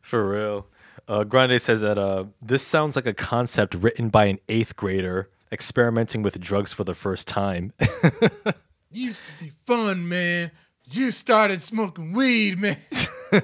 [0.00, 0.66] for real.
[1.08, 5.30] Uh, Grande says that uh, this sounds like a concept written by an eighth grader
[5.50, 7.72] experimenting with drugs for the first time.
[8.90, 10.50] Used to be fun, man.
[10.84, 12.76] You started smoking weed, man.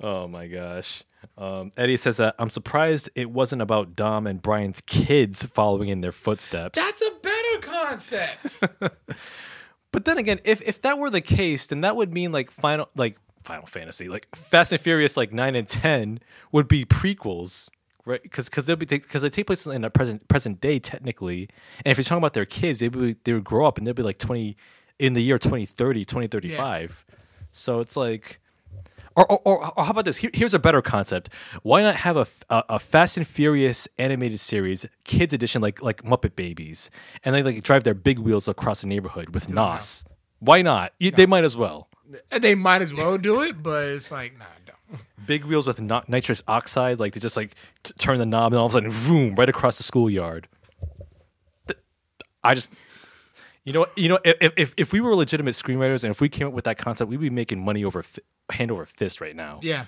[0.00, 1.02] Oh my gosh.
[1.36, 6.00] Um, Eddie says that I'm surprised it wasn't about Dom and Brian's kids following in
[6.00, 6.80] their footsteps.
[6.80, 8.60] That's a better concept.
[9.92, 12.88] but then again, if if that were the case, then that would mean like final
[12.96, 14.08] like Final Fantasy.
[14.08, 16.20] Like Fast and Furious, like nine and ten
[16.52, 17.68] would be prequels,
[18.06, 18.22] right?
[18.22, 21.48] Because because they'll be because they take place in the present present day technically.
[21.84, 23.94] And if you're talking about their kids, they would they would grow up and they'll
[23.94, 24.56] be like twenty
[24.98, 27.04] in the year 2030, 2035.
[27.50, 28.40] So it's like.
[29.16, 30.18] Or, or, or, or how about this?
[30.18, 31.30] Here, here's a better concept.
[31.62, 36.02] Why not have a, a, a Fast and Furious animated series, kids edition, like like
[36.02, 36.90] Muppet Babies,
[37.24, 40.04] and they like drive their big wheels across the neighborhood with Nos?
[40.38, 40.92] Why not?
[40.98, 41.88] You, They might as well.
[42.32, 45.00] Uh, they might as well do it, but it's like, nah, don't.
[45.26, 48.58] Big wheels with no- nitrous oxide, like they just like t- turn the knob and
[48.58, 50.48] all of a sudden, boom, right across the schoolyard.
[52.42, 52.72] I just,
[53.64, 56.46] you know, you know, if, if if we were legitimate screenwriters and if we came
[56.46, 59.60] up with that concept, we'd be making money over fi- hand over fist right now.
[59.62, 59.86] Yeah.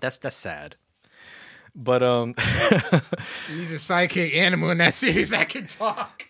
[0.00, 0.76] That's that's sad.
[1.74, 2.34] But um,
[3.48, 6.24] He's a sidekick animal in that series that can talk.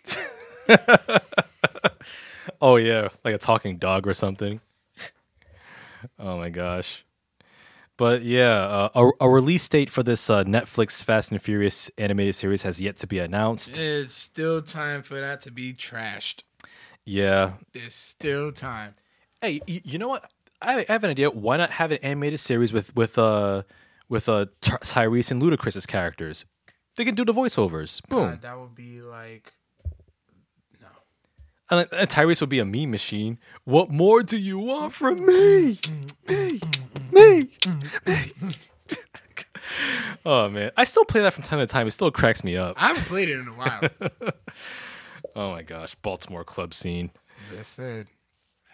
[2.62, 4.60] oh yeah, like a talking dog or something.
[6.18, 7.04] Oh my gosh.
[7.96, 8.88] But yeah, uh,
[9.20, 12.96] a, a release date for this uh, Netflix Fast and Furious animated series has yet
[12.98, 13.78] to be announced.
[13.78, 16.42] It's still time for that to be trashed.
[17.04, 17.52] Yeah.
[17.72, 18.94] There's still time.
[19.40, 20.28] Hey, y- you know what?
[20.60, 21.30] I, I have an idea.
[21.30, 23.62] Why not have an animated series with with uh
[24.08, 26.46] with uh Ty- Tyrese and Ludacris's characters?
[26.96, 28.00] They can do the voiceovers.
[28.08, 28.30] Boom.
[28.30, 29.52] God, that would be like
[30.80, 30.88] no.
[31.70, 33.38] And, and Tyrese would be a meme machine.
[33.64, 35.78] What more do you want from me?
[36.28, 36.60] Me,
[37.12, 37.48] me,
[38.06, 38.52] me.
[40.26, 41.86] oh man, I still play that from time to time.
[41.86, 42.80] It still cracks me up.
[42.82, 43.80] I haven't played it in a while.
[45.36, 47.10] Oh my gosh, Baltimore club scene.
[47.52, 48.06] Listen,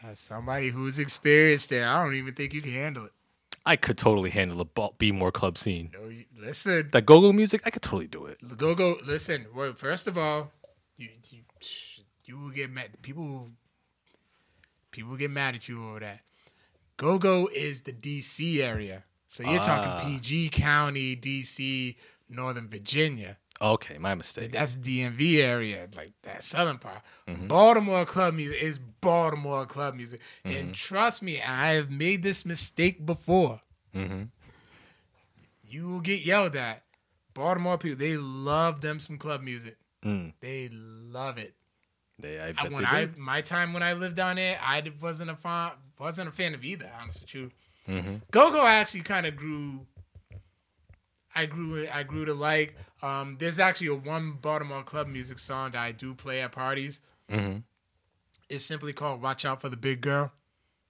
[0.02, 3.12] as somebody who's experienced it, I don't even think you can handle it.
[3.64, 5.90] I could totally handle a Be More club scene.
[5.94, 8.38] No, you, listen, That go-go music, I could totally do it.
[8.58, 8.98] go go.
[9.06, 10.52] Listen, well, first of all,
[10.98, 11.38] you you,
[12.26, 12.90] you will get mad.
[13.00, 13.50] People will-
[14.90, 16.20] people get mad at you over that.
[17.00, 18.62] Go go is the D.C.
[18.62, 19.64] area, so you're Ah.
[19.64, 21.96] talking PG County, D.C.,
[22.28, 23.38] Northern Virginia.
[23.62, 24.52] Okay, my mistake.
[24.52, 27.00] That's DMV area, like that southern part.
[27.26, 27.46] Mm-hmm.
[27.46, 30.56] Baltimore club music is Baltimore club music, Mm-hmm.
[30.58, 33.62] and trust me, I have made this mistake before.
[33.94, 34.24] Mm-hmm.
[35.66, 36.82] You will get yelled at.
[37.32, 39.76] Baltimore people, they love them some club music.
[40.04, 40.32] Mm.
[40.40, 41.54] They love it.
[42.18, 45.36] They, I when they I my time when I lived down there, I wasn't a
[45.36, 45.70] fan
[46.00, 46.90] wasn't a fan of either.
[47.00, 47.50] Honest with you,
[47.88, 48.16] Mm-hmm.
[48.30, 49.86] Go Go actually kind of grew.
[51.34, 52.76] I grew I grew to like.
[53.02, 57.00] Um, there's actually a one Baltimore club music song that I do play at parties.
[57.30, 57.58] Mm-hmm.
[58.48, 60.32] It's simply called "Watch Out for the Big Girl,"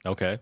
[0.06, 0.38] Okay.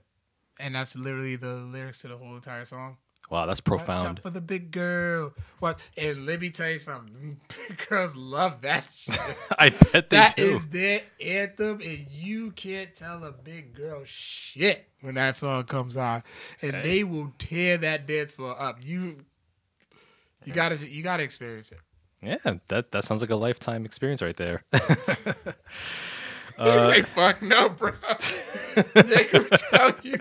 [0.61, 2.97] and that's literally the lyrics to the whole entire song.
[3.31, 4.21] Wow, that's profound.
[4.23, 5.35] for the big girl.
[5.59, 5.81] What?
[5.99, 7.39] And let me tell you something.
[7.69, 9.19] Big girls love that shit.
[9.59, 10.43] I bet they That do.
[10.55, 15.97] is their anthem, and you can't tell a big girl shit when that song comes
[15.99, 16.23] on,
[16.63, 18.79] and they will tear that dance floor up.
[18.83, 19.19] You,
[20.45, 21.79] you gotta, you gotta experience it.
[22.23, 24.65] Yeah, that that sounds like a lifetime experience right there.
[24.73, 27.93] He's uh, like, "Fuck no, bro."
[28.95, 30.19] they can tell you.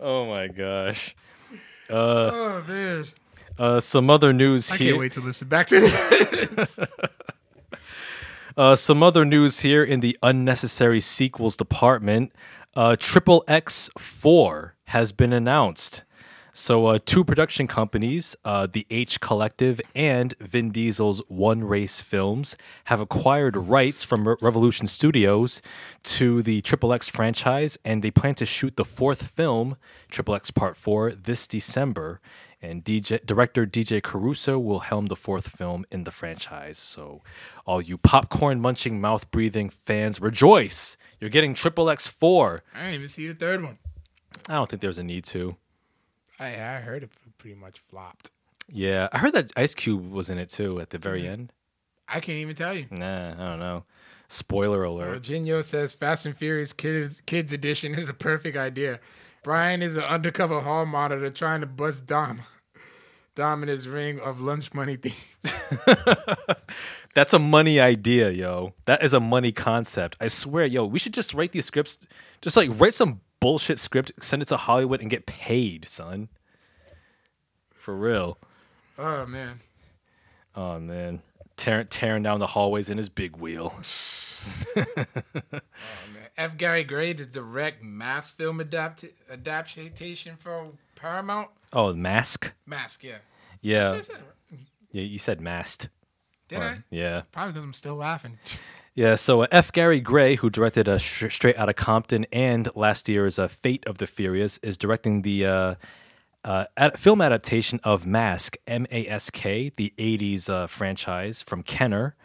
[0.00, 1.14] Oh my gosh.
[1.90, 3.04] Oh man,
[3.58, 4.88] Uh, some other news I here.
[4.92, 6.78] can't wait to listen back to this.
[8.56, 12.32] Uh, some other news here in the unnecessary sequels department.
[12.74, 16.04] Uh, Triple X Four has been announced.
[16.58, 22.56] So, uh, two production companies, uh, the H Collective and Vin Diesel's One Race Films,
[22.84, 25.60] have acquired rights from Re- Revolution Studios
[26.04, 29.76] to the Triple X franchise, and they plan to shoot the fourth film,
[30.10, 32.22] Triple X Part Four, this December.
[32.62, 36.78] And DJ director DJ Caruso will helm the fourth film in the franchise.
[36.78, 37.20] So,
[37.66, 40.96] all you popcorn munching, mouth breathing fans, rejoice!
[41.20, 42.62] You're getting Triple X Four.
[42.74, 43.76] I didn't even see the third one.
[44.48, 45.56] I don't think there's a need to.
[46.38, 48.30] I I heard it pretty much flopped.
[48.68, 51.52] Yeah, I heard that Ice Cube was in it too at the very end.
[52.08, 52.86] I can't even tell you.
[52.90, 53.84] Nah, I don't know.
[54.28, 55.08] Spoiler alert.
[55.08, 59.00] Uh, Virginia says Fast and Furious Kids Kids Edition is a perfect idea.
[59.44, 62.40] Brian is an undercover hall monitor trying to bust Dom.
[63.36, 65.60] Dom in his ring of lunch money thieves.
[67.14, 68.74] That's a money idea, yo.
[68.86, 70.16] That is a money concept.
[70.20, 71.98] I swear, yo, we should just write these scripts.
[72.40, 76.28] Just like write some bullshit script, send it to Hollywood, and get paid, son.
[77.74, 78.38] For real.
[78.98, 79.60] Oh man.
[80.54, 81.22] Oh man,
[81.56, 83.74] tearing tearing down the hallways in his big wheel.
[84.76, 86.22] oh, man.
[86.36, 86.56] F.
[86.58, 91.48] Gary Gray to direct mass film adapt- adaptation for Paramount.
[91.72, 92.52] Oh, mask.
[92.66, 93.18] Mask, yeah.
[93.62, 94.22] Yeah, I said it
[94.52, 94.60] right.
[94.92, 95.02] yeah.
[95.02, 95.88] You said masked.
[96.48, 96.76] Did Or- I?
[96.90, 97.22] Yeah.
[97.32, 98.38] Probably because I'm still laughing.
[98.96, 99.72] Yeah, so uh, F.
[99.72, 103.98] Gary Gray, who directed uh, Sh- Straight Outta Compton and last year's uh, Fate of
[103.98, 105.74] the Furious, is directing the uh,
[106.42, 111.62] uh, ad- film adaptation of Mask, M A S K, the 80s uh, franchise from
[111.62, 112.16] Kenner.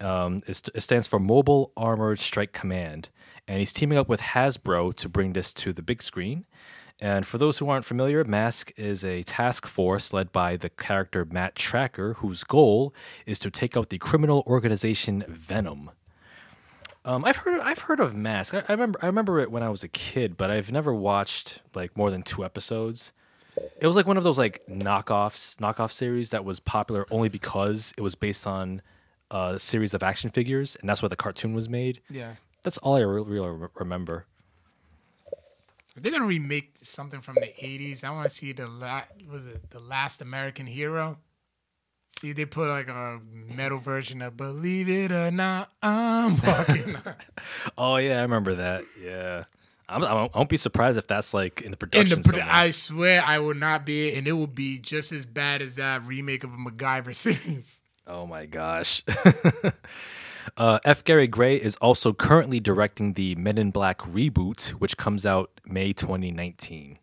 [0.00, 3.08] Um, it, it stands for Mobile Armored Strike Command.
[3.46, 6.44] And he's teaming up with Hasbro to bring this to the big screen.
[6.98, 11.24] And for those who aren't familiar, Mask is a task force led by the character
[11.24, 12.92] Matt Trakker, whose goal
[13.26, 15.92] is to take out the criminal organization Venom.
[17.06, 18.52] Um, I've heard I've heard of Mask.
[18.52, 21.60] I, I remember I remember it when I was a kid, but I've never watched
[21.72, 23.12] like more than two episodes.
[23.80, 27.94] It was like one of those like knockoffs knockoff series that was popular only because
[27.96, 28.82] it was based on
[29.30, 32.00] a series of action figures, and that's why the cartoon was made.
[32.10, 32.34] Yeah.
[32.64, 34.26] That's all I really, really re- remember.
[35.96, 39.46] If they're gonna remake something from the '80s, I want to see the la- was
[39.46, 41.18] it the Last American Hero.
[42.20, 43.20] See, they put like a
[43.54, 46.96] metal version of "Believe It or Not, I'm Walking."
[47.78, 48.84] Oh yeah, I remember that.
[49.02, 49.44] Yeah,
[49.88, 52.20] I'm, I won't- be surprised if that's like in the In production.
[52.22, 52.54] the, pro- somewhere.
[52.54, 56.02] I swear, I will not be, and it will be just as bad as that
[56.04, 57.80] remake of a MacGyver series.
[58.06, 59.02] Oh my gosh.
[60.56, 61.04] uh, F.
[61.04, 65.92] Gary Gray is also currently directing the Men in Black reboot, which comes out May
[65.92, 66.98] 2019.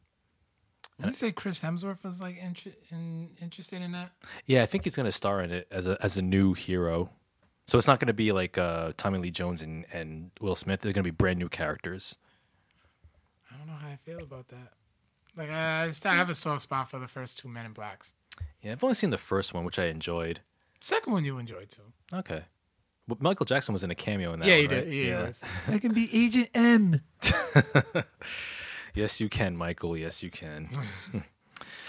[1.00, 4.12] Did you say Chris Hemsworth was like inter- in, interested in that?
[4.46, 7.10] Yeah, I think he's going to star in it as a as a new hero.
[7.66, 10.82] So it's not going to be like uh, Tommy Lee Jones and, and Will Smith.
[10.82, 12.18] They're going to be brand new characters.
[13.52, 14.74] I don't know how I feel about that.
[15.38, 18.14] Like, I, I still have a soft spot for the first two Men in Blacks.
[18.62, 20.42] Yeah, I've only seen the first one, which I enjoyed.
[20.82, 21.82] Second one you enjoyed too.
[22.14, 22.44] Okay.
[23.08, 24.84] Well, Michael Jackson was in a cameo in that yeah, one, he right?
[24.84, 24.94] did.
[24.94, 25.44] Yeah, he was.
[25.68, 27.02] I can be Agent M.
[28.94, 29.98] Yes, you can, Michael.
[29.98, 30.70] Yes, you can.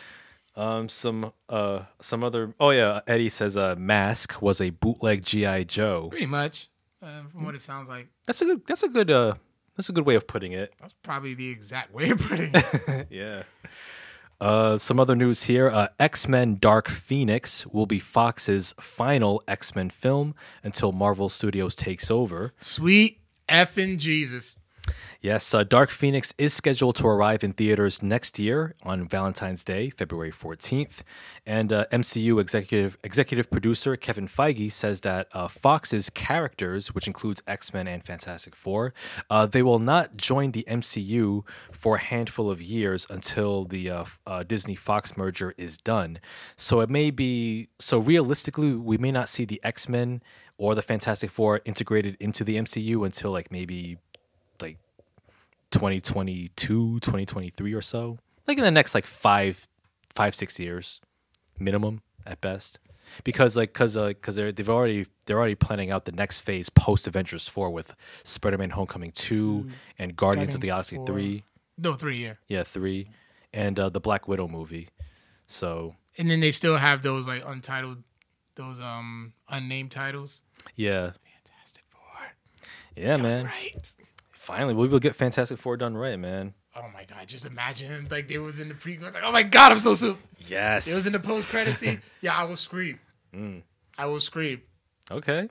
[0.56, 2.55] um, some uh, some other.
[2.59, 6.09] Oh yeah, Eddie says uh, Mask was a bootleg GI Joe.
[6.10, 6.68] Pretty much,
[7.02, 8.09] uh, from what it sounds like.
[8.26, 8.66] That's a good.
[8.66, 9.10] That's a good.
[9.10, 9.35] Uh,
[9.76, 10.72] that's a good way of putting it.
[10.81, 13.06] That's probably the exact way of putting it.
[13.10, 13.43] yeah.
[14.40, 15.68] Uh, some other news here.
[15.68, 21.74] Uh, X Men Dark Phoenix will be Fox's final X Men film until Marvel Studios
[21.74, 22.52] takes over.
[22.59, 24.56] Sweet effing Jesus.
[25.20, 29.89] Yes, uh, Dark Phoenix is scheduled to arrive in theaters next year on Valentine's Day,
[29.89, 31.01] February 14th.
[31.47, 37.43] And uh, MCU executive executive producer Kevin Feige says that uh, Fox's characters, which includes
[37.47, 38.93] X Men and Fantastic Four,
[39.31, 44.05] uh, they will not join the MCU for a handful of years until the uh,
[44.27, 46.19] uh, Disney Fox merger is done.
[46.56, 50.23] So it may be so realistically, we may not see the X Men
[50.59, 53.98] or the Fantastic Four integrated into the MCU until like maybe
[55.74, 59.66] 2022 2023 or so like in the next like five
[60.14, 61.01] five six years
[61.59, 62.78] minimum at best
[63.24, 66.68] because like because uh, cause they're they've already they're already planning out the next phase
[66.70, 69.68] post avengers 4 with spider-man homecoming 2
[69.98, 71.06] and guardians, of the Guardians galaxy 4.
[71.06, 71.44] 3
[71.78, 72.38] No, three year.
[72.48, 73.09] yeah 3
[73.52, 74.88] and uh, the black widow movie
[75.46, 78.02] so And then they still have those like untitled,
[78.55, 80.42] those um unnamed titles.
[80.76, 81.10] yeah
[81.44, 82.32] Fantastic Four.
[82.96, 83.94] yeah man Right.
[84.44, 87.28] Finally we will get fantastic four done right man Oh my god!
[87.28, 88.98] Just imagine like they was in the pre.
[88.98, 90.18] Like, oh my god, I'm so super.
[90.40, 92.02] yes It was in the post credit scene.
[92.20, 92.98] Yeah, I will scream.
[93.32, 93.62] Mm.
[93.96, 94.60] I will scream.
[95.10, 95.48] okay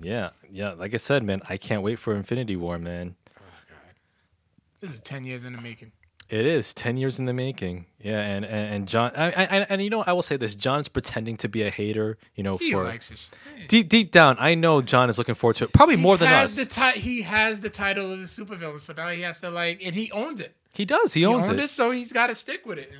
[0.00, 3.94] yeah yeah like i said man i can't wait for infinity war man Oh god,
[4.80, 5.90] This is ten years in the making.
[6.30, 7.86] It is ten years in the making.
[8.00, 10.86] Yeah, and and, and John, I, I, and you know, I will say this: John's
[10.88, 12.18] pretending to be a hater.
[12.36, 13.28] You know, He for likes it.
[13.68, 15.72] deep deep down, I know John is looking forward to it.
[15.72, 16.66] Probably more than has us.
[16.68, 19.80] The ti- he has the title of the supervillain, so now he has to like,
[19.84, 20.54] and he owns it.
[20.72, 21.14] he does.
[21.14, 21.58] He He owns it.
[21.58, 22.92] it, so he's got to stick with it.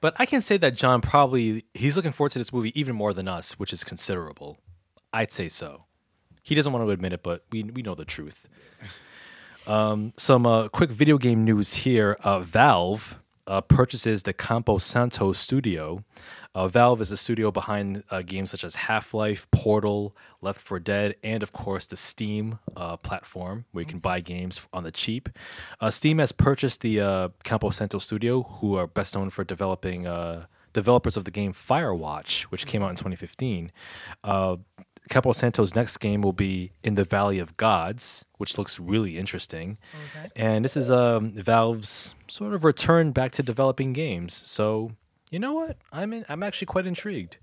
[0.00, 3.12] But I can say that John probably he's looking forward to this movie even more
[3.12, 4.56] than us, which is considerable.
[5.12, 5.84] I'd say so.
[6.42, 8.48] He doesn't want to admit it, but we we know the truth.
[9.68, 12.16] Um, some uh, quick video game news here.
[12.24, 16.02] Uh, Valve uh, purchases the Campo Santo studio.
[16.54, 20.80] Uh, Valve is a studio behind uh, games such as Half Life, Portal, Left 4
[20.80, 24.90] Dead, and of course the Steam uh, platform where you can buy games on the
[24.90, 25.28] cheap.
[25.90, 30.06] Steam has purchased the Campo Santo studio, who are best known for developing
[30.72, 33.72] developers of the game Firewatch, which came out in 2015.
[34.24, 34.56] Uh,
[35.08, 39.78] Campo Santo's next game will be In the Valley of Gods, which looks really interesting.
[40.16, 40.28] Okay.
[40.36, 44.34] And this is um, Valve's sort of return back to developing games.
[44.34, 44.92] So,
[45.30, 45.76] you know what?
[45.92, 47.38] I'm in, I'm actually quite intrigued.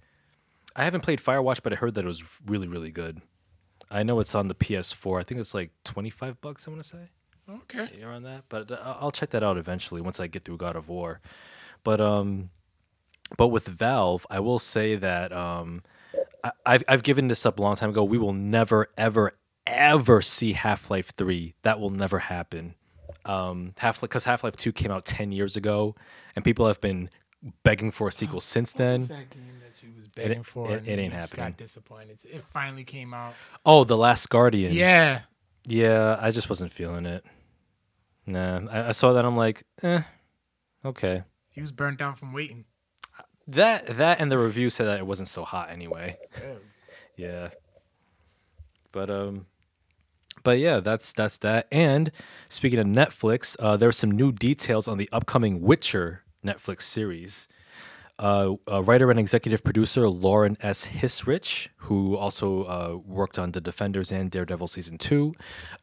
[0.76, 3.22] I haven't played Firewatch, but I heard that it was really, really good.
[3.90, 5.20] I know it's on the PS4.
[5.20, 7.10] I think it's like 25 bucks, I want to say
[7.50, 7.88] Okay.
[8.04, 8.44] around that.
[8.50, 11.22] But uh, I'll check that out eventually once I get through God of War.
[11.84, 12.50] But um,
[13.38, 15.84] but with Valve, I will say that um,
[16.66, 18.04] I've I've given this up a long time ago.
[18.04, 19.34] We will never, ever,
[19.66, 21.56] ever see Half Life Three.
[21.64, 22.76] That will never happen.
[23.26, 25.96] Um, Half because Half Life Two came out ten years ago,
[26.36, 27.10] and people have been
[27.64, 29.02] begging for a sequel since then.
[29.02, 30.72] What's that game that you was begging for?
[30.72, 31.46] it- it ain't happening.
[31.48, 32.20] Got disappointed.
[32.26, 33.34] It finally came out.
[33.66, 34.74] Oh, The Last Guardian.
[34.74, 35.22] Yeah,
[35.68, 37.24] Yeah, I just wasn't feeling it.
[38.28, 39.26] Nah, I, I saw that.
[39.26, 40.02] I'm like, eh,
[40.84, 41.24] okay.
[41.50, 42.66] he was burnt out from waiting.
[43.48, 46.18] That that and the review said that it wasn't so hot anyway.
[47.16, 47.50] Yeah.
[48.92, 49.46] But um
[50.44, 51.68] but yeah, that's that's that.
[51.72, 52.12] And
[52.50, 57.48] speaking of Netflix, uh there's some new details on the upcoming Witcher Netflix series.
[58.18, 60.88] Uh, uh, writer and executive producer Lauren S.
[60.88, 65.34] Hissrich, who also uh, worked on The Defenders and Daredevil season two,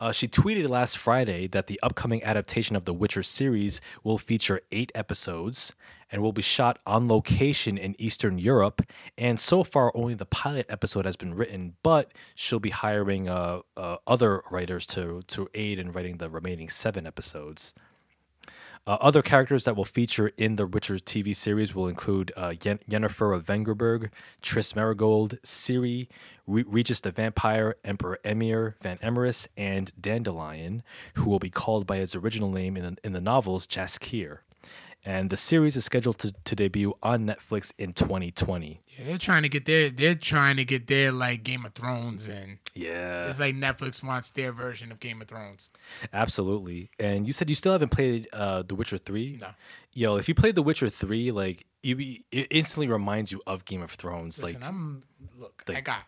[0.00, 4.62] uh, she tweeted last Friday that the upcoming adaptation of the Witcher series will feature
[4.72, 5.74] eight episodes
[6.12, 8.82] and will be shot on location in Eastern Europe.
[9.16, 13.60] And so far, only the pilot episode has been written, but she'll be hiring uh,
[13.76, 17.74] uh, other writers to to aid in writing the remaining seven episodes.
[18.84, 22.80] Uh, other characters that will feature in the Witcher TV series will include uh, Yen-
[22.90, 24.10] Yennefer of Vengerberg,
[24.42, 26.08] Triss Merigold, Ciri,
[26.48, 30.82] Re- Regis the Vampire, Emperor Emhyr var Emreis, and Dandelion,
[31.14, 34.38] who will be called by his original name in the, in the novels Jaskier.
[35.04, 38.80] And the series is scheduled to, to debut on Netflix in 2020.
[38.86, 39.90] Yeah, they're trying to get their.
[39.90, 44.30] They're trying to get their like Game of Thrones, and Yeah, it's like Netflix wants
[44.30, 45.70] their version of Game of Thrones.
[46.12, 46.90] absolutely.
[47.00, 49.38] And you said you still haven't played uh, The Witcher 3?
[49.40, 49.48] No.
[49.92, 51.96] Yo, if you played The Witcher 3, like, you,
[52.30, 54.40] it instantly reminds you of Game of Thrones.
[54.42, 55.02] Listen, like, I'm
[55.36, 55.64] look.
[55.68, 56.04] I got,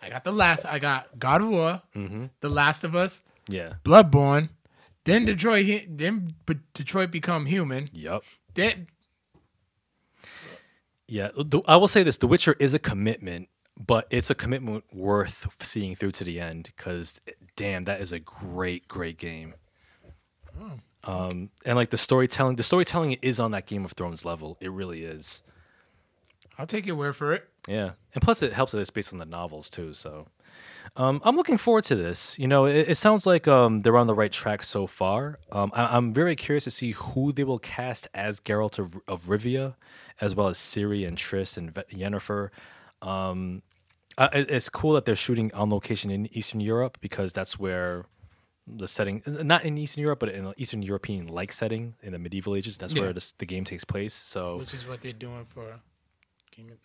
[0.00, 0.64] I got the last.
[0.64, 2.26] I got God of War, Mm-hmm.
[2.40, 3.74] The Last of Us, yeah.
[3.84, 4.48] Bloodborne,
[5.04, 5.66] then Detroit.
[5.66, 6.34] hit- Then
[6.74, 7.88] Detroit become human.
[7.92, 8.22] Yep.
[8.54, 8.86] Then
[11.08, 11.30] Yeah,
[11.66, 15.96] I will say this: The Witcher is a commitment, but it's a commitment worth seeing
[15.96, 16.70] through to the end.
[16.76, 17.20] Because,
[17.56, 19.54] damn, that is a great, great game.
[21.04, 24.58] Um, and like the storytelling, the storytelling is on that Game of Thrones level.
[24.60, 25.42] It really is.
[26.58, 27.48] I'll take your word for it.
[27.66, 29.94] Yeah, and plus it helps that it's based on the novels too.
[29.94, 30.26] So,
[30.96, 32.38] um, I'm looking forward to this.
[32.38, 35.38] You know, it, it sounds like um, they're on the right track so far.
[35.52, 39.24] Um, I, I'm very curious to see who they will cast as Geralt of, of
[39.24, 39.74] Rivia,
[40.20, 42.50] as well as Ciri and Triss and Yennefer.
[43.02, 43.62] Um,
[44.18, 48.04] uh, it- it's cool that they're shooting on location in Eastern Europe because that's where
[48.66, 52.18] the setting, not in Eastern Europe, but in an Eastern European like setting in the
[52.18, 52.78] medieval ages.
[52.78, 53.02] That's Yeah.
[53.02, 54.12] where this, the game takes place.
[54.14, 55.80] So, Which is what they're doing for
[56.54, 56.78] Game of.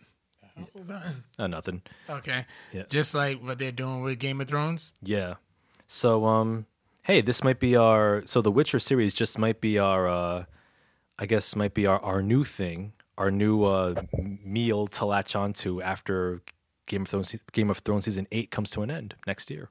[0.56, 1.14] That?
[1.38, 1.82] uh, nothing.
[2.08, 2.46] Okay.
[2.72, 2.84] Yeah.
[2.88, 4.94] Just like what they're doing with Game of Thrones.
[5.02, 5.34] Yeah.
[5.86, 6.66] So um
[7.02, 10.44] hey, this might be our so the Witcher series just might be our uh
[11.18, 13.94] I guess might be our, our new thing, our new uh
[14.44, 16.42] meal to latch onto after
[16.86, 19.70] Game of Thrones Game of Thrones season 8 comes to an end next year.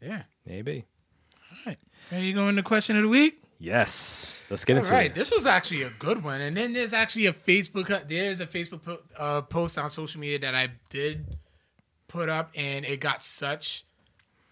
[0.00, 0.22] Yeah.
[0.46, 0.84] Maybe.
[1.50, 1.78] All right.
[2.12, 3.40] Ready to go into question of the week?
[3.64, 4.44] Yes.
[4.50, 5.14] Let's get All into right, it.
[5.14, 8.06] this was actually a good one, and then there's actually a Facebook.
[8.08, 11.38] There's a Facebook po- uh, post on social media that I did
[12.08, 13.84] put up, and it got such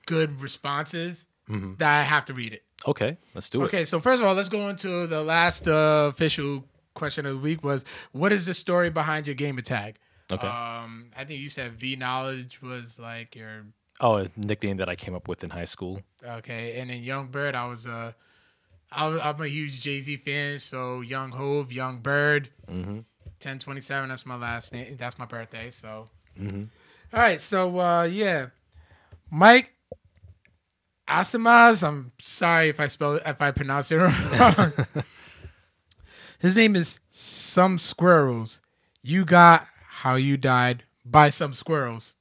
[0.07, 2.63] good responses that I have to read it.
[2.89, 3.67] Okay, let's do it.
[3.67, 6.65] Okay, so first of all, let's go into the last uh, official
[6.95, 9.97] question of the week was what is the story behind your gamer tag?
[10.33, 10.47] Okay.
[10.47, 13.67] Um, I think you said V knowledge was like your
[14.01, 16.01] Oh, a nickname that I came up with in high school.
[16.27, 18.13] Okay, and in Young Bird, I was uh,
[18.95, 23.01] I I'm a huge Jay Z fan, so Young Hove, Young Bird, Mm-hmm.
[23.41, 24.09] ten twenty seven.
[24.09, 24.97] That's my last name.
[24.99, 25.71] That's my birthday.
[25.71, 26.07] So,
[26.41, 26.51] All
[27.13, 27.41] right.
[27.41, 28.47] So uh, yeah,
[29.31, 29.73] Mike
[31.09, 31.87] Asimaz.
[31.87, 34.73] I'm sorry if I spell it, if I pronounce it wrong.
[36.39, 38.61] His name is Some Squirrels.
[39.03, 42.17] You got how you died by some squirrels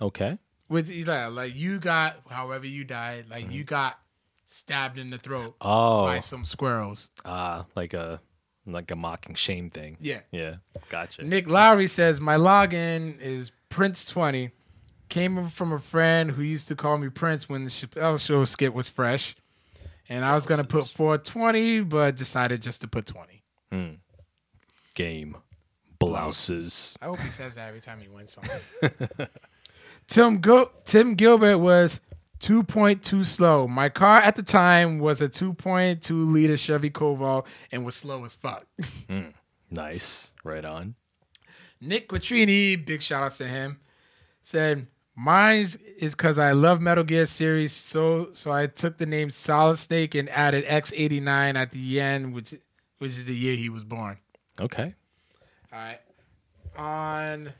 [0.00, 0.38] Okay.
[0.68, 3.98] with yeah, like you got however you died, like you got
[4.46, 7.10] stabbed in the throat Oh, by some squirrels.
[7.26, 8.20] ah, like a
[8.66, 9.96] like a mocking shame thing.
[10.00, 10.20] Yeah.
[10.32, 10.56] Yeah.
[10.88, 11.22] Gotcha.
[11.22, 14.50] Nick Lowry says my login is Prince twenty.
[15.08, 18.74] Came from a friend who used to call me Prince when the Chappelle Show skit
[18.74, 19.36] was fresh,
[20.08, 23.44] and I was gonna put four twenty, but decided just to put twenty.
[24.94, 25.36] Game.
[25.98, 26.96] Blouses.
[27.00, 29.28] I hope he says that every time he wins something.
[30.08, 32.00] Tim Go- Tim Gilbert was
[32.40, 33.66] 2.2 slow.
[33.66, 38.34] My car at the time was a 2.2 liter Chevy Cobalt and was slow as
[38.34, 38.66] fuck.
[39.08, 39.28] Hmm.
[39.70, 40.32] Nice.
[40.44, 40.94] Right on.
[41.80, 43.80] Nick Quattrini, big shout outs to him,
[44.42, 44.86] said,
[45.18, 45.66] Mine
[45.98, 50.14] is because I love Metal Gear series, so so I took the name Solid Snake
[50.14, 52.54] and added X89 at the end, which
[52.98, 54.18] which is the year he was born.
[54.60, 54.94] Okay.
[55.72, 56.00] All right.
[56.76, 57.52] On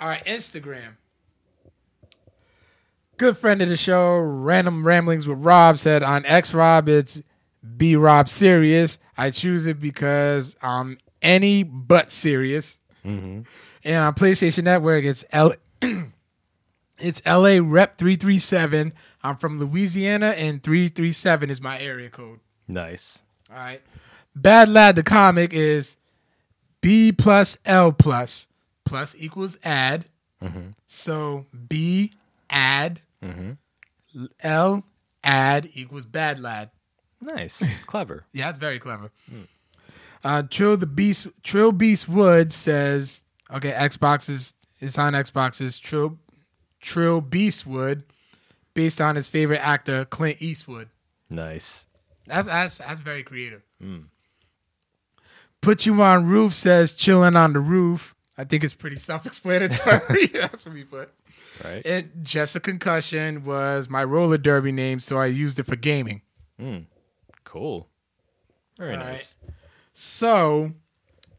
[0.00, 0.96] our Instagram,
[3.20, 7.22] good friend of the show, Random Ramblings with Rob, said on X Rob, it's
[7.76, 8.98] B Rob Serious.
[9.18, 12.80] I choose it because I'm any but serious.
[13.04, 13.42] Mm-hmm.
[13.84, 15.52] And on PlayStation Network, it's L.
[16.98, 18.94] it's LA Rep three three seven.
[19.22, 22.40] I'm from Louisiana, and three three seven is my area code.
[22.68, 23.22] Nice.
[23.50, 23.82] All right.
[24.34, 25.98] Bad Lad the comic is
[26.80, 28.48] B plus L plus
[28.86, 30.06] plus equals add.
[30.86, 32.12] So B
[32.48, 33.00] add
[34.42, 34.84] L
[35.22, 36.70] add equals Bad Lad.
[37.20, 37.82] Nice.
[37.86, 38.24] Clever.
[38.32, 39.10] Yeah, it's very clever.
[40.24, 43.22] Uh, Trill the Beast Trill Beast Wood says,
[43.52, 45.80] okay, Xboxes it's on Xboxes.
[45.80, 46.18] Trill
[46.80, 48.04] Trill Beastwood,
[48.74, 50.88] based on his favorite actor Clint Eastwood.
[51.28, 51.86] Nice.
[52.26, 53.62] That's that's that's very creative.
[55.60, 58.14] Put you on roof says chilling on the roof.
[58.38, 60.26] I think it's pretty self-explanatory.
[60.32, 61.12] that's what we put.
[61.64, 61.84] Right.
[61.84, 66.22] And just a concussion was my roller derby name, so I used it for gaming.
[67.44, 67.88] Cool.
[68.78, 69.06] Very All right.
[69.10, 69.36] nice.
[69.94, 70.72] So,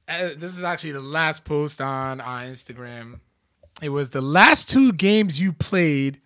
[0.07, 3.19] uh, this is actually the last post on our Instagram.
[3.81, 6.19] It was the last two games you played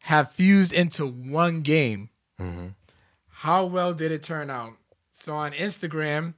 [0.00, 2.10] have fused into one game.
[3.28, 4.74] How well did it turn out?
[5.12, 6.34] So on Instagram,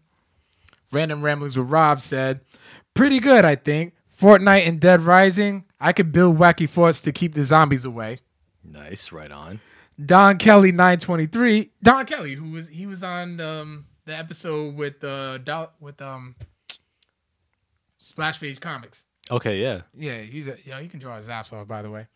[0.93, 2.41] Random Ramblings with Rob said,
[2.95, 3.95] "Pretty good, I think.
[4.19, 5.65] Fortnite and Dead Rising.
[5.81, 8.21] I could build wacky forts to keep the zombies away."
[8.65, 9.13] Nice.
[9.13, 9.61] Right on.
[10.05, 11.71] Don Kelly nine twenty three.
[11.83, 16.35] Don Kelly, who was he was on um, the episode with uh Dol- with um
[17.99, 19.05] Splash Page Comics.
[19.31, 19.61] Okay.
[19.61, 19.83] Yeah.
[19.95, 22.07] Yeah, he's a yeah, he can draw his ass off, by the way.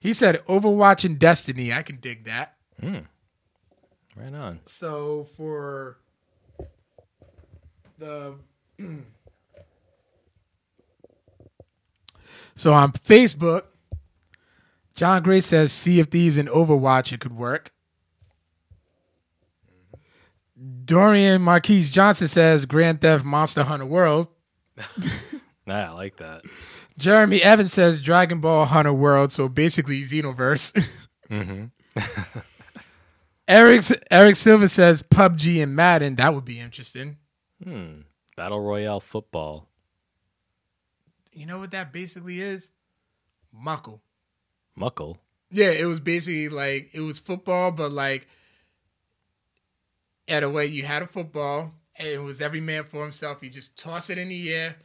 [0.00, 1.72] He said Overwatch and Destiny.
[1.72, 2.56] I can dig that.
[2.82, 4.60] Right on.
[4.66, 5.96] So for
[7.98, 8.34] the
[12.54, 13.62] So on Facebook,
[14.94, 17.72] John Gray says "Sea of Thieves in Overwatch it could work.
[20.84, 24.28] Dorian Marquise Johnson says Grand Theft Monster Hunter World.
[25.66, 26.42] Nah, I like that.
[26.98, 30.86] Jeremy Evans says Dragon Ball Hunter World, so basically Xenoverse.
[31.30, 31.64] Mm-hmm.
[33.48, 36.16] Eric Eric Silva says PUBG and Madden.
[36.16, 37.16] That would be interesting.
[37.62, 38.00] Hmm,
[38.36, 39.70] Battle Royale football.
[41.34, 42.70] You know what that basically is?
[43.52, 44.02] Muckle.
[44.76, 45.18] Muckle.
[45.50, 48.26] Yeah, it was basically like it was football, but like
[50.26, 53.42] at a way you had a football and it was every man for himself.
[53.42, 54.76] You just toss it in the air,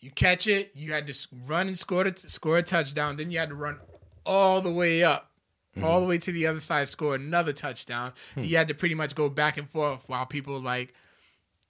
[0.00, 3.16] you catch it, you had to run and score it, score a touchdown.
[3.16, 3.78] Then you had to run
[4.26, 5.30] all the way up,
[5.74, 5.84] hmm.
[5.84, 8.12] all the way to the other side, score another touchdown.
[8.34, 8.42] Hmm.
[8.42, 10.94] You had to pretty much go back and forth while people like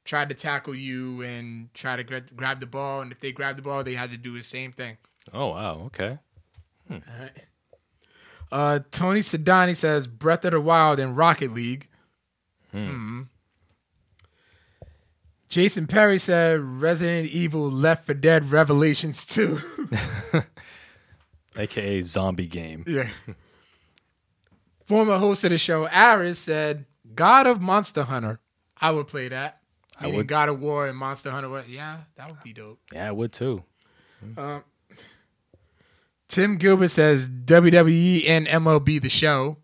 [0.08, 3.02] tried to tackle you and try to gra- grab the ball.
[3.02, 4.96] And if they grabbed the ball, they had to do the same thing.
[5.32, 5.82] Oh wow.
[5.86, 6.18] Okay.
[8.50, 11.86] Uh, Tony Sedani says Breath of the Wild and Rocket League.
[12.72, 13.22] Hmm.
[15.50, 19.60] Jason Perry said Resident Evil Left 4 Dead Revelations 2.
[21.56, 22.84] AKA zombie game.
[22.86, 23.08] yeah.
[24.84, 28.40] Former host of the show, Ares, said God of Monster Hunter.
[28.80, 29.58] I would play that.
[30.00, 30.28] I would.
[30.28, 31.64] God of War and Monster Hunter.
[31.68, 32.78] Yeah, that would be dope.
[32.92, 33.64] Yeah, I would too.
[36.28, 39.56] Tim Gilbert says WWE and MLB the show.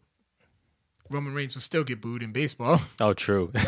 [1.11, 2.81] Roman Reigns will still get booed in baseball.
[3.01, 3.53] Oh, true.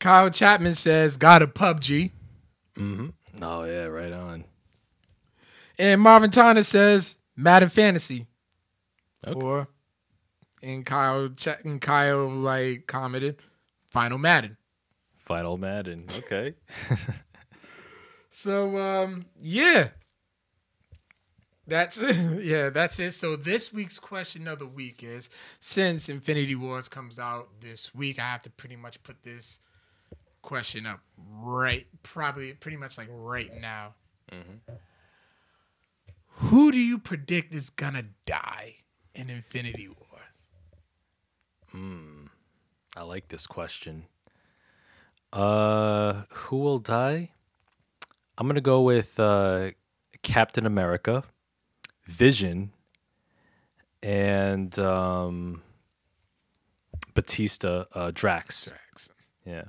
[0.00, 2.10] Kyle Chapman says God of PUBG.
[2.76, 3.08] Mm-hmm.
[3.42, 4.44] oh yeah, right on.
[5.78, 8.26] And Marvin Tanner says Madden Fantasy.
[9.26, 9.40] Okay.
[9.40, 9.68] Or
[10.62, 13.40] and Kyle Ch- and Kyle like commented
[13.98, 14.56] Final Madden.
[15.16, 16.06] Final Madden.
[16.18, 16.54] Okay.
[18.30, 19.88] So um yeah.
[21.66, 22.00] That's
[22.40, 23.10] yeah, that's it.
[23.10, 28.20] So this week's question of the week is since Infinity Wars comes out this week,
[28.20, 29.58] I have to pretty much put this
[30.42, 31.00] question up
[31.40, 33.94] right probably pretty much like right now.
[36.26, 38.76] Who do you predict is gonna die
[39.16, 39.98] in Infinity Wars?
[42.96, 44.06] I like this question.
[45.32, 47.30] Uh, who will die?
[48.36, 49.70] I'm gonna go with uh,
[50.22, 51.24] Captain America,
[52.04, 52.72] Vision,
[54.02, 55.62] and um,
[57.14, 58.66] Batista, uh, Drax.
[58.66, 59.10] Drax.
[59.44, 59.64] Yeah.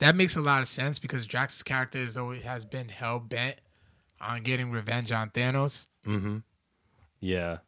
[0.00, 3.56] That makes a lot of sense because Drax's character is always has been hell bent
[4.20, 5.86] on getting revenge on Thanos.
[6.06, 6.38] Mm-hmm.
[7.20, 7.58] Yeah.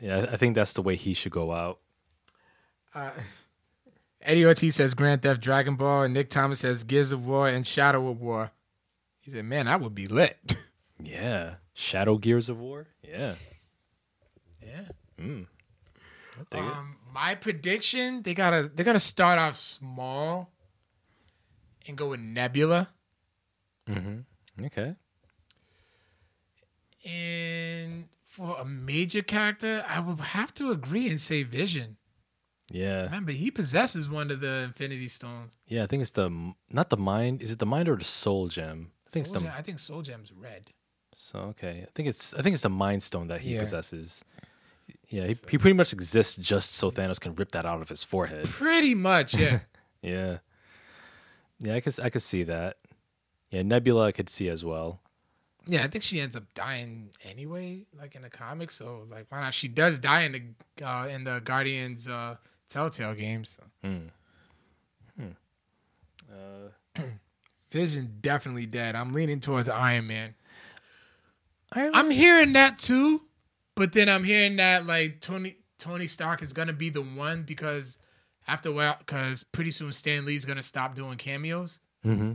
[0.00, 1.80] Yeah, I think that's the way he should go out.
[4.22, 7.66] Eddie Ortiz says Grand Theft Dragon Ball, and Nick Thomas says Gears of War and
[7.66, 8.50] Shadow of War.
[9.20, 10.56] He said, "Man, I would be lit."
[11.02, 11.54] Yeah.
[11.72, 12.86] Shadow Gears of War.
[13.02, 13.36] Yeah.
[14.62, 14.84] Yeah.
[15.18, 15.46] Mm.
[16.52, 20.50] Um, my prediction: they gotta they're gonna start off small
[21.88, 22.90] and go with Nebula,
[23.88, 24.64] Mm-hmm.
[24.66, 24.94] Okay.
[27.06, 31.96] and for a major character, I would have to agree and say Vision.
[32.70, 33.02] Yeah.
[33.04, 35.58] Remember, he possesses one of the Infinity Stones.
[35.66, 35.82] Yeah.
[35.82, 36.30] I think it's the
[36.70, 37.42] not the mind.
[37.42, 38.92] Is it the mind or the soul gem?
[39.06, 39.48] I think Soul it's the.
[39.50, 40.70] Gem- I think Soul Gem's red.
[41.16, 41.84] So okay.
[41.86, 42.32] I think it's.
[42.34, 43.60] I think it's the mind stone that he Yeah.
[43.60, 44.24] possesses.
[45.08, 45.26] Yeah.
[45.26, 48.46] He, he pretty much exists just so Thanos can rip that out of his forehead.
[48.46, 49.60] Pretty much, yeah.
[50.02, 50.38] Yeah.
[51.58, 51.74] Yeah.
[51.74, 51.98] I could.
[52.00, 52.78] I could see that.
[53.50, 53.62] Yeah.
[53.62, 54.06] Nebula.
[54.06, 55.00] I could see as well.
[55.66, 58.76] yeah, I think she ends up dying anyway, like in the comics.
[58.76, 59.52] So, like, why not?
[59.54, 62.36] She does die in the uh, in the Guardians uh,
[62.70, 63.58] Telltale games.
[63.58, 63.88] So.
[63.88, 64.06] Hmm.
[65.20, 66.32] Hmm.
[66.32, 67.02] Uh,
[67.70, 68.96] Vision definitely dead.
[68.96, 70.34] I'm leaning towards Iron Man.
[71.72, 73.20] I, I'm hearing that too,
[73.76, 77.98] but then I'm hearing that like Tony Tony Stark is gonna be the one because
[78.48, 81.78] after a while, because pretty soon Stan Lee's gonna stop doing cameos.
[82.02, 82.32] hmm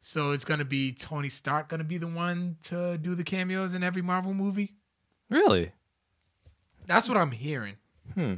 [0.00, 3.82] So it's gonna be Tony Stark gonna be the one to do the cameos in
[3.82, 4.74] every Marvel movie.
[5.28, 5.72] Really?
[6.86, 7.76] That's what I'm hearing.
[8.14, 8.34] Hmm.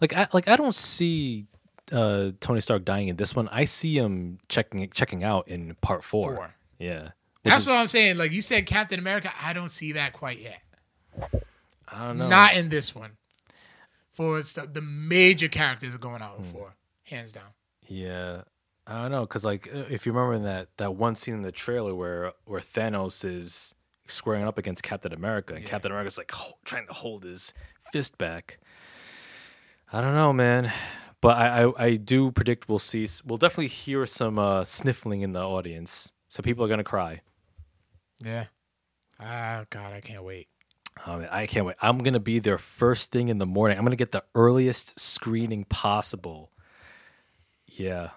[0.00, 1.46] Like I like I don't see
[1.92, 3.48] uh Tony Stark dying in this one.
[3.48, 6.34] I see him checking checking out in part four.
[6.34, 6.54] Four.
[6.78, 7.10] Yeah.
[7.42, 8.18] That's is- what I'm saying.
[8.18, 9.32] Like you said, Captain America.
[9.42, 10.60] I don't see that quite yet.
[11.88, 12.28] I don't know.
[12.28, 13.12] Not in this one.
[14.12, 16.74] For the, major characters are going out for
[17.04, 17.50] hands down.
[17.86, 18.42] Yeah.
[18.86, 21.42] I don't know because like uh, if you remember in that that one scene in
[21.42, 23.74] the trailer where where Thanos is
[24.06, 27.52] squaring up against Captain America and Captain America's like ho- trying to hold his
[27.92, 28.58] fist back.
[29.92, 30.72] I don't know, man.
[31.20, 35.32] But I, I, I do predict we'll see we'll definitely hear some uh, sniffling in
[35.32, 36.12] the audience.
[36.28, 37.22] So people are gonna cry.
[38.22, 38.46] Yeah.
[39.18, 40.48] Ah, God, I can't wait.
[41.06, 41.76] Oh, man, I can't wait.
[41.80, 43.78] I'm gonna be there first thing in the morning.
[43.78, 46.52] I'm gonna get the earliest screening possible.
[47.66, 48.10] Yeah.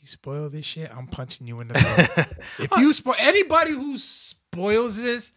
[0.00, 2.26] You spoil this shit, I'm punching you in the throat.
[2.58, 5.32] if you spoil anybody who spoils this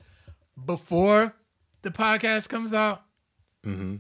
[0.64, 1.34] before
[1.81, 3.03] the podcast comes out,
[3.65, 3.97] Mm-hmm.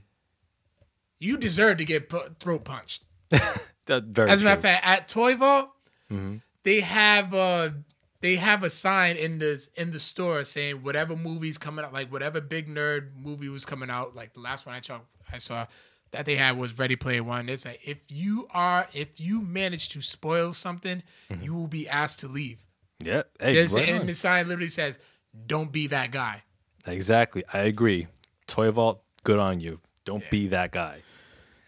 [1.19, 3.03] You deserve to get pu- throat punched.
[3.87, 5.69] Very As a matter of fact, at Toy Vault,
[6.11, 6.41] Mhm.
[6.63, 7.73] they have a
[8.21, 12.11] they have a sign in the in the store saying whatever movie's coming out, like
[12.11, 14.99] whatever big nerd movie was coming out, like the last one I saw,
[15.31, 15.65] I saw
[16.11, 17.49] that they had was Ready Player One.
[17.49, 21.01] It's like if you are if you manage to spoil something,
[21.41, 22.59] you will be asked to leave.
[22.99, 23.23] Yeah.
[23.39, 24.05] Hey, There's- right and on.
[24.07, 24.99] the sign literally says,
[25.47, 26.43] "Don't be that guy."
[26.85, 27.43] exactly.
[27.53, 28.07] I agree.
[28.47, 29.79] Toy Vault, good on you.
[30.05, 31.01] Don't be that guy.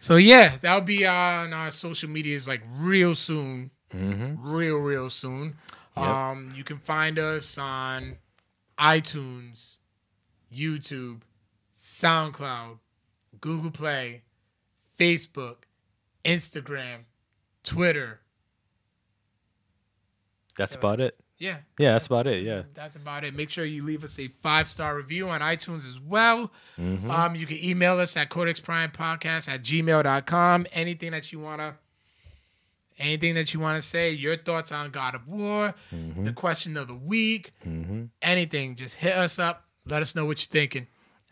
[0.02, 3.70] So yeah, that'll be on our social medias like real soon.
[3.94, 4.52] Mm-hmm.
[4.52, 5.54] real real soon.
[5.96, 6.04] Yep.
[6.04, 8.16] Um, you can find us on
[8.76, 9.76] iTunes,
[10.52, 11.20] YouTube,
[11.76, 12.78] SoundCloud,
[13.40, 14.22] Google Play,
[14.98, 15.58] Facebook,
[16.24, 17.04] Instagram,
[17.62, 18.18] Twitter.
[20.58, 21.14] That's about it.
[21.42, 22.44] Yeah, Yeah, that's about it.
[22.44, 22.62] Yeah.
[22.74, 23.34] that's about it.
[23.34, 26.52] Make sure you leave us a five star review on iTunes as well.
[26.78, 27.10] Mm-hmm.
[27.10, 30.66] Um, you can email us at codexprimepodcast at gmail.com.
[30.72, 31.74] Anything that you wanna
[32.98, 36.24] anything that you wanna say, your thoughts on God of War, Mm-hmm.
[36.24, 37.52] the question of the week,
[38.22, 39.64] anything, just hit us up.
[39.86, 40.86] Let us know what you're thinking.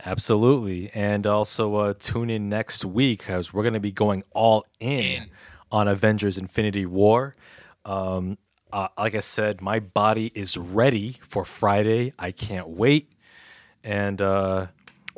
[0.04, 0.90] Absolutely.
[0.94, 4.98] And also uh, tune in next week because we're going to be going all in,
[5.22, 5.30] In.
[5.70, 7.36] on Avengers Infinity War.
[7.84, 8.38] Um,
[8.72, 12.12] uh, like I said, my body is ready for Friday.
[12.18, 13.12] I can't wait.
[13.84, 14.66] And uh,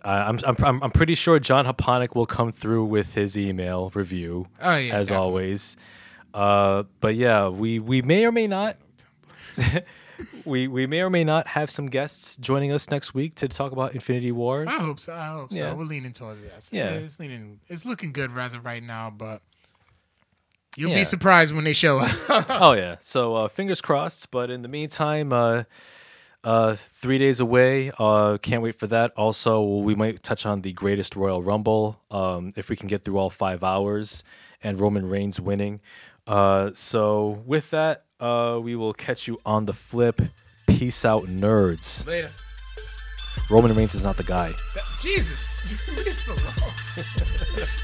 [0.04, 4.76] I'm, I'm I'm pretty sure John Haponic will come through with his email review, Oh,
[4.76, 5.16] yeah, as definitely.
[5.26, 5.76] always.
[6.34, 8.76] Uh, but yeah, we, we may or may not
[10.44, 13.72] we we may or may not have some guests joining us next week to talk
[13.72, 14.64] about Infinity War.
[14.68, 15.14] I hope so.
[15.14, 15.58] I hope so.
[15.58, 15.74] Yeah.
[15.74, 16.70] We're leaning towards yes.
[16.72, 16.90] Yeah.
[16.90, 19.42] It's leaning it's looking good as of right now, but
[20.76, 20.96] you'll Yeah.
[20.98, 22.10] be surprised when they show up.
[22.50, 22.96] oh yeah.
[23.00, 24.30] So uh, fingers crossed.
[24.30, 25.64] But in the meantime, uh,
[26.44, 27.92] uh, three days away.
[27.98, 29.12] Uh, can't wait for that.
[29.16, 33.18] Also, we might touch on the greatest Royal Rumble um, if we can get through
[33.18, 34.24] all five hours
[34.62, 35.80] and Roman Reigns winning.
[36.26, 40.20] Uh, so with that, uh, we will catch you on the flip.
[40.66, 42.06] Peace out, nerds.
[42.06, 42.30] Later.
[43.50, 44.52] Roman Reigns is not the guy.
[45.00, 45.48] Jesus.
[45.96, 47.68] Leave it alone.